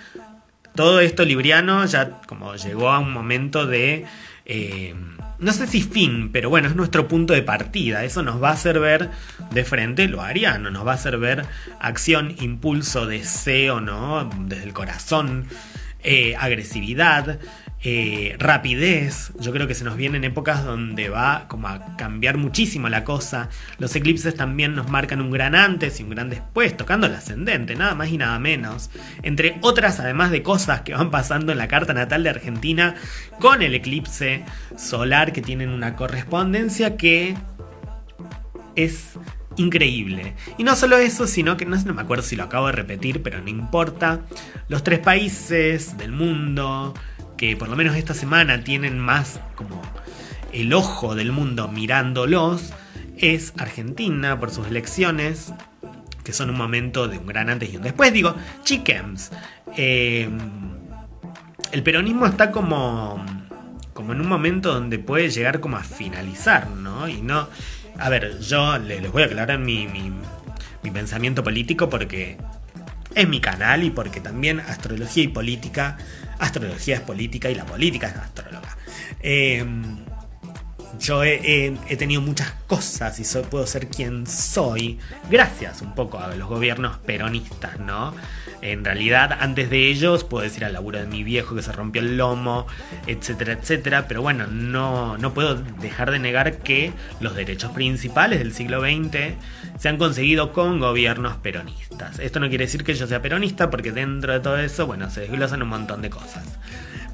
todo 0.77 1.01
esto 1.01 1.25
libriano 1.25 1.85
ya 1.87 2.21
como 2.29 2.55
llegó 2.55 2.91
a 2.91 3.01
un 3.01 3.13
momento 3.13 3.67
de... 3.67 4.05
Eh, 4.47 4.95
no 5.41 5.53
sé 5.53 5.67
si 5.67 5.83
fin, 5.83 6.31
pero 6.33 6.51
bueno, 6.51 6.69
es 6.69 6.77
nuestro 6.77 7.09
punto 7.09 7.33
de 7.33 7.43
partida. 7.43 8.05
Eso 8.05 8.23
nos 8.23 8.43
va 8.43 8.51
a 8.51 8.53
hacer 8.53 8.79
ver 8.79 9.11
de 9.51 9.65
frente 9.65 10.07
lo 10.07 10.23
ariano, 10.23 10.71
nos 10.71 10.87
va 10.87 10.93
a 10.93 10.97
hacer 10.97 11.19
ver 11.19 11.45
acción, 11.81 12.35
impulso, 12.41 13.07
deseo, 13.07 13.81
¿no? 13.81 14.31
Desde 14.47 14.65
el 14.65 14.73
corazón, 14.73 15.47
eh, 16.03 16.37
agresividad, 16.39 17.41
eh, 17.83 18.37
rapidez. 18.39 19.33
Yo 19.41 19.53
creo 19.53 19.67
que 19.67 19.75
se 19.75 19.85
nos 19.85 19.97
vienen 19.97 20.25
épocas 20.25 20.65
donde 20.65 21.09
va 21.09 21.47
como 21.49 21.69
a 21.69 21.97
cambiar 21.97 22.37
muchísimo 22.37 22.89
la 22.91 23.05
cosa. 23.05 23.49
Los 23.79 23.97
eclipses 23.97 24.35
también 24.35 24.75
nos 24.75 24.91
marcan 24.91 25.21
un 25.21 25.31
gran 25.31 25.55
antes 25.55 25.99
y 25.99 26.03
un 26.03 26.11
gran 26.11 26.29
después, 26.29 26.77
tocando 26.77 27.07
el 27.07 27.15
ascendente, 27.15 27.77
nada 27.77 27.95
más 27.95 28.11
y 28.11 28.19
nada 28.19 28.39
menos. 28.39 28.91
Entre 29.23 29.57
otras, 29.63 29.99
además 29.99 30.31
de 30.31 30.43
cosas 30.43 30.83
que 30.83 30.93
van 30.93 31.11
pasando 31.11 31.53
en 31.53 31.59
la 31.59 31.69
carta 31.69 31.95
natal 31.95 32.23
de 32.23 32.31
Argentina 32.31 32.97
con 33.39 33.63
el 33.63 33.75
eclipse 33.75 34.45
solar 34.77 35.33
que 35.33 35.41
tienen 35.41 35.71
una 35.71 35.97
correspondencia 35.97 36.99
que 36.99 37.35
es 38.77 39.15
increíble. 39.57 40.35
Y 40.59 40.65
no 40.65 40.77
solo 40.77 40.97
eso, 40.99 41.27
sino 41.27 41.57
que 41.57 41.65
no, 41.65 41.77
no, 41.77 41.95
me 41.95 42.03
acuerdo 42.03 42.23
si 42.23 42.37
lo 42.37 42.45
acabo 42.45 42.67
de 42.67 42.73
repetir, 42.73 43.23
pero 43.23 43.41
no 43.41 43.49
importa. 43.49 44.21
Los 44.69 44.85
tres 44.85 44.99
países 45.01 45.97
del 45.97 46.13
mundo 46.13 46.95
que 47.41 47.57
por 47.57 47.71
lo 47.71 47.77
menos 47.77 47.97
esta 47.97 48.13
semana 48.13 48.63
tienen 48.65 48.99
más 48.99 49.41
como 49.55 49.81
el 50.53 50.75
ojo 50.75 51.15
del 51.15 51.33
mundo 51.33 51.69
mirándolos 51.69 52.75
es 53.17 53.55
Argentina 53.57 54.39
por 54.39 54.51
sus 54.51 54.67
elecciones, 54.67 55.55
que 56.23 56.35
son 56.35 56.51
un 56.51 56.59
momento 56.59 57.09
de 57.09 57.17
un 57.17 57.25
gran 57.25 57.49
antes 57.49 57.73
y 57.73 57.79
un 57.79 57.83
después. 57.83 58.13
Digo, 58.13 58.35
chickens, 58.63 59.31
em, 59.75 60.39
el 61.73 61.83
peronismo 61.83 62.27
está 62.27 62.51
como, 62.51 63.25
como 63.95 64.13
en 64.13 64.21
un 64.21 64.29
momento 64.29 64.75
donde 64.75 64.99
puede 64.99 65.31
llegar 65.31 65.61
como 65.61 65.79
a 65.79 65.83
finalizar, 65.83 66.69
¿no? 66.69 67.09
Y 67.09 67.23
no... 67.23 67.49
A 67.99 68.11
ver, 68.11 68.39
yo 68.41 68.77
les 68.77 69.11
voy 69.11 69.23
a 69.23 69.27
aclarar 69.27 69.59
mi, 69.59 69.87
mi, 69.87 70.13
mi 70.83 70.91
pensamiento 70.91 71.43
político 71.43 71.89
porque 71.89 72.37
es 73.15 73.29
mi 73.29 73.41
canal 73.41 73.85
y 73.85 73.91
porque 73.91 74.21
también 74.21 74.61
astrología 74.61 75.25
y 75.25 75.29
política 75.29 75.99
astrología 76.41 76.97
es 76.97 77.01
política 77.03 77.51
y 77.51 77.55
la 77.55 77.67
política 77.67 78.09
es 78.09 78.17
astróloga. 78.17 78.77
Eh, 79.21 79.65
yo 80.99 81.23
he, 81.25 81.77
tenido 81.99 82.21
muchas 82.21 82.53
cosas 82.67 83.19
y 83.21 83.41
puedo 83.43 83.67
ser 83.67 83.89
quien 83.89 84.27
soy 84.27 84.99
gracias 85.31 85.83
un 85.83 85.95
poco 85.95 86.19
a 86.19 86.35
los 86.35 86.49
gobiernos 86.49 86.99
peronistas, 86.99 87.79
¿no? 87.79 88.15
En 88.63 88.85
realidad, 88.85 89.39
antes 89.41 89.71
de 89.71 89.89
ellos, 89.89 90.25
puedo 90.25 90.45
decir 90.45 90.65
al 90.65 90.75
laburo 90.75 90.99
de 90.99 91.07
mi 91.07 91.25
viejo 91.25 91.55
que 91.55 91.63
se 91.63 91.73
rompió 91.73 92.03
el 92.03 92.19
lomo, 92.19 92.67
etcétera, 93.07 93.55
etcétera, 93.55 94.07
pero 94.07 94.21
bueno, 94.21 94.47
no, 94.47 95.17
no 95.17 95.33
puedo 95.33 95.55
dejar 95.55 96.11
de 96.11 96.19
negar 96.19 96.59
que 96.59 96.93
los 97.21 97.35
derechos 97.35 97.73
principales 97.73 98.39
del 98.39 98.53
siglo 98.53 98.81
XX 98.81 99.35
se 99.79 99.89
han 99.89 99.97
conseguido 99.97 100.53
con 100.53 100.79
gobiernos 100.79 101.37
peronistas. 101.39 102.19
Esto 102.19 102.39
no 102.39 102.49
quiere 102.51 102.67
decir 102.67 102.85
que 102.85 102.95
yo 102.95 103.07
sea 103.07 103.23
peronista, 103.23 103.71
porque 103.71 103.93
dentro 103.93 104.35
de 104.35 104.41
todo 104.41 104.59
eso, 104.59 104.87
bueno, 104.87 105.09
se 105.11 105.23
desglosan 105.23 105.63
un 105.63 105.69
montón 105.69 106.03
de 106.03 106.11
cosas. 106.11 106.45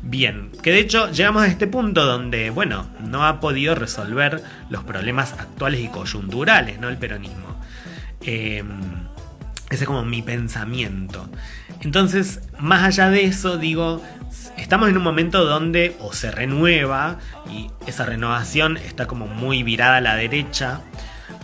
Bien, 0.08 0.52
que 0.62 0.70
de 0.70 0.78
hecho 0.78 1.10
llegamos 1.10 1.42
a 1.42 1.48
este 1.48 1.66
punto 1.66 2.06
donde, 2.06 2.50
bueno, 2.50 2.86
no 3.00 3.26
ha 3.26 3.40
podido 3.40 3.74
resolver 3.74 4.40
los 4.70 4.84
problemas 4.84 5.32
actuales 5.32 5.80
y 5.80 5.88
coyunturales, 5.88 6.78
¿no? 6.78 6.88
El 6.88 6.96
peronismo. 6.96 7.60
Em, 8.20 8.68
ese 9.68 9.82
es 9.82 9.84
como 9.84 10.04
mi 10.04 10.22
pensamiento. 10.22 11.28
Entonces, 11.80 12.40
más 12.60 12.84
allá 12.84 13.10
de 13.10 13.24
eso, 13.24 13.58
digo, 13.58 14.00
estamos 14.56 14.88
en 14.88 14.96
un 14.96 15.02
momento 15.02 15.44
donde 15.44 15.96
o 15.98 16.12
se 16.12 16.30
renueva 16.30 17.18
y 17.50 17.68
esa 17.88 18.06
renovación 18.06 18.76
está 18.76 19.08
como 19.08 19.26
muy 19.26 19.64
virada 19.64 19.96
a 19.96 20.00
la 20.00 20.14
derecha, 20.14 20.82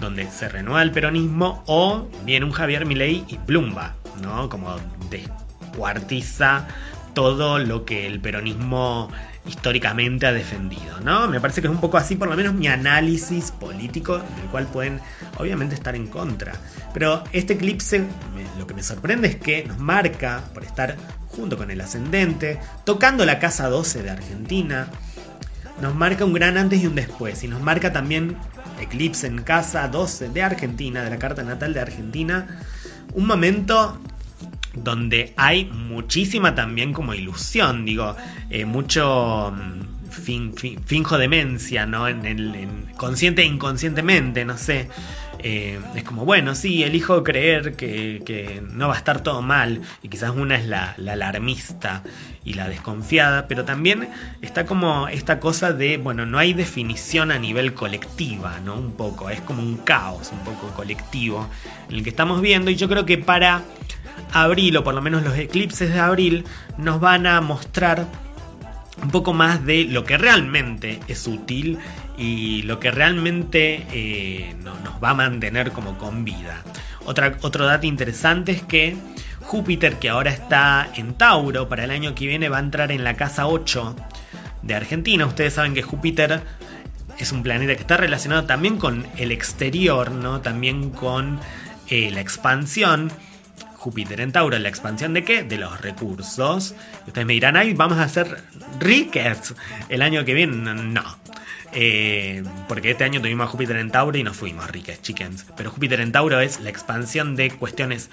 donde 0.00 0.30
se 0.30 0.48
renueva 0.48 0.82
el 0.82 0.92
peronismo, 0.92 1.64
o 1.66 2.08
viene 2.24 2.46
un 2.46 2.52
Javier 2.52 2.86
Milei 2.86 3.24
y 3.26 3.38
plumba, 3.38 3.96
¿no? 4.22 4.48
Como 4.48 4.76
descuartiza 5.10 6.68
todo 7.14 7.58
lo 7.58 7.84
que 7.84 8.06
el 8.06 8.20
peronismo 8.20 9.10
históricamente 9.46 10.26
ha 10.26 10.32
defendido, 10.32 11.00
¿no? 11.00 11.28
Me 11.28 11.40
parece 11.40 11.60
que 11.60 11.66
es 11.66 11.72
un 11.72 11.80
poco 11.80 11.96
así, 11.96 12.14
por 12.14 12.28
lo 12.28 12.36
menos 12.36 12.54
mi 12.54 12.68
análisis 12.68 13.50
político, 13.50 14.18
del 14.18 14.46
cual 14.50 14.66
pueden 14.66 15.00
obviamente 15.38 15.74
estar 15.74 15.96
en 15.96 16.06
contra. 16.06 16.52
Pero 16.94 17.24
este 17.32 17.54
eclipse, 17.54 18.04
lo 18.58 18.66
que 18.66 18.74
me 18.74 18.82
sorprende 18.82 19.28
es 19.28 19.36
que 19.36 19.64
nos 19.64 19.78
marca, 19.78 20.44
por 20.54 20.64
estar 20.64 20.96
junto 21.28 21.56
con 21.56 21.70
el 21.70 21.80
ascendente, 21.80 22.60
tocando 22.84 23.24
la 23.24 23.38
casa 23.38 23.68
12 23.68 24.02
de 24.02 24.10
Argentina, 24.10 24.88
nos 25.80 25.94
marca 25.94 26.24
un 26.24 26.34
gran 26.34 26.56
antes 26.56 26.82
y 26.82 26.86
un 26.86 26.94
después, 26.94 27.42
y 27.42 27.48
nos 27.48 27.60
marca 27.60 27.92
también 27.92 28.36
eclipse 28.80 29.26
en 29.26 29.42
casa 29.42 29.88
12 29.88 30.28
de 30.28 30.42
Argentina, 30.42 31.02
de 31.02 31.10
la 31.10 31.18
carta 31.18 31.42
natal 31.42 31.74
de 31.74 31.80
Argentina, 31.80 32.60
un 33.14 33.26
momento 33.26 34.00
donde 34.74 35.32
hay 35.36 35.66
muchísima 35.66 36.54
también 36.54 36.92
como 36.92 37.14
ilusión, 37.14 37.84
digo, 37.84 38.16
eh, 38.50 38.64
mucho 38.64 39.52
mm, 39.52 40.12
finjo 40.84 41.18
demencia, 41.18 41.86
¿no? 41.86 42.08
En 42.08 42.24
el 42.26 42.68
consciente 42.96 43.42
e 43.42 43.46
inconscientemente, 43.46 44.44
no 44.44 44.56
sé. 44.56 44.88
Eh, 45.44 45.80
es 45.96 46.04
como, 46.04 46.24
bueno, 46.24 46.54
sí, 46.54 46.84
elijo 46.84 47.24
creer 47.24 47.74
que, 47.74 48.62
no 48.70 48.88
va 48.88 48.94
a 48.94 48.98
estar 48.98 49.22
todo 49.22 49.42
mal, 49.42 49.80
y 50.02 50.08
quizás 50.08 50.30
una 50.30 50.56
es 50.56 50.66
la, 50.66 50.94
la, 50.98 51.14
alarmista 51.14 52.04
y 52.44 52.54
la 52.54 52.68
desconfiada, 52.68 53.48
pero 53.48 53.64
también 53.64 54.08
está 54.40 54.66
como 54.66 55.08
esta 55.08 55.40
cosa 55.40 55.72
de, 55.72 55.96
bueno, 55.96 56.26
no 56.26 56.38
hay 56.38 56.52
definición 56.52 57.32
a 57.32 57.38
nivel 57.40 57.74
colectiva, 57.74 58.60
¿no? 58.64 58.76
Un 58.76 58.92
poco, 58.92 59.30
es 59.30 59.40
como 59.40 59.62
un 59.62 59.78
caos 59.78 60.30
un 60.30 60.38
poco 60.40 60.68
colectivo 60.74 61.48
en 61.88 61.96
el 61.96 62.04
que 62.04 62.10
estamos 62.10 62.40
viendo, 62.40 62.70
y 62.70 62.76
yo 62.76 62.88
creo 62.88 63.04
que 63.04 63.18
para 63.18 63.62
abril, 64.32 64.76
o 64.76 64.84
por 64.84 64.94
lo 64.94 65.02
menos 65.02 65.22
los 65.22 65.36
eclipses 65.36 65.92
de 65.92 66.00
abril, 66.00 66.44
nos 66.78 67.00
van 67.00 67.26
a 67.26 67.40
mostrar 67.40 68.06
un 69.02 69.10
poco 69.10 69.32
más 69.32 69.64
de 69.64 69.84
lo 69.84 70.04
que 70.04 70.18
realmente 70.18 71.00
es 71.08 71.26
útil 71.26 71.78
y 72.16 72.62
lo 72.62 72.78
que 72.78 72.90
realmente 72.90 73.86
eh, 73.92 74.54
nos 74.62 75.02
va 75.02 75.10
a 75.10 75.14
mantener 75.14 75.72
como 75.72 75.98
con 75.98 76.24
vida. 76.24 76.62
Otra, 77.04 77.36
otro 77.42 77.66
dato 77.66 77.86
interesante 77.86 78.52
es 78.52 78.62
que 78.62 78.96
Júpiter, 79.40 79.98
que 79.98 80.08
ahora 80.08 80.30
está 80.30 80.88
en 80.94 81.14
Tauro, 81.14 81.68
para 81.68 81.84
el 81.84 81.90
año 81.90 82.14
que 82.14 82.26
viene 82.26 82.48
va 82.48 82.58
a 82.58 82.60
entrar 82.60 82.92
en 82.92 83.04
la 83.04 83.14
casa 83.14 83.46
8 83.46 83.96
de 84.62 84.74
Argentina. 84.74 85.26
Ustedes 85.26 85.54
saben 85.54 85.74
que 85.74 85.82
Júpiter 85.82 86.42
es 87.18 87.32
un 87.32 87.42
planeta 87.42 87.74
que 87.74 87.80
está 87.80 87.96
relacionado 87.96 88.44
también 88.44 88.78
con 88.78 89.06
el 89.16 89.32
exterior, 89.32 90.10
¿no? 90.10 90.40
También 90.40 90.90
con 90.90 91.40
eh, 91.88 92.10
la 92.10 92.20
expansión. 92.20 93.10
Júpiter 93.82 94.20
en 94.20 94.30
Tauro, 94.30 94.56
¿la 94.60 94.68
expansión 94.68 95.12
de 95.12 95.24
qué? 95.24 95.42
De 95.42 95.58
los 95.58 95.80
recursos. 95.80 96.76
Ustedes 97.04 97.26
me 97.26 97.32
dirán, 97.32 97.56
ay, 97.56 97.74
vamos 97.74 97.98
a 97.98 98.08
ser 98.08 98.44
riques 98.78 99.54
el 99.88 100.02
año 100.02 100.24
que 100.24 100.34
viene. 100.34 100.54
No. 100.72 101.02
Eh, 101.72 102.44
porque 102.68 102.92
este 102.92 103.02
año 103.02 103.20
tuvimos 103.20 103.48
a 103.48 103.50
Júpiter 103.50 103.76
en 103.78 103.90
Tauro 103.90 104.16
y 104.16 104.22
nos 104.22 104.36
fuimos 104.36 104.70
riques, 104.70 105.02
chickens. 105.02 105.46
Pero 105.56 105.72
Júpiter 105.72 106.00
en 106.00 106.12
Tauro 106.12 106.38
es 106.38 106.60
la 106.60 106.70
expansión 106.70 107.34
de 107.34 107.50
cuestiones 107.50 108.08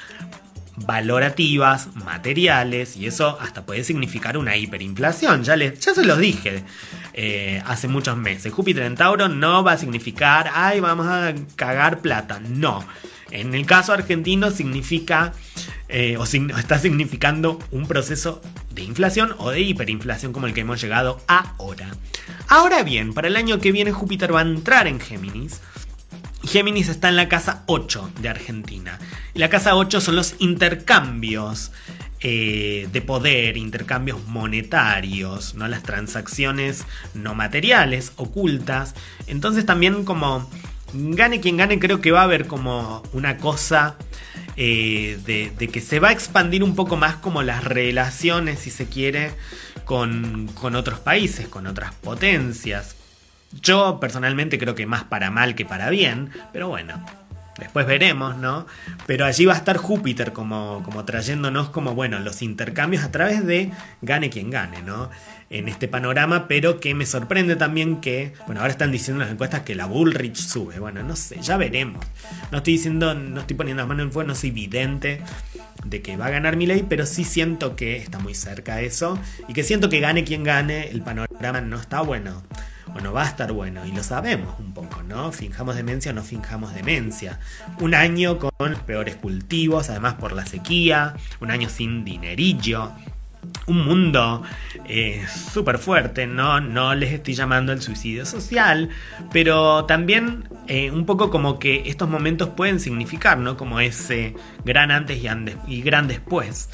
valorativas, 0.76 1.94
materiales, 1.94 2.98
y 2.98 3.06
eso 3.06 3.38
hasta 3.40 3.64
puede 3.64 3.84
significar 3.84 4.40
una 4.40 4.58
hiperinflación. 4.58 5.44
Ya, 5.44 5.56
les, 5.56 5.80
ya 5.80 5.94
se 5.94 6.04
los 6.04 6.18
dije 6.18 6.64
eh, 7.14 7.62
hace 7.68 7.88
muchos 7.88 8.18
meses. 8.18 8.52
Júpiter 8.52 8.84
en 8.84 8.96
Tauro 8.96 9.30
no 9.30 9.64
va 9.64 9.74
a 9.74 9.78
significar, 9.78 10.50
ay, 10.52 10.80
vamos 10.80 11.06
a 11.06 11.36
cagar 11.56 12.00
plata. 12.00 12.40
No. 12.40 12.84
En 13.32 13.54
el 13.54 13.66
caso 13.66 13.94
argentino 13.94 14.52
significa 14.52 15.34
eh, 15.88 16.18
o 16.18 16.24
está 16.24 16.78
significando 16.80 17.60
un 17.72 17.88
proceso 17.88 18.42
de 18.72 18.84
inflación 18.84 19.34
o 19.40 19.50
de 19.50 19.62
hiperinflación 19.62 20.34
como 20.34 20.48
el 20.48 20.54
que 20.54 20.62
hemos 20.62 20.82
llegado 20.82 21.20
ahora. 21.28 21.90
Ahora 22.48 22.84
bien, 22.84 23.14
para 23.14 23.28
el 23.28 23.36
año 23.36 23.60
que 23.60 23.72
viene 23.72 23.92
Júpiter 23.92 24.34
va 24.34 24.40
a 24.40 24.44
entrar 24.44 24.88
en 24.88 25.00
Géminis. 25.00 25.62
Géminis 26.44 26.90
está 26.90 27.10
en 27.10 27.16
la 27.16 27.28
casa 27.28 27.64
8 27.66 28.12
de 28.22 28.30
Argentina. 28.30 29.00
La 29.34 29.50
casa 29.50 29.76
8 29.76 30.00
son 30.00 30.16
los 30.16 30.36
intercambios 30.40 31.72
eh, 32.22 32.90
de 32.92 33.02
poder, 33.02 33.58
intercambios 33.58 34.26
monetarios, 34.28 35.56
¿no? 35.56 35.68
las 35.68 35.84
transacciones 35.84 36.86
no 37.14 37.34
materiales, 37.34 38.12
ocultas. 38.16 38.94
Entonces 39.28 39.66
también 39.66 40.04
como 40.04 40.50
gane 40.94 41.40
quien 41.40 41.58
gane, 41.58 41.80
creo 41.80 42.02
que 42.02 42.12
va 42.12 42.22
a 42.22 42.24
haber 42.24 42.48
como 42.48 43.04
una 43.14 43.38
cosa 43.38 43.96
eh, 44.56 45.18
de, 45.26 45.68
que 45.68 45.82
se 45.82 46.00
va 46.00 46.10
a 46.10 46.12
expandir 46.12 46.64
un 46.64 46.76
poco 46.76 46.98
más 46.98 47.16
como 47.16 47.44
las 47.44 47.64
relaciones, 47.64 48.60
si 48.60 48.72
se 48.72 48.88
quiere, 48.88 49.32
con, 49.86 50.48
con 50.54 50.76
otros 50.76 51.00
países, 51.00 51.48
con 51.48 51.68
otras 51.68 51.94
potencias. 51.96 52.96
Yo 53.62 54.00
personalmente 54.00 54.60
creo 54.60 54.76
que 54.76 54.86
más 54.86 55.04
para 55.06 55.32
mal 55.32 55.56
que 55.56 55.66
para 55.66 55.90
bien, 55.90 56.30
pero 56.54 56.68
bueno, 56.68 57.04
Después 57.60 57.86
veremos, 57.86 58.38
¿no? 58.38 58.66
Pero 59.06 59.26
allí 59.26 59.46
va 59.46 59.54
a 59.54 59.58
estar 59.58 59.78
Júpiter 59.78 60.34
como, 60.34 60.82
como 60.84 61.06
trayéndonos 61.06 61.70
como, 61.70 61.94
bueno, 61.94 62.20
los 62.20 62.42
intercambios 62.42 63.04
a 63.04 63.12
través 63.12 63.46
de 63.46 63.72
gane 64.02 64.30
quien 64.30 64.50
gane, 64.50 64.82
¿no? 64.82 65.10
En 65.50 65.68
este 65.68 65.88
panorama, 65.88 66.48
pero 66.48 66.80
que 66.80 66.94
me 66.94 67.06
sorprende 67.06 67.56
también 67.56 68.02
que, 68.02 68.34
bueno, 68.46 68.62
ahora 68.62 68.72
están 68.72 68.92
diciendo 68.92 69.24
las 69.24 69.32
encuestas 69.32 69.62
que 69.62 69.76
la 69.76 69.86
Bullrich 69.86 70.38
sube. 70.38 70.80
Bueno, 70.80 71.04
no 71.04 71.16
sé, 71.16 71.42
ya 71.42 71.58
veremos. 71.58 72.06
No 72.52 72.60
estoy 72.60 72.74
diciendo, 72.74 73.14
no 73.14 73.42
estoy 73.42 73.58
poniendo 73.58 73.82
las 73.82 73.88
manos 73.88 74.06
en 74.06 74.12
fuego, 74.12 74.28
no 74.28 74.36
soy 74.36 74.52
vidente 74.52 75.22
de 75.84 76.02
que 76.02 76.18
va 76.18 76.28
a 76.28 76.30
ganar 76.30 76.56
mi 76.56 76.66
ley, 76.66 76.86
pero 76.88 77.06
sí 77.06 77.24
siento 77.24 77.76
que 77.76 77.98
está 77.98 78.20
muy 78.20 78.36
cerca 78.36 78.82
eso 78.82 79.18
y 79.48 79.54
que 79.54 79.64
siento 79.64 79.90
que 79.90 80.00
gane 80.00 80.24
quien 80.24 80.44
gane, 80.44 80.90
el 80.90 81.02
panorama 81.02 81.62
no 81.62 81.78
está 81.78 82.02
bueno 82.02 82.44
bueno, 82.94 83.14
va 83.14 83.24
a 83.24 83.28
estar 83.28 83.52
bueno 83.52 83.86
y 83.86 83.92
lo 83.92 84.04
sabemos 84.04 84.60
un 84.60 84.74
poco, 84.74 85.04
¿no? 85.04 85.32
Finjamos 85.32 85.76
demencia 85.76 86.12
o 86.12 86.16
no 86.16 86.24
finjamos 86.24 86.74
demencia. 86.74 87.40
Un 87.80 87.96
año 87.96 88.38
con 88.40 88.76
peores 88.86 89.16
cultivos, 89.16 89.90
además 89.90 90.16
por 90.16 90.34
la 90.34 90.46
sequía, 90.46 91.16
un 91.40 91.52
año 91.52 91.70
sin 91.70 92.04
dinerillo. 92.04 92.92
Un 93.68 93.86
mundo 93.86 94.44
eh, 94.86 95.26
súper 95.54 95.78
fuerte, 95.78 96.28
¿no? 96.28 96.60
No 96.60 96.94
les 96.94 97.14
estoy 97.14 97.36
llamando 97.36 97.72
el 97.72 97.82
suicidio 97.82 98.26
social, 98.26 98.90
pero 99.32 99.86
también 99.86 100.50
eh, 100.68 100.92
un 100.92 101.06
poco 101.06 101.30
como 101.30 101.58
que 101.58 101.84
estos 101.90 102.10
momentos 102.10 102.50
pueden 102.50 102.80
significar, 102.80 103.38
¿no? 103.38 103.56
Como 103.56 103.80
ese 103.80 104.36
gran 104.66 104.92
antes 104.92 105.24
y, 105.24 105.28
y 105.68 105.82
gran 105.82 106.08
después. 106.08 106.70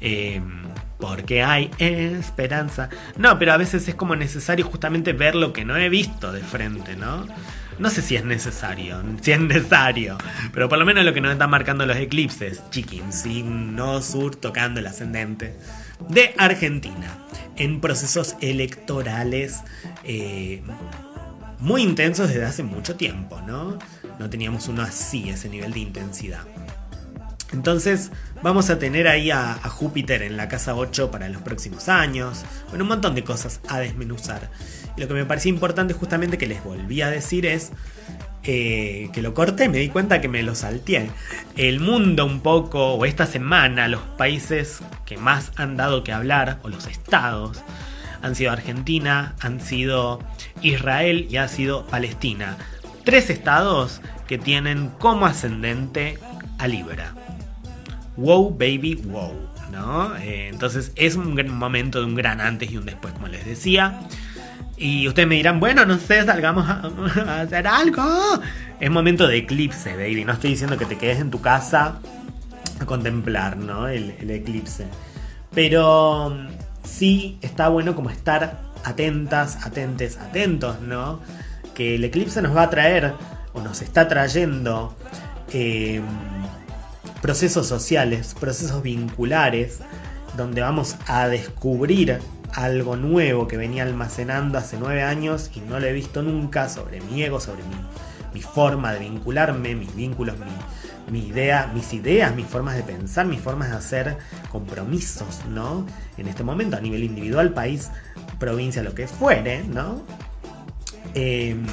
Eh, 0.00 0.42
porque 1.00 1.42
hay 1.42 1.70
esperanza. 1.78 2.88
No, 3.16 3.38
pero 3.38 3.52
a 3.52 3.56
veces 3.56 3.88
es 3.88 3.94
como 3.94 4.16
necesario 4.16 4.66
justamente 4.66 5.12
ver 5.12 5.34
lo 5.34 5.52
que 5.52 5.64
no 5.64 5.76
he 5.76 5.88
visto 5.88 6.32
de 6.32 6.40
frente, 6.40 6.96
¿no? 6.96 7.26
No 7.78 7.88
sé 7.88 8.02
si 8.02 8.14
es 8.14 8.24
necesario, 8.24 9.02
si 9.22 9.32
es 9.32 9.40
necesario, 9.40 10.18
pero 10.52 10.68
por 10.68 10.78
lo 10.78 10.84
menos 10.84 11.04
lo 11.04 11.14
que 11.14 11.20
nos 11.20 11.32
están 11.32 11.50
marcando 11.50 11.86
los 11.86 11.96
eclipses, 11.96 12.62
chiquín, 12.70 13.12
signo 13.12 14.02
sur 14.02 14.36
tocando 14.36 14.80
el 14.80 14.86
ascendente 14.86 15.56
de 16.08 16.34
Argentina, 16.36 17.18
en 17.56 17.80
procesos 17.80 18.36
electorales 18.40 19.60
eh, 20.04 20.62
muy 21.58 21.82
intensos 21.82 22.28
desde 22.28 22.44
hace 22.44 22.62
mucho 22.62 22.96
tiempo, 22.96 23.40
¿no? 23.46 23.78
No 24.18 24.28
teníamos 24.28 24.68
uno 24.68 24.82
así, 24.82 25.30
ese 25.30 25.48
nivel 25.48 25.72
de 25.72 25.80
intensidad. 25.80 26.44
Entonces 27.52 28.10
vamos 28.42 28.70
a 28.70 28.78
tener 28.78 29.08
ahí 29.08 29.30
a, 29.30 29.54
Júpiter 29.54 30.22
en 30.22 30.36
la 30.36 30.48
casa 30.48 30.74
8 30.74 31.10
para 31.10 31.28
los 31.28 31.42
próximos 31.42 31.88
años. 31.88 32.44
Bueno, 32.68 32.84
un 32.84 32.88
montón 32.88 33.14
de 33.14 33.24
cosas 33.24 33.60
a 33.68 33.78
desmenuzar. 33.78 34.50
Y 34.96 35.00
lo 35.00 35.08
que 35.08 35.14
me 35.14 35.24
parecía 35.24 35.50
importante 35.50 35.94
justamente 35.94 36.38
que 36.38 36.46
les 36.46 36.62
volví 36.62 37.02
a 37.02 37.10
decir 37.10 37.46
es 37.46 37.72
eh, 38.42 39.10
que 39.12 39.22
lo 39.22 39.34
corté, 39.34 39.68
me 39.68 39.78
di 39.78 39.88
cuenta 39.88 40.20
que 40.20 40.28
me 40.28 40.42
lo 40.42 40.54
salteé. 40.54 41.10
El 41.56 41.80
mundo 41.80 42.26
un 42.26 42.40
poco, 42.40 42.94
o 42.94 43.04
esta 43.04 43.26
semana, 43.26 43.88
los 43.88 44.02
países 44.02 44.80
que 45.06 45.16
más 45.16 45.52
han 45.56 45.76
dado 45.76 46.04
que 46.04 46.12
hablar, 46.12 46.58
o 46.62 46.68
los 46.68 46.86
estados, 46.86 47.62
han 48.22 48.34
sido 48.34 48.52
Argentina, 48.52 49.34
han 49.40 49.60
sido 49.60 50.20
Israel 50.62 51.26
y 51.30 51.38
ha 51.38 51.48
sido 51.48 51.86
Palestina. 51.86 52.58
Tres 53.04 53.30
estados 53.30 54.02
que 54.26 54.36
tienen 54.36 54.90
como 54.98 55.26
ascendente 55.26 56.18
a 56.58 56.68
Libra 56.68 57.14
wow, 58.20 58.50
baby, 58.50 58.96
wow, 59.06 59.32
¿no? 59.72 60.16
Eh, 60.16 60.48
entonces 60.48 60.92
es 60.94 61.16
un 61.16 61.34
momento 61.48 62.00
de 62.00 62.04
un 62.04 62.14
gran 62.14 62.40
antes 62.40 62.70
y 62.70 62.76
un 62.76 62.84
después, 62.84 63.14
como 63.14 63.28
les 63.28 63.44
decía. 63.44 64.00
Y 64.76 65.06
ustedes 65.08 65.28
me 65.28 65.34
dirán, 65.34 65.60
bueno, 65.60 65.84
no 65.84 65.98
sé, 65.98 66.24
salgamos 66.24 66.66
a, 66.68 67.40
hacer 67.42 67.66
algo. 67.66 68.02
Es 68.78 68.90
momento 68.90 69.26
de 69.26 69.38
eclipse, 69.38 69.94
baby. 69.94 70.24
No 70.24 70.32
estoy 70.32 70.50
diciendo 70.50 70.78
que 70.78 70.86
te 70.86 70.96
quedes 70.96 71.20
en 71.20 71.30
tu 71.30 71.40
casa 71.40 72.00
a 72.80 72.86
contemplar, 72.86 73.56
¿no? 73.56 73.88
El, 73.88 74.30
eclipse. 74.30 74.86
Pero 75.54 76.34
sí 76.82 77.38
está 77.42 77.68
bueno 77.68 77.94
como 77.94 78.10
estar 78.10 78.60
atentas, 78.84 79.66
atentes, 79.66 80.16
atentos, 80.18 80.80
¿no? 80.80 81.20
Que 81.74 81.96
el 81.96 82.04
eclipse 82.04 82.40
nos 82.40 82.56
va 82.56 82.62
a 82.62 82.70
traer 82.70 83.12
o 83.52 83.60
nos 83.60 83.82
está 83.82 84.08
trayendo 84.08 84.96
em, 85.52 86.02
procesos 87.22 87.66
sociales, 87.66 88.34
procesos 88.38 88.82
vinculares, 88.82 89.80
donde 90.36 90.60
vamos 90.60 90.96
a 91.06 91.28
descubrir 91.28 92.18
algo 92.54 92.96
nuevo 92.96 93.46
que 93.46 93.56
venía 93.56 93.82
almacenando 93.82 94.58
hace 94.58 94.76
nueve 94.78 95.02
años 95.02 95.50
y 95.54 95.60
no 95.60 95.78
lo 95.78 95.86
he 95.86 95.92
visto 95.92 96.22
nunca 96.22 96.68
sobre 96.68 97.00
mi 97.00 97.22
ego, 97.22 97.40
sobre 97.40 97.62
mi, 97.64 97.76
mi 98.34 98.42
forma 98.42 98.92
de 98.92 99.00
vincularme, 99.00 99.74
mis 99.74 99.94
vínculos, 99.94 100.36
mi, 101.10 101.26
idea, 101.26 101.70
mis 101.74 101.92
ideas, 101.92 102.34
mis 102.34 102.46
formas 102.46 102.76
de 102.76 102.82
pensar, 102.82 103.26
mis 103.26 103.40
formas 103.40 103.70
de 103.70 103.76
hacer 103.76 104.18
compromisos, 104.50 105.44
¿no? 105.48 105.86
En 106.16 106.28
este 106.28 106.44
momento, 106.44 106.76
a 106.76 106.80
nivel 106.80 107.02
individual, 107.02 107.52
país, 107.52 107.90
provincia, 108.38 108.82
lo 108.82 108.94
que 108.94 109.08
fuere, 109.08 109.64
¿no? 109.64 110.02
Em, 111.14 111.66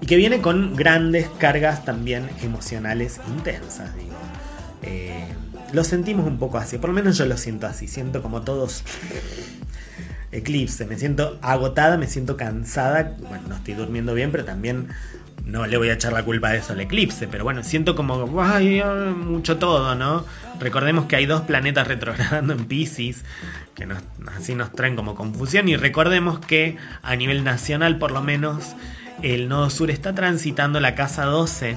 y 0.00 0.06
que 0.06 0.16
viene 0.16 0.40
con 0.42 0.76
grandes 0.76 1.28
cargas 1.38 1.84
también 1.84 2.28
emocionales 2.42 3.20
intensas, 3.28 3.94
digo. 3.96 4.11
Eh, 4.82 5.26
lo 5.72 5.84
sentimos 5.84 6.26
un 6.26 6.38
poco 6.38 6.58
así, 6.58 6.78
por 6.78 6.90
lo 6.90 6.94
menos 6.94 7.16
yo 7.16 7.24
lo 7.24 7.36
siento 7.36 7.66
así, 7.66 7.88
siento 7.88 8.20
como 8.20 8.42
todos 8.42 8.84
eclipse, 10.32 10.86
me 10.86 10.98
siento 10.98 11.38
agotada, 11.42 11.96
me 11.96 12.06
siento 12.06 12.36
cansada, 12.36 13.16
bueno, 13.28 13.48
no 13.48 13.56
estoy 13.56 13.74
durmiendo 13.74 14.14
bien, 14.14 14.32
pero 14.32 14.44
también 14.44 14.88
no 15.44 15.66
le 15.66 15.76
voy 15.76 15.88
a 15.88 15.94
echar 15.94 16.12
la 16.12 16.24
culpa 16.24 16.50
de 16.50 16.58
eso 16.58 16.72
al 16.72 16.80
eclipse, 16.80 17.26
pero 17.26 17.44
bueno, 17.44 17.62
siento 17.62 17.94
como, 17.94 18.42
ay, 18.42 18.82
mucho 19.16 19.58
todo, 19.58 19.94
¿no? 19.94 20.24
Recordemos 20.60 21.06
que 21.06 21.16
hay 21.16 21.26
dos 21.26 21.42
planetas 21.42 21.88
retrogradando 21.88 22.52
en 22.52 22.66
Pisces, 22.66 23.24
que 23.74 23.86
así 24.36 24.54
nos 24.54 24.72
traen 24.72 24.96
como 24.96 25.14
confusión, 25.14 25.68
y 25.68 25.76
recordemos 25.76 26.38
que 26.38 26.76
a 27.02 27.16
nivel 27.16 27.44
nacional, 27.44 27.98
por 27.98 28.12
lo 28.12 28.22
menos, 28.22 28.74
el 29.22 29.48
nodo 29.48 29.70
sur 29.70 29.90
está 29.90 30.14
transitando 30.14 30.80
la 30.80 30.94
casa 30.94 31.24
12 31.24 31.76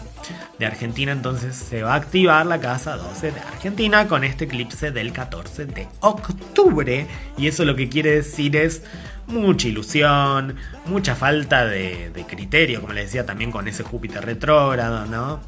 de 0.57 0.65
Argentina, 0.65 1.11
entonces 1.11 1.55
se 1.55 1.83
va 1.83 1.93
a 1.93 1.95
activar 1.95 2.45
la 2.45 2.59
casa 2.59 2.97
12 2.97 3.31
de 3.31 3.39
Argentina 3.39 4.07
con 4.07 4.23
este 4.23 4.45
eclipse 4.45 4.91
del 4.91 5.11
14 5.11 5.65
de 5.65 5.87
octubre. 5.99 7.07
Y 7.37 7.47
eso 7.47 7.65
lo 7.65 7.75
que 7.75 7.89
quiere 7.89 8.11
decir 8.11 8.55
es 8.55 8.83
mucha 9.27 9.67
ilusión, 9.67 10.55
mucha 10.85 11.15
falta 11.15 11.65
de, 11.65 12.11
criterio, 12.27 12.81
como 12.81 12.93
le 12.93 13.01
decía 13.01 13.25
también 13.25 13.51
con 13.51 13.67
ese 13.67 13.83
Júpiter 13.83 14.23
retrógrado, 14.23 15.05
¿no? 15.05 15.41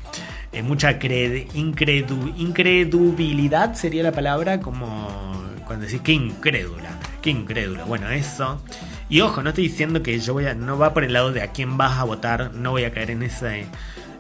Eh, 0.52 0.64
mucha 0.64 0.92
incredu 0.92 2.34
incredubilidad 2.38 3.74
sería 3.74 4.04
la 4.04 4.12
palabra, 4.12 4.60
como 4.60 5.38
cuando 5.66 5.86
decís 5.86 6.02
que 6.02 6.14
incrédula, 6.14 6.90
que 7.22 7.30
incrédula. 7.30 7.84
Bueno, 7.84 8.10
eso. 8.10 8.62
Y 9.10 9.22
ojo, 9.22 9.42
no 9.42 9.50
estoy 9.50 9.68
diciendo 9.68 10.04
que 10.04 10.20
yo 10.20 10.34
voy 10.34 10.46
a. 10.48 10.54
No 10.54 10.78
va 10.78 10.94
por 10.94 11.04
el 11.04 11.14
lado 11.14 11.32
de 11.32 11.42
a 11.42 11.52
quién 11.52 11.78
vas 11.78 11.98
a 11.98 12.04
votar. 12.04 12.54
No 12.54 12.72
voy 12.72 12.84
a 12.84 12.92
caer 12.92 13.12
en 13.12 13.24
ese. 13.24 13.68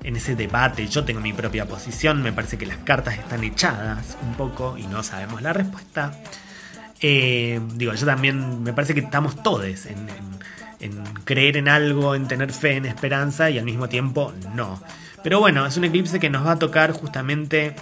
En 0.04 0.16
ese 0.16 0.36
debate. 0.36 0.88
Yo 0.88 1.04
tengo 1.04 1.20
mi 1.20 1.34
propia 1.34 1.66
posición. 1.66 2.22
Me 2.22 2.32
parece 2.32 2.58
que 2.58 2.66
las 2.66 2.78
cartas 2.78 3.18
están 3.18 3.44
echadas 3.44 4.18
un 4.22 4.36
poco 4.36 4.78
y 4.78 4.88
no 4.88 5.04
sabemos 5.04 5.42
la 5.42 5.54
respuesta. 5.54 6.14
Eh, 7.02 7.60
digo, 7.76 7.94
yo 7.94 8.06
también. 8.06 8.64
Me 8.64 8.74
parece 8.74 8.94
que 8.94 9.02
estamos 9.02 9.44
todos 9.44 9.66
en, 9.88 10.08
en 10.80 11.04
creer 11.26 11.58
en 11.58 11.68
algo, 11.68 12.16
en 12.16 12.28
tener 12.28 12.54
fe, 12.54 12.78
en 12.78 12.86
esperanza 12.86 13.50
y 13.50 13.58
al 13.58 13.66
mismo 13.66 13.90
tiempo 13.90 14.34
no. 14.56 14.82
Pero 15.24 15.40
bueno, 15.40 15.66
es 15.66 15.76
un 15.78 15.84
eclipse 15.84 16.20
que 16.20 16.30
nos 16.30 16.46
va 16.46 16.54
a 16.54 16.60
tocar 16.60 16.92
justamente 16.92 17.76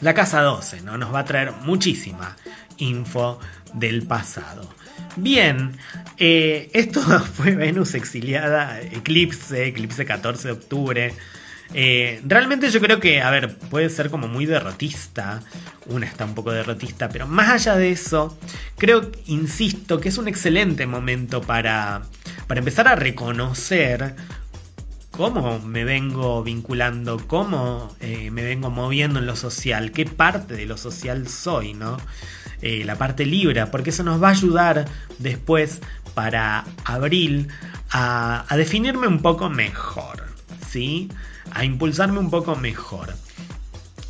la 0.00 0.12
casa 0.12 0.42
12, 0.42 0.82
¿no? 0.82 0.98
Nos 0.98 1.14
va 1.14 1.20
a 1.20 1.24
traer 1.24 1.52
muchísima 1.62 2.36
info 2.78 3.38
del 3.72 4.06
pasado. 4.06 4.68
Bien, 5.16 5.72
eh, 6.18 6.70
esto 6.72 7.00
fue 7.34 7.54
Venus 7.54 7.94
exiliada, 7.94 8.80
eclipse, 8.80 9.66
eclipse 9.66 10.04
14 10.04 10.48
de 10.48 10.52
octubre. 10.52 11.14
Eh, 11.72 12.20
realmente 12.24 12.70
yo 12.70 12.80
creo 12.80 13.00
que, 13.00 13.22
a 13.22 13.30
ver, 13.30 13.56
puede 13.56 13.88
ser 13.90 14.10
como 14.10 14.28
muy 14.28 14.46
derrotista, 14.46 15.40
una 15.86 16.06
está 16.06 16.24
un 16.24 16.34
poco 16.34 16.52
derrotista, 16.52 17.08
pero 17.08 17.26
más 17.26 17.48
allá 17.48 17.76
de 17.76 17.90
eso, 17.90 18.38
creo, 18.76 19.10
insisto, 19.26 20.00
que 20.00 20.10
es 20.10 20.18
un 20.18 20.28
excelente 20.28 20.86
momento 20.86 21.40
para, 21.40 22.02
para 22.46 22.60
empezar 22.60 22.86
a 22.86 22.94
reconocer 22.94 24.14
cómo 25.10 25.58
me 25.60 25.84
vengo 25.84 26.42
vinculando, 26.42 27.26
cómo 27.26 27.94
eh, 28.00 28.30
me 28.30 28.44
vengo 28.44 28.70
moviendo 28.70 29.20
en 29.20 29.26
lo 29.26 29.36
social, 29.36 29.92
qué 29.92 30.06
parte 30.06 30.54
de 30.54 30.66
lo 30.66 30.76
social 30.76 31.28
soy, 31.28 31.72
¿no? 31.72 31.96
Eh, 32.62 32.82
la 32.84 32.96
parte 32.96 33.26
libra, 33.26 33.70
porque 33.70 33.90
eso 33.90 34.02
nos 34.02 34.22
va 34.22 34.28
a 34.28 34.32
ayudar 34.32 34.86
después 35.18 35.80
para 36.14 36.64
abril 36.84 37.48
a, 37.90 38.46
definirme 38.56 39.06
un 39.06 39.20
poco 39.20 39.50
mejor, 39.50 40.24
¿sí? 40.66 41.10
A 41.50 41.64
impulsarme 41.64 42.18
un 42.18 42.30
poco 42.30 42.56
mejor. 42.56 43.14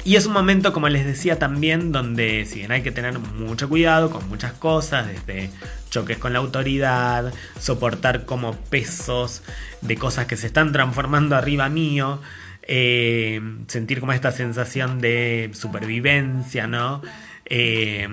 Y 0.04 0.16
es 0.16 0.26
un 0.26 0.34
momento, 0.34 0.72
como 0.72 0.88
les 0.88 1.06
decía 1.06 1.38
también, 1.38 1.90
donde 1.90 2.44
si 2.44 2.58
bien 2.58 2.72
hay 2.72 2.82
que 2.82 2.92
tener 2.92 3.18
mucho 3.18 3.68
cuidado 3.68 4.10
con 4.10 4.28
muchas 4.28 4.52
cosas, 4.52 5.06
desde 5.06 5.50
choques 5.88 6.18
con 6.18 6.34
la 6.34 6.40
autoridad, 6.40 7.32
soportar 7.58 8.26
como 8.26 8.54
pesos 8.54 9.42
de 9.80 9.96
cosas 9.96 10.26
que 10.26 10.36
se 10.36 10.46
están 10.46 10.72
transformando 10.72 11.36
arriba 11.36 11.70
mío, 11.70 12.20
eh, 12.62 13.40
sentir 13.66 14.00
como 14.00 14.12
esta 14.12 14.30
sensación 14.30 15.00
de 15.00 15.50
supervivencia, 15.54 16.66
¿no? 16.66 17.02
Eh, 17.46 18.08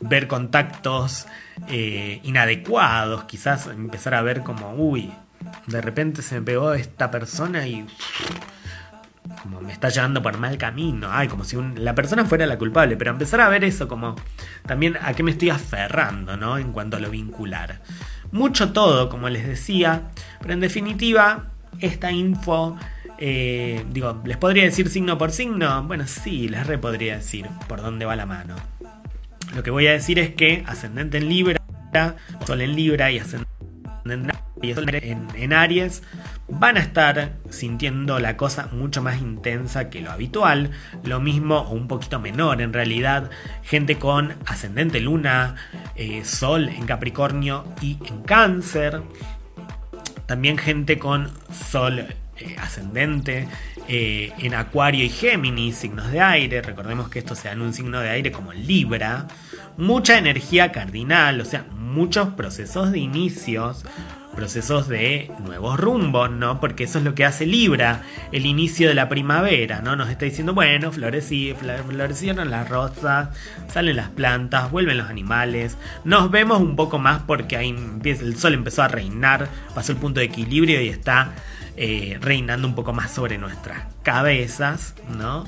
ver 0.00 0.26
contactos 0.26 1.26
eh, 1.68 2.20
inadecuados, 2.24 3.24
quizás 3.24 3.66
empezar 3.66 4.14
a 4.14 4.22
ver 4.22 4.42
como, 4.42 4.74
uy, 4.74 5.12
de 5.66 5.80
repente 5.80 6.22
se 6.22 6.36
me 6.36 6.42
pegó 6.42 6.72
esta 6.72 7.10
persona 7.10 7.66
y 7.66 7.86
como 9.42 9.60
me 9.60 9.72
está 9.72 9.90
llevando 9.90 10.22
por 10.22 10.38
mal 10.38 10.56
camino, 10.58 11.08
ay, 11.10 11.28
como 11.28 11.44
si 11.44 11.56
la 11.76 11.94
persona 11.94 12.24
fuera 12.24 12.46
la 12.46 12.58
culpable, 12.58 12.96
pero 12.96 13.10
empezar 13.10 13.40
a 13.40 13.48
ver 13.48 13.64
eso 13.64 13.86
como 13.86 14.16
también 14.66 14.96
a 15.00 15.12
qué 15.14 15.22
me 15.22 15.30
estoy 15.30 15.50
aferrando, 15.50 16.36
¿no? 16.36 16.58
En 16.58 16.72
cuanto 16.72 16.96
a 16.96 17.00
lo 17.00 17.10
vincular. 17.10 17.80
Mucho 18.32 18.72
todo, 18.72 19.08
como 19.08 19.28
les 19.28 19.46
decía, 19.46 20.02
pero 20.40 20.54
en 20.54 20.60
definitiva, 20.60 21.50
esta 21.78 22.10
info 22.10 22.76
eh, 23.20 23.84
digo, 23.90 24.22
¿les 24.24 24.38
podría 24.38 24.64
decir 24.64 24.88
signo 24.88 25.18
por 25.18 25.30
signo? 25.30 25.82
Bueno, 25.84 26.06
sí, 26.06 26.48
les 26.48 26.66
re 26.66 26.78
podría 26.78 27.16
decir 27.16 27.46
por 27.68 27.82
dónde 27.82 28.06
va 28.06 28.16
la 28.16 28.26
mano. 28.26 28.56
Lo 29.54 29.62
que 29.62 29.70
voy 29.70 29.86
a 29.86 29.92
decir 29.92 30.18
es 30.18 30.34
que 30.34 30.64
ascendente 30.66 31.18
en 31.18 31.28
Libra, 31.28 31.60
Sol 32.46 32.62
en 32.62 32.74
Libra 32.74 33.10
y 33.10 33.18
ascendente 33.18 33.50
en, 35.10 35.28
en 35.34 35.52
Aries 35.52 36.02
van 36.48 36.76
a 36.76 36.80
estar 36.80 37.36
sintiendo 37.50 38.18
la 38.18 38.36
cosa 38.36 38.68
mucho 38.72 39.02
más 39.02 39.20
intensa 39.20 39.90
que 39.90 40.00
lo 40.00 40.10
habitual. 40.10 40.70
Lo 41.04 41.20
mismo 41.20 41.58
o 41.58 41.72
un 41.72 41.88
poquito 41.88 42.20
menor 42.20 42.62
en 42.62 42.72
realidad. 42.72 43.30
Gente 43.62 43.98
con 43.98 44.34
ascendente 44.46 45.00
Luna, 45.00 45.56
eh, 45.94 46.24
Sol 46.24 46.68
en 46.68 46.86
Capricornio 46.86 47.64
y 47.82 47.98
en 48.06 48.22
Cáncer. 48.22 49.02
También 50.26 50.58
gente 50.58 50.98
con 50.98 51.30
Sol 51.52 52.06
eh, 52.40 52.56
ascendente, 52.58 53.46
eh, 53.88 54.32
en 54.38 54.54
Acuario 54.54 55.04
y 55.04 55.10
Géminis, 55.10 55.76
signos 55.76 56.10
de 56.10 56.20
aire, 56.20 56.62
recordemos 56.62 57.08
que 57.08 57.18
esto 57.18 57.34
se 57.34 57.48
da 57.48 57.54
en 57.54 57.60
un 57.60 57.74
signo 57.74 58.00
de 58.00 58.08
aire 58.08 58.32
como 58.32 58.52
Libra, 58.52 59.26
mucha 59.76 60.16
energía 60.16 60.72
cardinal, 60.72 61.40
o 61.40 61.44
sea, 61.44 61.66
muchos 61.76 62.30
procesos 62.30 62.92
de 62.92 62.98
inicios, 62.98 63.84
procesos 64.34 64.88
de 64.88 65.30
nuevos 65.44 65.78
rumbos, 65.78 66.30
¿no? 66.30 66.60
Porque 66.60 66.84
eso 66.84 66.98
es 66.98 67.04
lo 67.04 67.14
que 67.14 67.24
hace 67.24 67.46
Libra, 67.46 68.02
el 68.32 68.46
inicio 68.46 68.88
de 68.88 68.94
la 68.94 69.08
primavera, 69.08 69.80
¿no? 69.82 69.96
Nos 69.96 70.08
está 70.08 70.24
diciendo, 70.24 70.54
bueno, 70.54 70.92
florecí, 70.92 71.54
florecieron 71.54 72.50
las 72.50 72.68
rosas, 72.68 73.36
salen 73.68 73.96
las 73.96 74.08
plantas, 74.08 74.70
vuelven 74.70 74.98
los 74.98 75.10
animales, 75.10 75.76
nos 76.04 76.30
vemos 76.30 76.60
un 76.60 76.76
poco 76.76 76.98
más 76.98 77.22
porque 77.26 77.56
ahí 77.56 77.74
el 78.04 78.36
sol 78.36 78.54
empezó 78.54 78.82
a 78.82 78.88
reinar, 78.88 79.48
pasó 79.74 79.92
el 79.92 79.98
punto 79.98 80.20
de 80.20 80.26
equilibrio 80.26 80.80
y 80.80 80.88
está 80.88 81.32
eh, 81.76 82.18
reinando 82.20 82.66
un 82.66 82.74
poco 82.74 82.92
más 82.92 83.10
sobre 83.10 83.38
nuestras 83.38 83.84
cabezas, 84.02 84.94
¿no? 85.08 85.44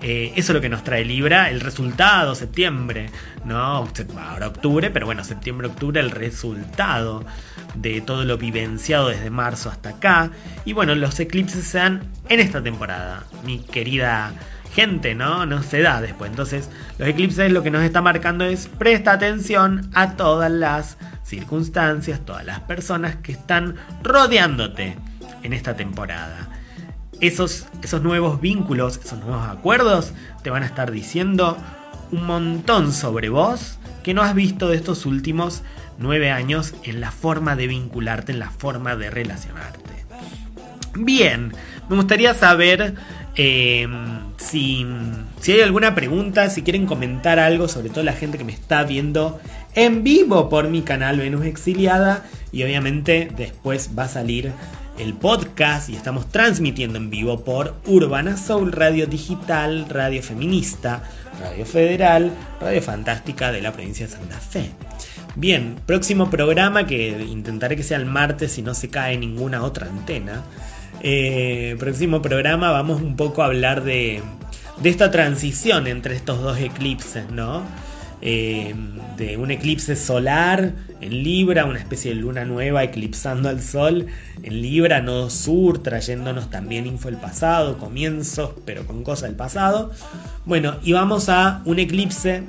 Eh, 0.00 0.32
eso 0.36 0.52
es 0.52 0.54
lo 0.54 0.60
que 0.60 0.68
nos 0.68 0.84
trae 0.84 1.04
Libra, 1.04 1.50
el 1.50 1.60
resultado, 1.60 2.34
septiembre, 2.34 3.10
¿no? 3.44 3.56
Ahora 3.56 4.48
octubre, 4.48 4.90
pero 4.90 5.06
bueno, 5.06 5.24
septiembre, 5.24 5.68
octubre, 5.68 6.00
el 6.00 6.10
resultado 6.10 7.24
de 7.74 8.00
todo 8.00 8.24
lo 8.24 8.36
vivenciado 8.36 9.08
desde 9.08 9.30
marzo 9.30 9.70
hasta 9.70 9.90
acá. 9.90 10.30
Y 10.64 10.72
bueno, 10.72 10.94
los 10.94 11.18
eclipses 11.20 11.64
se 11.64 11.78
dan 11.78 12.02
en 12.28 12.40
esta 12.40 12.62
temporada, 12.62 13.24
mi 13.44 13.60
querida 13.60 14.32
gente, 14.74 15.14
¿no? 15.14 15.46
No 15.46 15.62
se 15.62 15.80
da 15.80 16.00
después. 16.00 16.30
Entonces, 16.30 16.68
los 16.98 17.08
eclipses 17.08 17.52
lo 17.52 17.62
que 17.62 17.70
nos 17.70 17.82
está 17.82 18.02
marcando 18.02 18.44
es 18.44 18.66
presta 18.66 19.12
atención 19.12 19.88
a 19.94 20.16
todas 20.16 20.50
las 20.50 20.98
circunstancias, 21.24 22.20
todas 22.26 22.44
las 22.44 22.60
personas 22.60 23.16
que 23.16 23.32
están 23.32 23.76
rodeándote 24.02 24.96
en 25.44 25.52
esta 25.52 25.76
temporada. 25.76 26.48
Esos, 27.20 27.66
esos 27.82 28.02
nuevos 28.02 28.40
vínculos, 28.40 28.98
esos 29.02 29.20
nuevos 29.20 29.46
acuerdos 29.48 30.12
te 30.42 30.50
van 30.50 30.64
a 30.64 30.66
estar 30.66 30.90
diciendo 30.90 31.56
un 32.10 32.26
montón 32.26 32.92
sobre 32.92 33.28
vos 33.28 33.78
que 34.02 34.14
no 34.14 34.22
has 34.22 34.34
visto 34.34 34.68
de 34.68 34.76
estos 34.76 35.06
últimos 35.06 35.62
nueve 35.98 36.30
años 36.30 36.74
en 36.82 37.00
la 37.00 37.12
forma 37.12 37.54
de 37.54 37.68
vincularte, 37.68 38.32
en 38.32 38.40
la 38.40 38.50
forma 38.50 38.96
de 38.96 39.10
relacionarte. 39.10 39.80
Bien, 40.96 41.52
Me 41.88 41.96
gustaría 41.96 42.34
saber 42.34 42.94
eh, 43.36 43.86
si, 44.38 44.86
si 45.40 45.52
hay 45.52 45.60
alguna 45.60 45.94
pregunta, 45.94 46.48
si 46.48 46.62
quieren 46.62 46.86
comentar 46.86 47.38
algo, 47.38 47.68
sobre 47.68 47.90
todo 47.90 48.04
la 48.04 48.12
gente 48.12 48.38
que 48.38 48.44
me 48.44 48.52
está 48.52 48.84
viendo 48.84 49.40
en 49.74 50.04
vivo 50.04 50.48
por 50.48 50.68
mi 50.68 50.82
canal 50.82 51.18
Venus 51.18 51.44
Exiliada. 51.44 52.24
Y 52.52 52.62
obviamente 52.62 53.30
después 53.36 53.90
va 53.98 54.04
a 54.04 54.08
salir 54.08 54.52
el 54.98 55.14
podcast 55.14 55.88
y 55.88 55.96
estamos 55.96 56.28
transmitiendo 56.28 56.98
en 56.98 57.10
vivo 57.10 57.44
por 57.44 57.74
Urbana 57.86 58.36
Soul, 58.36 58.72
Radio 58.72 59.06
Digital, 59.06 59.86
Radio 59.88 60.22
Feminista, 60.22 61.02
Radio 61.40 61.66
Federal, 61.66 62.30
Radio 62.60 62.82
Fantástica 62.82 63.50
de 63.50 63.60
la 63.60 63.72
provincia 63.72 64.06
de 64.06 64.12
Santa 64.12 64.38
Fe. 64.38 64.70
Bien, 65.36 65.76
próximo 65.84 66.30
programa 66.30 66.86
que 66.86 67.24
intentaré 67.24 67.76
que 67.76 67.82
sea 67.82 67.98
el 67.98 68.06
martes 68.06 68.52
si 68.52 68.62
no 68.62 68.74
se 68.74 68.88
cae 68.88 69.18
ninguna 69.18 69.64
otra 69.64 69.88
antena. 69.88 70.42
Eh, 71.00 71.76
próximo 71.78 72.22
programa 72.22 72.70
vamos 72.70 73.02
un 73.02 73.16
poco 73.16 73.42
a 73.42 73.46
hablar 73.46 73.82
de, 73.82 74.22
de 74.80 74.88
esta 74.88 75.10
transición 75.10 75.86
entre 75.86 76.14
estos 76.14 76.40
dos 76.40 76.58
eclipses, 76.58 77.28
¿no? 77.30 77.62
Eh, 78.26 78.74
de 79.18 79.36
un 79.36 79.50
eclipse 79.50 79.96
solar 79.96 80.72
en 81.02 81.22
Libra, 81.22 81.66
una 81.66 81.78
especie 81.78 82.14
de 82.14 82.20
luna 82.20 82.46
nueva 82.46 82.82
eclipsando 82.82 83.50
al 83.50 83.60
Sol 83.60 84.06
en 84.42 84.62
Libra, 84.62 85.02
nodo 85.02 85.28
sur, 85.28 85.82
trayéndonos 85.82 86.48
también 86.48 86.86
info 86.86 87.10
del 87.10 87.20
pasado, 87.20 87.76
comienzos, 87.76 88.54
pero 88.64 88.86
con 88.86 89.04
cosas 89.04 89.28
del 89.28 89.36
pasado. 89.36 89.92
Bueno, 90.46 90.76
y 90.82 90.92
vamos 90.94 91.28
a 91.28 91.60
un 91.66 91.78
eclipse 91.78 92.44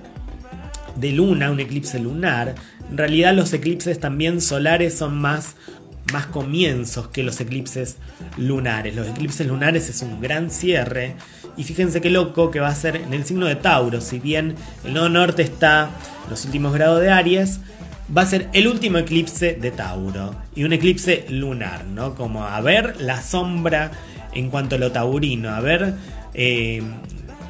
de 0.95 1.11
luna, 1.11 1.51
un 1.51 1.59
eclipse 1.59 1.99
lunar. 1.99 2.55
En 2.89 2.97
realidad 2.97 3.35
los 3.35 3.51
eclipses 3.51 3.99
también 3.99 4.39
solares 4.39 4.97
son 4.97 5.17
más 5.17 5.55
más 6.13 6.27
comienzos 6.27 7.07
que 7.07 7.23
los 7.23 7.41
eclipses 7.41 7.97
lunares. 8.37 8.95
Los 8.95 9.07
eclipses 9.07 9.47
lunares 9.47 9.89
es 9.89 10.01
un 10.01 10.21
gran 10.21 10.51
cierre. 10.51 11.15
Y 11.57 11.63
fíjense 11.63 12.01
qué 12.01 12.09
loco 12.09 12.51
que 12.51 12.59
va 12.59 12.67
a 12.67 12.75
ser 12.75 12.97
en 12.97 13.13
el 13.13 13.25
signo 13.25 13.45
de 13.45 13.55
Tauro. 13.55 14.01
Si 14.01 14.19
bien 14.19 14.55
el 14.83 14.93
nodo 14.93 15.09
norte 15.09 15.41
está 15.41 15.89
en 16.23 16.29
los 16.29 16.45
últimos 16.45 16.73
grados 16.73 17.01
de 17.01 17.11
Aries, 17.11 17.59
va 18.15 18.23
a 18.23 18.25
ser 18.25 18.49
el 18.53 18.67
último 18.67 18.97
eclipse 18.97 19.53
de 19.53 19.71
Tauro. 19.71 20.35
Y 20.55 20.63
un 20.63 20.73
eclipse 20.73 21.25
lunar, 21.29 21.85
¿no? 21.85 22.15
Como 22.15 22.45
a 22.45 22.59
ver 22.61 22.95
la 22.99 23.21
sombra 23.21 23.91
en 24.33 24.49
cuanto 24.49 24.75
a 24.75 24.79
lo 24.79 24.91
taurino, 24.91 25.49
a 25.49 25.61
ver, 25.61 25.93
eh, 26.33 26.83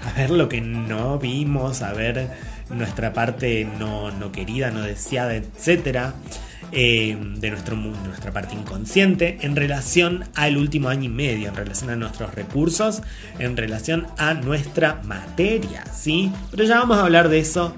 a 0.05 0.17
ver 0.17 0.29
lo 0.29 0.47
que 0.47 0.61
no 0.61 1.17
vimos, 1.17 1.81
a 1.81 1.93
ver 1.93 2.29
nuestra 2.69 3.13
parte 3.13 3.67
no, 3.79 4.11
no 4.11 4.31
querida, 4.31 4.71
no 4.71 4.81
deseada, 4.81 5.35
etcétera. 5.35 6.13
Eh, 6.71 7.17
de 7.37 7.51
nuestro 7.51 7.75
nuestra 7.75 8.33
parte 8.33 8.55
inconsciente, 8.55 9.37
en 9.41 9.55
relación 9.55 10.25
al 10.35 10.57
último 10.57 10.89
año 10.89 11.05
y 11.05 11.09
medio, 11.09 11.49
en 11.49 11.55
relación 11.55 11.89
a 11.89 11.95
nuestros 11.95 12.33
recursos, 12.33 13.01
en 13.39 13.55
relación 13.55 14.07
a 14.17 14.33
nuestra 14.33 15.01
materia, 15.03 15.85
¿sí? 15.93 16.31
Pero 16.51 16.65
ya 16.65 16.79
vamos 16.79 16.97
a 16.97 17.03
hablar 17.03 17.29
de 17.29 17.39
eso 17.39 17.73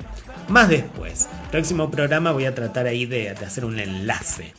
más 0.48 0.70
después. 0.70 1.28
Próximo 1.52 1.92
programa 1.92 2.32
voy 2.32 2.46
a 2.46 2.56
tratar 2.56 2.88
ahí 2.88 3.06
de, 3.06 3.36
de 3.36 3.46
hacer 3.46 3.66
un 3.66 3.78
enlace. 3.78 4.54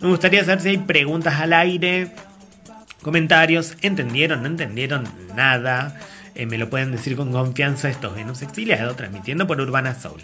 Me 0.00 0.08
gustaría 0.08 0.44
saber 0.44 0.60
si 0.60 0.68
hay 0.70 0.78
preguntas 0.78 1.34
al 1.40 1.52
aire, 1.52 2.10
comentarios, 3.02 3.76
¿entendieron? 3.82 4.42
¿No 4.42 4.48
entendieron 4.48 5.04
nada? 5.36 5.96
Eh, 6.34 6.46
me 6.46 6.58
lo 6.58 6.68
pueden 6.68 6.90
decir 6.90 7.16
con 7.16 7.30
confianza 7.30 7.88
estos 7.88 8.14
Venus 8.14 8.42
exiliados, 8.42 8.96
transmitiendo 8.96 9.46
por 9.46 9.60
Urbana 9.60 9.94
Soul. 9.94 10.20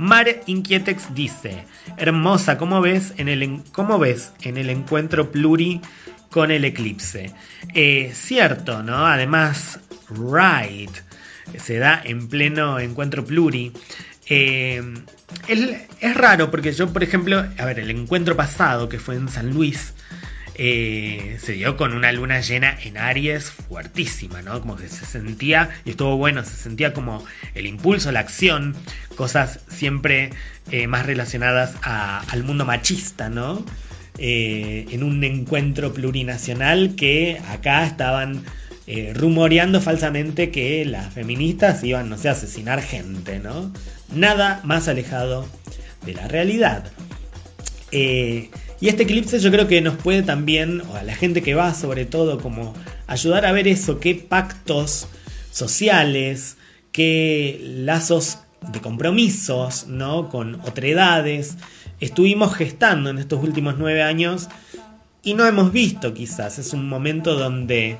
Mar 0.00 0.28
Inquietex 0.46 1.14
dice, 1.14 1.66
hermosa, 1.98 2.56
¿cómo 2.56 2.80
ves 2.80 3.12
en 3.18 3.28
el, 3.28 3.60
ves 4.00 4.32
en 4.40 4.56
el 4.56 4.70
encuentro 4.70 5.30
pluri 5.30 5.82
con 6.30 6.50
el 6.50 6.64
eclipse? 6.64 7.34
Eh, 7.74 8.10
cierto, 8.14 8.82
¿no? 8.82 9.06
Además, 9.06 9.78
right, 10.08 10.90
se 11.58 11.76
da 11.76 12.00
en 12.02 12.28
pleno 12.30 12.80
encuentro 12.80 13.26
pluri. 13.26 13.72
Eh, 14.30 14.82
es, 15.48 16.14
raro 16.14 16.50
porque 16.50 16.72
yo, 16.72 16.90
por 16.94 17.02
ejemplo, 17.02 17.44
a 17.58 17.64
ver, 17.66 17.78
el 17.78 17.90
encuentro 17.90 18.34
pasado 18.34 18.88
que 18.88 18.98
fue 18.98 19.16
en 19.16 19.28
San 19.28 19.50
Luis, 19.50 19.92
eh, 20.62 21.38
se 21.40 21.52
dio 21.52 21.78
con 21.78 21.94
una 21.94 22.12
luna 22.12 22.40
llena 22.40 22.76
en 22.82 22.98
Aries 22.98 23.50
fuertísima, 23.50 24.42
¿no? 24.42 24.60
Como 24.60 24.76
que 24.76 24.90
se 24.90 25.06
sentía, 25.06 25.70
y 25.86 25.90
estuvo 25.90 26.18
bueno, 26.18 26.44
se 26.44 26.54
sentía 26.54 26.92
como 26.92 27.24
el 27.54 27.64
impulso, 27.64 28.12
la 28.12 28.20
acción, 28.20 28.76
cosas 29.16 29.60
siempre 29.80 30.30
eh, 30.70 30.86
más 30.86 31.06
relacionadas 31.06 31.74
al 31.82 32.44
mundo 32.44 32.66
machista, 32.66 33.30
¿no? 33.30 33.64
Eh, 34.18 34.86
en 34.90 35.02
un 35.02 35.24
encuentro 35.24 35.94
plurinacional 35.94 36.94
que 36.96 37.40
acá 37.48 37.86
estaban 37.86 38.44
rumoreando 39.14 39.80
falsamente 39.80 40.50
que 40.50 40.84
las 40.84 41.14
feministas 41.14 41.84
iban, 41.84 42.08
no 42.10 42.18
sé, 42.18 42.28
a 42.28 42.32
asesinar 42.32 42.82
gente, 42.82 43.38
¿no? 43.38 43.72
Nada 44.12 44.60
más 44.64 44.88
alejado 44.88 45.46
de 46.04 46.14
la 46.14 46.26
realidad. 46.26 46.90
Y 47.92 48.88
este 48.88 49.04
eclipse 49.04 49.38
yo 49.38 49.52
creo 49.52 49.68
que 49.68 49.80
nos 49.80 49.94
puede 49.96 50.24
también, 50.24 50.80
o 50.80 50.96
a 50.96 51.04
la 51.04 51.14
gente 51.14 51.40
que 51.40 51.54
va 51.54 51.72
sobre 51.72 52.04
todo, 52.04 52.40
como 52.40 52.74
ayudar 53.06 53.46
a 53.46 53.52
ver 53.52 53.68
eso, 53.68 54.00
qué 54.00 54.16
pactos 54.16 55.06
sociales, 55.52 56.56
qué 56.90 57.60
lazos 57.62 58.38
de 58.72 58.80
compromisos, 58.80 59.86
¿no? 59.86 60.28
Con 60.28 60.56
otredades 60.62 61.56
estuvimos 62.00 62.54
gestando 62.54 63.10
en 63.10 63.18
estos 63.18 63.42
últimos 63.42 63.76
nueve 63.78 64.02
años 64.02 64.48
y 65.22 65.34
no 65.34 65.46
hemos 65.46 65.72
visto 65.72 66.14
quizás. 66.14 66.58
Es 66.58 66.72
un 66.72 66.88
momento 66.88 67.34
donde 67.34 67.98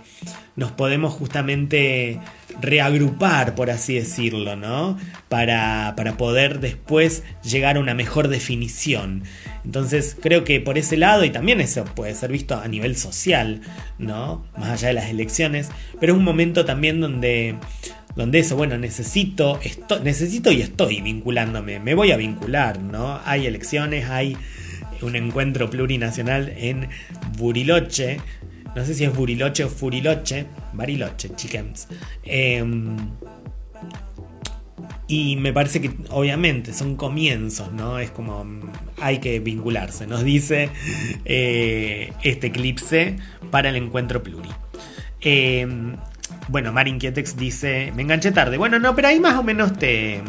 nos 0.57 0.73
podemos 0.73 1.13
justamente 1.13 2.19
reagrupar, 2.61 3.55
por 3.55 3.71
así 3.71 3.95
decirlo, 3.95 4.57
¿no? 4.57 4.99
Para, 5.29 5.95
para 5.97 6.17
poder 6.17 6.61
después 6.61 7.23
llegar 7.43 7.77
a 7.77 7.81
una 7.81 7.95
mejor 7.95 8.29
definición. 8.29 9.25
Entonces 9.65 10.17
creo 10.21 10.45
que 10.45 10.61
por 10.61 10.79
ese 10.79 10.97
lado, 10.97 11.25
y 11.25 11.31
también 11.31 11.61
eso 11.61 11.85
puede 11.85 12.15
ser 12.15 12.33
visto 12.33 12.59
a 12.59 12.67
nivel 12.69 12.97
social, 12.97 13.61
¿no? 13.99 14.45
Más 14.57 14.71
allá 14.71 14.89
de 14.89 14.95
las 14.95 15.11
elecciones, 15.11 15.69
pero 16.01 16.15
es 16.15 16.19
un 16.19 16.25
momento 16.25 16.65
también 16.65 17.01
donde, 17.01 17.57
donde 18.17 18.41
eso, 18.41 18.57
bueno, 18.57 18.77
necesito, 18.79 19.61
necesito 20.03 20.51
y 20.51 20.63
estoy 20.63 21.01
vinculándome, 21.01 21.79
me 21.81 21.95
voy 21.95 22.13
a 22.13 22.17
vincular, 22.17 22.81
¿no? 22.81 23.21
Hay 23.25 23.47
elecciones, 23.47 24.09
hay 24.09 24.37
un 25.03 25.17
encuentro 25.17 25.71
plurinacional 25.71 26.53
en 26.57 26.89
Buriloche, 27.39 28.19
no 28.75 28.85
sé 28.85 28.95
si 28.95 29.05
es 29.05 29.15
Buriloche 29.15 29.65
o 29.65 29.69
Furiloche, 29.69 30.47
Bariloche, 30.73 31.35
chickens. 31.35 31.89
Em, 32.23 32.97
y 35.09 35.37
me 35.37 35.53
parece 35.53 35.81
que 35.81 35.91
obviamente 36.11 36.73
son 36.73 36.97
comienzos, 36.97 37.73
¿no? 37.73 37.99
Es 37.99 38.11
como 38.11 38.47
hay 39.01 39.19
que 39.19 39.41
vincularse, 39.41 40.07
nos 40.07 40.23
dice 40.23 40.71
eh, 41.25 42.13
este 42.23 42.49
eclipse 42.49 43.17
para 43.51 43.71
el 43.71 43.77
encuentro 43.77 44.23
pluri. 44.23 44.51
Eh, 45.21 45.67
bueno, 46.51 46.73
Marin 46.73 46.99
Kietex 46.99 47.37
dice, 47.37 47.93
me 47.95 48.03
enganché 48.03 48.33
tarde. 48.33 48.57
Bueno, 48.57 48.79
no, 48.79 48.95
pero 48.95 49.09
ahí 49.09 49.21
más 49.21 49.37
o 49.37 49.43
menos 49.43 49.79
te... 49.79 50.23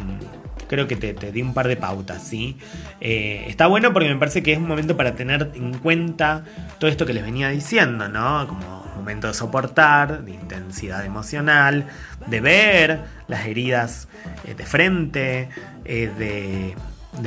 Creo 0.67 0.87
que 0.87 0.95
te, 0.95 1.13
di 1.33 1.41
un 1.41 1.53
par 1.53 1.67
de 1.67 1.75
pautas, 1.75 2.23
¿sí? 2.23 2.57
Eh, 3.01 3.43
está 3.49 3.67
bueno 3.67 3.91
porque 3.91 4.07
me 4.07 4.15
parece 4.15 4.41
que 4.41 4.53
es 4.53 4.57
un 4.57 4.69
momento 4.69 4.95
para 4.95 5.15
tener 5.15 5.51
en 5.53 5.77
cuenta 5.79 6.45
todo 6.79 6.89
esto 6.89 7.05
que 7.05 7.11
les 7.11 7.25
venía 7.25 7.49
diciendo, 7.49 8.07
¿no? 8.07 8.47
Como 8.47 8.85
momento 8.95 9.27
de 9.27 9.33
soportar, 9.33 10.23
de 10.23 10.31
intensidad 10.31 11.03
emocional, 11.03 11.87
de 12.27 12.39
ver 12.39 13.01
las 13.27 13.45
heridas 13.47 14.07
eh, 14.45 14.53
de 14.53 14.65
frente, 14.65 15.49
eh, 15.83 16.09
de, 16.17 16.75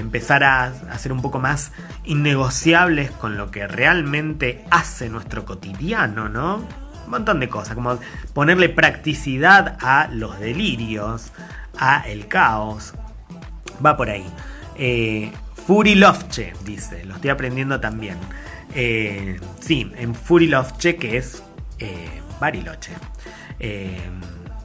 empezar 0.01 0.43
a, 0.45 0.65
a, 0.65 0.99
ser 0.99 1.13
un 1.13 1.21
poco 1.21 1.39
más 1.39 1.73
innegociables 2.05 3.11
con 3.11 3.37
lo 3.37 3.51
que 3.51 3.67
realmente 3.67 4.65
hace 4.71 5.11
nuestro 5.11 5.45
cotidiano, 5.45 6.31
¿no? 6.31 6.84
Un 7.05 7.11
montón 7.11 7.41
de 7.41 7.49
cosas, 7.49 7.75
como 7.75 7.99
ponerle 8.33 8.69
practicidad 8.69 9.77
a 9.81 10.09
los 10.13 10.39
delirios, 10.41 11.33
a 11.79 12.01
el 12.09 12.29
caos. 12.29 12.95
Va 13.85 13.97
por 13.97 14.11
ahí. 14.11 14.27
Eh, 14.77 15.33
dice, 16.65 17.05
lo 17.05 17.15
estoy 17.15 17.31
aprendiendo 17.31 17.81
también. 17.81 18.17
Eh, 18.75 19.39
sí, 19.61 19.91
en 19.97 20.15
Furilovche, 20.15 20.97
que 20.97 21.17
es 21.17 21.43
eh, 21.79 22.21
Bariloche. 22.41 22.93
Eh, 23.61 24.01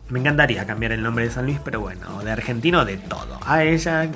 me 0.09 0.19
encantaría 0.19 0.65
cambiar 0.65 0.91
el 0.91 1.03
nombre 1.03 1.25
de 1.25 1.31
San 1.31 1.45
Luis, 1.45 1.59
pero 1.63 1.79
bueno, 1.79 2.21
de 2.23 2.31
argentino 2.31 2.83
de 2.85 2.97
todo. 2.97 3.39
A 3.45 3.63
ella, 3.63 4.09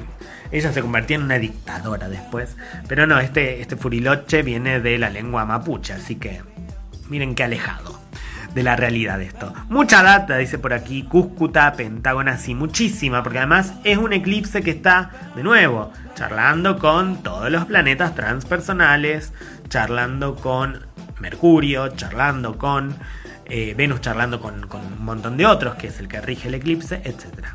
ella 0.51 0.74
se 0.74 0.82
convirtió 0.82 1.15
en 1.17 1.24
una 1.24 1.38
dictadora 1.38 2.09
después. 2.09 2.57
Pero 2.88 3.05
no, 3.05 3.19
este, 3.19 3.61
este 3.61 3.78
Furiloche 3.78 4.41
viene 4.41 4.80
de 4.80 4.97
la 4.97 5.09
lengua 5.09 5.45
mapuche, 5.45 5.93
así 5.93 6.15
que 6.15 6.41
miren 7.09 7.36
qué 7.36 7.43
alejado 7.43 8.02
de 8.53 8.63
la 8.63 8.75
realidad 8.75 9.21
esto. 9.21 9.53
Mucha 9.69 10.03
data, 10.03 10.37
dice 10.37 10.59
por 10.59 10.73
aquí, 10.73 11.03
Cúscuta, 11.03 11.73
Pentágona, 11.73 12.37
sí, 12.37 12.55
muchísima, 12.55 13.23
porque 13.23 13.39
además 13.39 13.73
es 13.83 13.97
un 13.97 14.13
eclipse 14.13 14.61
que 14.61 14.71
está, 14.71 15.11
de 15.35 15.43
nuevo, 15.43 15.91
charlando 16.15 16.77
con 16.77 17.23
todos 17.23 17.49
los 17.51 17.65
planetas 17.65 18.15
transpersonales, 18.15 19.33
charlando 19.69 20.35
con 20.35 20.85
Mercurio, 21.19 21.89
charlando 21.89 22.57
con 22.57 22.95
eh, 23.45 23.73
Venus 23.75 24.01
charlando 24.01 24.39
con, 24.39 24.63
un 24.73 25.05
montón 25.05 25.37
de 25.37 25.45
otros, 25.45 25.75
que 25.75 25.87
es 25.87 25.99
el 25.99 26.07
que 26.07 26.21
rige 26.21 26.47
el 26.47 26.55
eclipse, 26.55 27.01
etc. 27.03 27.45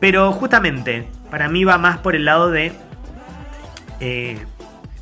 Pero 0.00 0.32
justamente, 0.32 1.08
para 1.30 1.48
mí 1.48 1.64
va 1.64 1.78
más 1.78 1.98
por 1.98 2.14
el 2.14 2.24
lado 2.24 2.50
de 2.50 2.72
eh, 4.00 4.38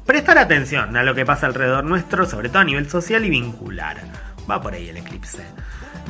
prestar 0.06 0.38
atención 0.38 0.96
a 0.96 1.02
lo 1.02 1.14
que 1.14 1.26
pasa 1.26 1.46
alrededor 1.46 1.84
nuestro, 1.84 2.26
sobre 2.26 2.48
todo 2.48 2.60
a 2.60 2.64
nivel 2.64 2.88
social 2.88 3.24
y 3.24 3.30
vincular. 3.30 3.98
Va 4.49 4.61
por 4.61 4.74
ahí 4.74 4.88
el 4.88 4.97
eclipse. 4.99 5.42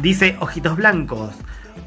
Dice 0.00 0.36
Ojitos 0.40 0.76
Blancos. 0.76 1.34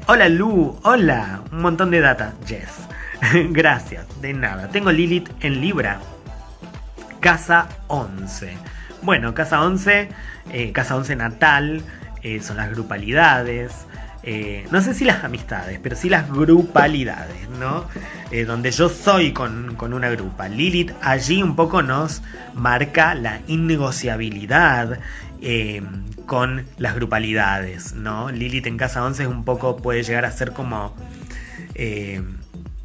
Hola 0.06 0.28
Lu, 0.28 0.78
hola. 0.82 1.42
Un 1.52 1.62
montón 1.62 1.90
de 1.90 2.00
data, 2.00 2.34
Yes. 2.46 2.88
Gracias, 3.50 4.06
de 4.20 4.32
nada. 4.32 4.68
Tengo 4.68 4.90
Lilith 4.90 5.30
en 5.40 5.60
Libra. 5.60 6.00
Casa 7.20 7.68
11. 7.86 8.56
Bueno, 9.02 9.34
casa 9.34 9.62
11, 9.62 10.08
eh, 10.52 10.72
casa 10.72 10.96
11 10.96 11.16
natal, 11.16 11.82
eh, 12.22 12.40
son 12.42 12.56
las 12.56 12.70
grupalidades. 12.70 13.72
Eh, 14.22 14.66
no 14.70 14.82
sé 14.82 14.92
si 14.92 15.04
las 15.04 15.24
amistades, 15.24 15.78
pero 15.82 15.96
sí 15.96 16.10
las 16.10 16.30
grupalidades, 16.30 17.48
¿no? 17.58 17.86
donde 18.46 18.70
yo 18.70 18.88
soy 18.88 19.32
con, 19.32 19.74
con, 19.74 19.92
una 19.92 20.08
grupa. 20.08 20.48
Lilith 20.48 20.92
allí 21.02 21.42
un 21.42 21.56
poco 21.56 21.82
nos 21.82 22.22
marca 22.54 23.16
la 23.16 23.40
innegociabilidad 23.48 25.00
con 26.26 26.66
las 26.78 26.94
grupalidades, 26.94 27.94
¿no? 27.94 28.30
Lilith 28.30 28.66
en 28.66 28.76
casa 28.76 29.04
11 29.04 29.22
es 29.22 29.28
un 29.28 29.44
poco, 29.44 29.76
puede 29.76 30.02
llegar 30.02 30.24
a 30.24 30.32
ser 30.32 30.52
como 30.52 30.94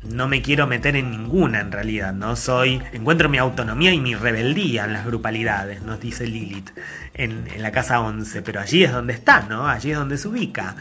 no 0.10 0.28
me 0.28 0.41
quiero 0.41 0.68
meter 0.68 0.95
en 0.95 1.12
ninguna 1.12 1.62
en 1.62 1.72
realidad, 1.72 2.14
¿no? 2.14 2.36
Soy, 2.36 2.82
encuentro 2.93 3.30
mi 3.30 3.38
autonomía 3.38 3.91
y 3.91 3.99
mi 3.99 4.16
rebeldía 4.16 4.86
en 4.86 4.93
las 4.93 5.06
grupalidades, 5.06 5.82
nos 5.82 5.99
dice 5.99 6.28
Lilith 6.28 6.70
en, 7.14 7.45
la 7.58 7.72
casa 7.72 7.99
11, 8.01 8.41
pero 8.41 8.60
allí 8.60 8.84
es 8.84 8.91
donde 8.91 9.14
está, 9.14 9.41
¿no? 9.41 9.68
Allí 9.68 9.91
es 9.91 9.97
donde 9.97 10.18
se 10.18 10.28
ubica. 10.28 10.76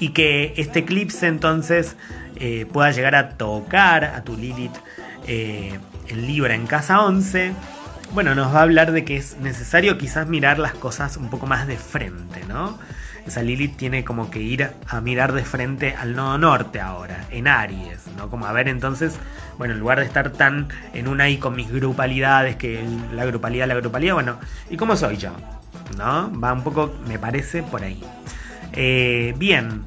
Y 0.00 0.10
que 0.10 0.54
este 0.56 0.80
eclipse 0.80 1.26
entonces 1.26 1.96
eh, 2.36 2.66
pueda 2.72 2.90
llegar 2.90 3.14
a 3.14 3.30
tocar 3.30 4.04
a 4.04 4.22
tu 4.24 4.36
Lilith 4.36 4.76
eh, 5.26 5.78
en 6.08 6.26
Libra 6.26 6.54
en 6.54 6.66
casa 6.66 7.02
11. 7.04 7.52
Bueno, 8.12 8.34
nos 8.34 8.54
va 8.54 8.60
a 8.60 8.62
hablar 8.62 8.92
de 8.92 9.04
que 9.04 9.16
es 9.16 9.36
necesario 9.38 9.98
quizás 9.98 10.26
mirar 10.26 10.58
las 10.58 10.74
cosas 10.74 11.16
un 11.16 11.28
poco 11.28 11.46
más 11.46 11.66
de 11.66 11.76
frente, 11.76 12.44
¿no? 12.48 12.78
esa 13.26 13.42
Lilith 13.42 13.76
tiene 13.76 14.04
como 14.04 14.30
que 14.30 14.40
ir 14.40 14.70
a 14.86 15.00
mirar 15.00 15.32
de 15.32 15.44
frente 15.44 15.94
al 15.94 16.14
nodo 16.14 16.38
norte 16.38 16.80
ahora, 16.80 17.26
en 17.30 17.48
Aries, 17.48 18.06
¿no? 18.16 18.30
Como 18.30 18.46
a 18.46 18.52
ver 18.52 18.68
entonces, 18.68 19.18
bueno, 19.58 19.74
en 19.74 19.80
lugar 19.80 19.98
de 19.98 20.06
estar 20.06 20.30
tan 20.30 20.68
en 20.94 21.08
una 21.08 21.28
y 21.28 21.38
con 21.38 21.56
mis 21.56 21.70
grupalidades, 21.70 22.56
que 22.56 22.84
la 23.12 23.24
grupalidad, 23.24 23.66
la 23.66 23.74
grupalidad, 23.74 24.14
bueno, 24.14 24.38
¿y 24.70 24.76
cómo 24.76 24.96
soy 24.96 25.16
yo? 25.16 25.32
¿No? 25.96 26.30
Va 26.40 26.52
un 26.52 26.62
poco, 26.62 26.94
me 27.08 27.18
parece, 27.18 27.62
por 27.62 27.82
ahí. 27.82 28.02
Eh, 28.72 29.34
bien, 29.38 29.84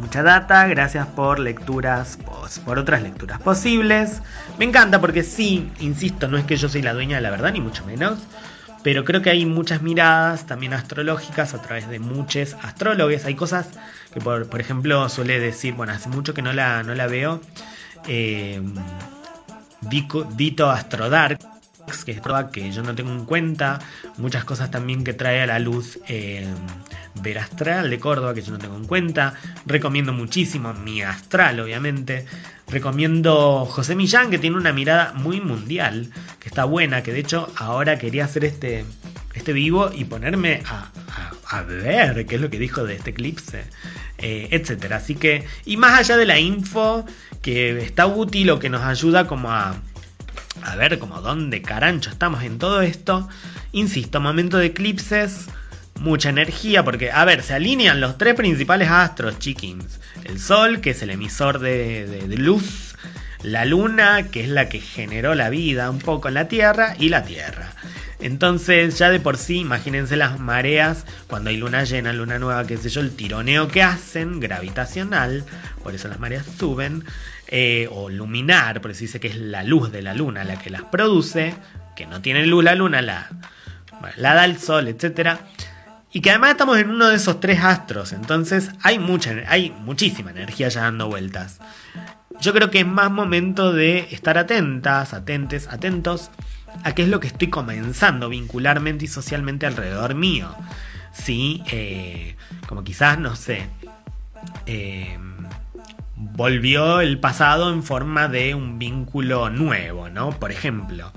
mucha 0.00 0.22
data, 0.22 0.66
gracias 0.66 1.06
por 1.06 1.38
lecturas, 1.38 2.18
por 2.64 2.78
otras 2.78 3.02
lecturas 3.02 3.40
posibles. 3.40 4.22
Me 4.58 4.64
encanta 4.64 5.00
porque 5.00 5.22
sí, 5.22 5.70
insisto, 5.80 6.26
no 6.28 6.38
es 6.38 6.44
que 6.44 6.56
yo 6.56 6.68
soy 6.68 6.82
la 6.82 6.94
dueña 6.94 7.16
de 7.16 7.22
la 7.22 7.30
verdad, 7.30 7.52
ni 7.52 7.60
mucho 7.60 7.84
menos. 7.84 8.18
Pero 8.82 9.04
creo 9.04 9.20
que 9.20 9.30
hay 9.30 9.44
muchas 9.44 9.82
miradas 9.82 10.46
también 10.46 10.72
astrológicas 10.72 11.52
a 11.52 11.60
través 11.60 11.88
de 11.88 11.98
muchos 11.98 12.56
astrólogos. 12.62 13.26
Hay 13.26 13.34
cosas 13.34 13.68
que, 14.12 14.20
por, 14.20 14.60
ejemplo, 14.60 15.08
suele 15.10 15.38
decir, 15.38 15.74
bueno, 15.74 15.92
hace 15.92 16.08
mucho 16.08 16.32
que 16.32 16.40
no 16.40 16.52
la, 16.52 16.82
no 16.82 16.94
la 16.94 17.06
veo, 17.06 17.42
eh, 18.08 18.62
Vito 19.82 20.70
Astrodark, 20.70 21.38
que 22.04 22.12
es 22.12 22.20
que 22.52 22.72
yo 22.72 22.82
no 22.82 22.94
tengo 22.94 23.12
en 23.12 23.24
cuenta, 23.24 23.78
muchas 24.16 24.44
cosas 24.44 24.70
también 24.70 25.04
que 25.04 25.12
trae 25.12 25.42
a 25.42 25.46
la 25.46 25.58
luz 25.58 25.98
eh, 26.08 26.46
Verastral 27.22 27.90
de 27.90 27.98
Córdoba, 27.98 28.34
que 28.34 28.42
yo 28.42 28.52
no 28.52 28.58
tengo 28.58 28.76
en 28.76 28.86
cuenta. 28.86 29.34
Recomiendo 29.66 30.12
muchísimo 30.12 30.72
mi 30.72 31.02
astral, 31.02 31.60
obviamente. 31.60 32.26
Recomiendo 32.68 33.66
José 33.66 33.96
Millán, 33.96 34.30
que 34.30 34.38
tiene 34.38 34.56
una 34.56 34.72
mirada 34.72 35.12
muy 35.14 35.40
mundial, 35.40 36.10
que 36.38 36.48
está 36.48 36.64
buena, 36.64 37.02
que 37.02 37.12
de 37.12 37.20
hecho 37.20 37.52
ahora 37.56 37.98
quería 37.98 38.24
hacer 38.24 38.44
este, 38.44 38.84
este 39.34 39.52
vivo 39.52 39.90
y 39.92 40.04
ponerme 40.04 40.62
a, 40.66 41.62
ver 41.62 42.26
qué 42.26 42.36
es 42.36 42.40
lo 42.40 42.48
que 42.48 42.60
dijo 42.60 42.84
de 42.84 42.94
este 42.94 43.10
eclipse, 43.10 43.64
eh, 44.18 44.48
etcétera. 44.52 44.96
Así 44.96 45.16
que, 45.16 45.44
y 45.64 45.76
más 45.76 45.98
allá 45.98 46.16
de 46.16 46.26
la 46.26 46.38
info, 46.38 47.04
que 47.42 47.82
está 47.82 48.06
útil 48.06 48.50
o 48.50 48.60
que 48.60 48.68
nos 48.68 48.82
ayuda 48.82 49.26
como 49.26 49.50
a, 49.50 49.74
a 50.62 50.76
ver 50.76 50.98
como 50.98 51.20
dónde 51.20 51.62
carancho 51.62 52.10
estamos 52.10 52.42
en 52.42 52.58
todo 52.58 52.82
esto, 52.82 53.28
insisto, 53.72 54.20
momento 54.20 54.58
de 54.58 54.66
eclipses 54.66 55.48
mucha 56.00 56.30
energía, 56.30 56.82
porque, 56.82 57.12
a 57.12 57.24
ver, 57.24 57.42
se 57.42 57.54
alinean 57.54 58.00
los 58.00 58.18
tres 58.18 58.34
principales 58.34 58.88
astros, 58.88 59.38
chickens. 59.38 60.00
El 60.24 60.40
Sol, 60.40 60.80
que 60.80 60.90
es 60.90 61.02
el 61.02 61.10
emisor 61.10 61.58
de, 61.60 62.24
luz, 62.36 62.96
la 63.42 63.64
Luna, 63.64 64.28
que 64.30 64.42
es 64.42 64.48
la 64.48 64.68
que 64.68 64.80
generó 64.80 65.34
la 65.34 65.50
vida 65.50 65.90
un 65.90 65.98
poco 65.98 66.28
en 66.28 66.34
la 66.34 66.48
Tierra, 66.48 66.96
y 66.98 67.10
la 67.10 67.24
Tierra. 67.24 67.72
Entonces, 68.18 68.98
ya 68.98 69.08
de 69.10 69.20
por 69.20 69.38
sí, 69.38 69.60
imagínense 69.60 70.16
las 70.16 70.38
mareas, 70.38 71.06
cuando 71.26 71.48
hay 71.48 71.56
luna 71.56 71.84
llena, 71.84 72.12
luna 72.12 72.38
nueva, 72.38 72.66
qué 72.66 72.76
sé 72.76 72.90
yo, 72.90 73.00
el 73.00 73.12
tironeo 73.16 73.68
que 73.68 73.82
hacen, 73.82 74.40
gravitacional, 74.40 75.44
por 75.82 75.94
eso 75.94 76.08
las 76.08 76.20
mareas 76.20 76.44
suben, 76.58 77.04
eh, 77.50 77.88
o 77.90 78.08
luminar, 78.08 78.80
por 78.80 78.92
eso 78.92 79.00
dice 79.00 79.20
que 79.20 79.28
es 79.28 79.36
la 79.36 79.64
luz 79.64 79.92
de 79.92 80.02
la 80.02 80.14
luna 80.14 80.44
la 80.44 80.58
que 80.58 80.70
las 80.70 80.82
produce, 80.82 81.54
que 81.96 82.06
no 82.06 82.22
tiene 82.22 82.46
luz 82.46 82.64
la 82.64 82.74
luna, 82.74 83.02
la, 83.02 83.28
la 84.16 84.34
da 84.34 84.44
el 84.44 84.58
sol, 84.58 84.88
etcétera 84.88 85.40
y 86.12 86.20
que 86.20 86.30
además 86.30 86.50
estamos 86.50 86.78
en 86.78 86.90
uno 86.90 87.08
de 87.08 87.16
esos 87.16 87.38
tres 87.38 87.60
astros, 87.62 88.12
entonces 88.12 88.70
hay, 88.82 88.98
mucha, 88.98 89.32
hay 89.46 89.70
muchísima 89.70 90.30
energía 90.32 90.68
ya 90.68 90.82
dando 90.82 91.08
vueltas. 91.08 91.60
Yo 92.40 92.52
creo 92.52 92.70
que 92.70 92.80
es 92.80 92.86
más 92.86 93.10
momento 93.10 93.72
de 93.72 94.08
estar 94.10 94.36
atentas, 94.36 95.14
atentes, 95.14 95.68
atentos 95.68 96.30
a 96.82 96.94
qué 96.94 97.02
es 97.02 97.08
lo 97.08 97.20
que 97.20 97.28
estoy 97.28 97.48
comenzando 97.48 98.28
vincularmente 98.28 99.04
y 99.04 99.08
socialmente 99.08 99.66
alrededor 99.66 100.14
mío. 100.14 100.52
Sí, 101.12 101.62
eh, 101.70 102.36
como 102.66 102.82
quizás, 102.82 103.18
no 103.18 103.36
sé, 103.36 103.68
eh, 104.66 105.16
volvió 106.20 107.00
el 107.00 107.18
pasado 107.18 107.72
en 107.72 107.82
forma 107.82 108.28
de 108.28 108.54
un 108.54 108.78
vínculo 108.78 109.50
nuevo, 109.50 110.08
¿no? 110.08 110.30
Por 110.30 110.52
ejemplo. 110.52 111.12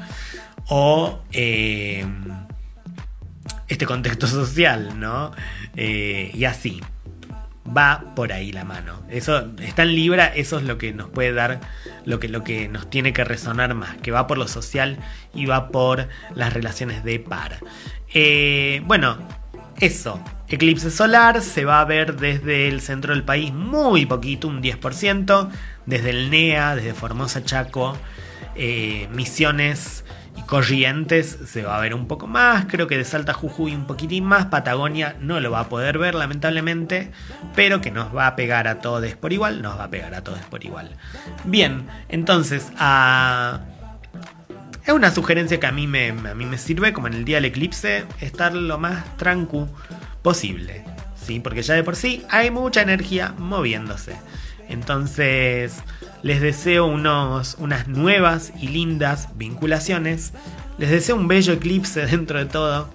O... 0.68 1.22
Eh, 1.32 2.06
este 3.68 3.86
contexto 3.86 4.28
social, 4.28 5.00
¿no? 5.00 5.32
Eh, 5.76 6.32
y 6.34 6.46
así. 6.46 6.82
Va 7.66 8.14
por 8.16 8.34
ahí 8.34 8.52
la 8.52 8.66
mano. 8.66 9.02
Eso 9.10 9.52
está 9.60 9.84
en 9.84 9.96
Libra, 9.96 10.28
eso 10.28 10.58
es 10.58 10.64
lo 10.64 10.78
que 10.78 10.94
nos 10.94 11.10
puede 11.10 11.32
dar, 11.32 11.62
lo 12.06 12.20
que, 12.20 12.28
lo 12.28 12.44
que 12.44 12.68
nos 12.68 12.90
tiene 12.90 13.14
que 13.14 13.24
resonar 13.24 13.74
más, 13.74 13.96
que 13.98 14.12
va 14.12 14.28
por 14.28 14.38
lo 14.38 14.48
social 14.48 15.00
y 15.34 15.46
va 15.46 15.70
por 15.70 16.10
las 16.36 16.54
relaciones 16.54 17.04
de 17.06 17.20
par. 17.20 17.60
Eh, 18.14 18.82
bueno, 18.86 19.18
eso. 19.80 20.20
Eclipse 20.48 20.92
solar 20.92 21.42
se 21.42 21.66
va 21.66 21.82
a 21.82 21.86
ver 21.86 22.16
desde 22.18 22.68
el 22.68 22.82
centro 22.82 23.14
del 23.14 23.24
país 23.24 23.54
muy 23.54 24.06
poquito, 24.06 24.48
un 24.48 24.62
10%, 24.62 25.50
desde 25.86 26.10
el 26.12 26.30
NEA, 26.30 26.76
desde 26.76 26.94
Formosa 26.94 27.44
Chaco, 27.44 27.98
eh, 28.56 29.08
Misiones 29.12 30.06
y 30.38 30.42
Corrientes 30.44 31.40
se 31.46 31.64
va 31.64 31.78
a 31.78 31.82
ver 31.82 31.94
un 31.94 32.08
poco 32.08 32.28
más, 32.28 32.66
creo 32.66 32.88
que 32.88 32.98
de 32.98 33.04
Salta 33.04 33.34
Jujuy 33.34 33.76
un 33.76 33.86
poquitín 33.86 34.26
más, 34.26 34.46
Patagonia 34.46 35.16
no 35.20 35.40
lo 35.40 35.52
va 35.52 35.62
a 35.62 35.70
poder 35.70 35.98
ver 35.98 36.16
lamentablemente, 36.16 37.12
pero 37.56 37.82
que 37.82 37.92
nos 37.92 38.16
va 38.16 38.28
a 38.28 38.36
pegar 38.36 38.68
a 38.68 38.80
todos 38.80 39.16
por 39.16 39.34
igual, 39.34 39.62
nos 39.62 39.78
va 39.78 39.86
a 39.86 39.90
pegar 39.90 40.14
a 40.14 40.24
todos 40.24 40.40
por 40.50 40.64
igual. 40.64 40.92
Bien, 41.46 41.88
entonces 42.10 42.72
es 44.86 44.94
una 44.94 45.12
sugerencia 45.14 45.60
que 45.60 45.68
a 45.68 45.72
mí, 45.72 45.88
me, 45.88 46.10
a 46.10 46.36
mí 46.36 46.46
me 46.46 46.58
sirve, 46.58 46.94
como 46.94 47.08
en 47.08 47.14
el 47.14 47.26
día 47.26 47.38
del 47.38 47.46
eclipse, 47.46 48.06
estar 48.22 48.54
lo 48.54 48.78
más 48.78 49.18
tranquilo 49.18 49.70
posible, 50.24 50.84
¿sí? 51.24 51.40
porque 51.40 51.62
ya 51.62 51.76
de 51.76 51.84
por 51.84 51.96
sí 51.96 52.24
hay 52.30 52.50
mucha 52.50 52.82
energía 52.82 53.36
moviéndose. 53.38 54.16
Entonces, 54.70 55.76
les 56.24 56.42
deseo 56.42 56.86
unos, 56.86 57.58
unas 57.60 57.88
nuevas 57.88 58.54
y 58.60 58.70
lindas 58.70 59.28
vinculaciones. 59.36 60.32
Les 60.78 60.90
deseo 60.90 61.18
un 61.18 61.28
bello 61.28 61.54
eclipse 61.54 62.06
dentro 62.08 62.40
de 62.40 62.46
todo. 62.46 62.90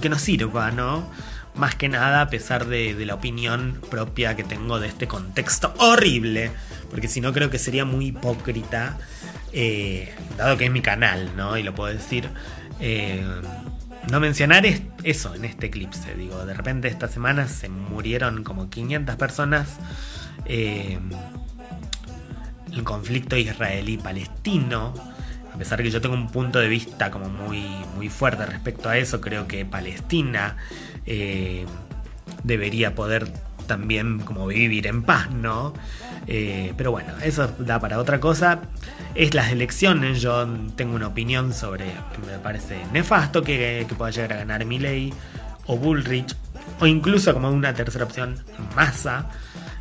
Que 0.00 0.08
nos 0.08 0.22
sirva, 0.22 0.70
¿no? 0.70 1.10
Más 1.54 1.74
que 1.74 1.88
nada 1.88 2.22
a 2.22 2.30
pesar 2.30 2.66
de, 2.66 2.94
la 3.04 3.14
opinión 3.14 3.80
propia 3.90 4.36
que 4.36 4.44
tengo 4.44 4.78
de 4.78 4.88
este 4.88 5.08
contexto 5.08 5.74
horrible. 5.78 6.50
Porque 6.90 7.08
si 7.08 7.20
no 7.20 7.32
creo 7.32 7.50
que 7.50 7.58
sería 7.58 7.84
muy 7.84 8.08
hipócrita. 8.08 8.98
Eh, 9.52 10.12
dado 10.36 10.56
que 10.56 10.64
es 10.66 10.70
mi 10.70 10.80
canal, 10.80 11.30
¿no? 11.36 11.56
Y 11.56 11.62
lo 11.62 11.74
puedo 11.74 11.92
decir. 11.92 12.28
Eh, 12.80 13.24
no 14.10 14.18
mencionar 14.18 14.64
eso 15.04 15.34
en 15.34 15.44
este 15.44 15.66
eclipse. 15.66 16.14
Digo, 16.14 16.44
de 16.44 16.54
repente 16.54 16.88
esta 16.88 17.06
semana 17.06 17.46
se 17.46 17.68
murieron 17.68 18.42
como 18.42 18.70
500 18.70 19.16
personas. 19.16 19.78
Eh, 20.46 20.98
el 22.72 22.82
conflicto 22.82 23.36
israelí-palestino. 23.36 24.94
A 25.54 25.58
pesar 25.58 25.82
que 25.82 25.90
yo 25.90 26.00
tengo 26.00 26.14
un 26.14 26.30
punto 26.30 26.58
de 26.58 26.68
vista 26.68 27.10
como 27.10 27.28
muy, 27.28 27.66
muy 27.94 28.08
fuerte 28.08 28.46
respecto 28.46 28.88
a 28.88 28.96
eso, 28.96 29.20
creo 29.20 29.46
que 29.46 29.66
Palestina, 29.66 30.56
debería 32.42 32.94
poder 32.94 33.30
también 33.66 34.20
como 34.20 34.46
vivir 34.46 34.86
en 34.86 35.02
paz, 35.02 35.30
¿no? 35.30 35.74
Eh, 36.26 36.72
pero 36.76 36.92
bueno, 36.92 37.12
eso 37.22 37.48
da 37.58 37.80
para 37.80 37.98
otra 37.98 38.20
cosa. 38.20 38.60
Es 39.14 39.34
las 39.34 39.52
elecciones, 39.52 40.20
yo 40.20 40.46
tengo 40.76 40.94
una 40.94 41.08
opinión 41.08 41.52
sobre 41.52 41.86
que 41.86 42.26
me 42.26 42.38
parece 42.38 42.78
nefasto 42.92 43.42
que, 43.42 43.84
que 43.88 43.94
pueda 43.94 44.10
llegar 44.10 44.32
a 44.34 44.36
ganar 44.36 44.64
Milley 44.64 45.12
o 45.66 45.76
Bullrich, 45.76 46.34
o 46.80 46.86
incluso 46.86 47.32
como 47.34 47.50
una 47.50 47.74
tercera 47.74 48.04
opción, 48.04 48.36
Massa. 48.74 49.26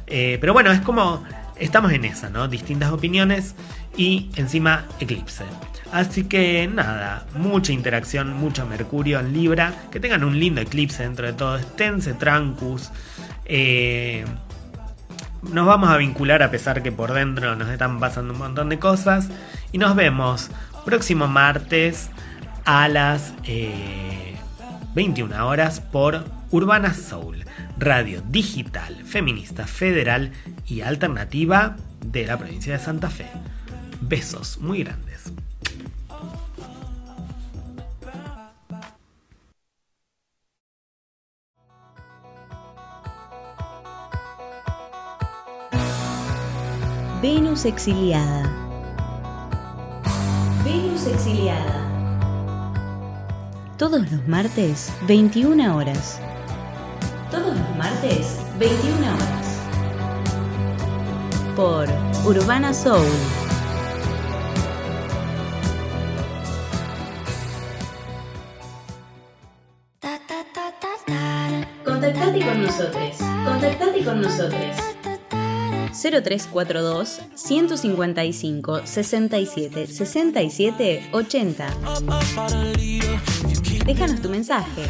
Eh, 0.07 0.37
pero 0.41 0.53
bueno, 0.53 0.71
es 0.71 0.81
como 0.81 1.23
estamos 1.57 1.91
en 1.93 2.05
esa, 2.05 2.29
¿no? 2.29 2.47
Distintas 2.47 2.91
opiniones 2.91 3.55
y 3.95 4.29
encima 4.35 4.85
eclipse. 4.99 5.45
Así 5.91 6.23
que 6.23 6.69
nada, 6.73 7.25
mucha 7.35 7.73
interacción, 7.73 8.33
mucho 8.33 8.65
Mercurio 8.65 9.19
en 9.19 9.33
Libra. 9.33 9.73
Que 9.91 9.99
tengan 9.99 10.23
un 10.23 10.39
lindo 10.39 10.61
eclipse 10.61 11.03
dentro 11.03 11.27
de 11.27 11.33
todo. 11.33 11.57
Esténse 11.57 12.13
trancus. 12.13 12.89
Eh, 13.45 14.25
nos 15.41 15.65
vamos 15.65 15.89
a 15.89 15.97
vincular 15.97 16.43
a 16.43 16.51
pesar 16.51 16.83
que 16.83 16.91
por 16.91 17.13
dentro 17.13 17.55
nos 17.55 17.69
están 17.69 17.99
pasando 17.99 18.33
un 18.33 18.39
montón 18.39 18.69
de 18.69 18.79
cosas. 18.79 19.29
Y 19.71 19.77
nos 19.77 19.95
vemos 19.95 20.49
próximo 20.85 21.27
martes 21.27 22.09
a 22.65 22.87
las 22.87 23.33
21 24.93 25.35
eh, 25.35 25.39
horas 25.41 25.79
por 25.79 26.25
Urbana 26.51 26.93
Soul, 26.93 27.45
radio 27.77 28.21
digital, 28.29 29.03
feminista, 29.05 29.65
federal 29.65 30.31
y 30.67 30.81
alternativa 30.81 31.77
de 32.05 32.25
la 32.25 32.37
provincia 32.37 32.73
de 32.73 32.79
Santa 32.83 33.09
Fe. 33.09 33.27
Besos 34.01 34.57
muy 34.59 34.83
grandes. 34.83 35.10
Venus 47.21 47.65
exiliada. 47.65 48.49
Venus 50.63 51.05
exiliada. 51.05 51.87
Todos 53.77 54.11
los 54.11 54.27
martes, 54.27 54.91
21 55.07 55.75
horas. 55.75 56.19
Todos 57.29 57.55
los 57.55 57.77
martes, 57.77 58.39
21 58.57 59.13
horas. 59.13 59.59
Por 61.55 61.87
Urbana 62.25 62.73
Soul. 62.73 63.05
Contactate 71.85 72.39
con 72.43 72.63
nosotros. 72.63 73.17
Contactate 73.45 74.03
con 74.03 74.21
nosotros. 74.21 74.91
0342 75.93 77.21
155 77.35 78.81
67 78.85 79.87
67 79.87 81.09
80. 81.11 81.65
Déjanos 83.85 84.21
tu 84.21 84.29
mensaje. 84.29 84.87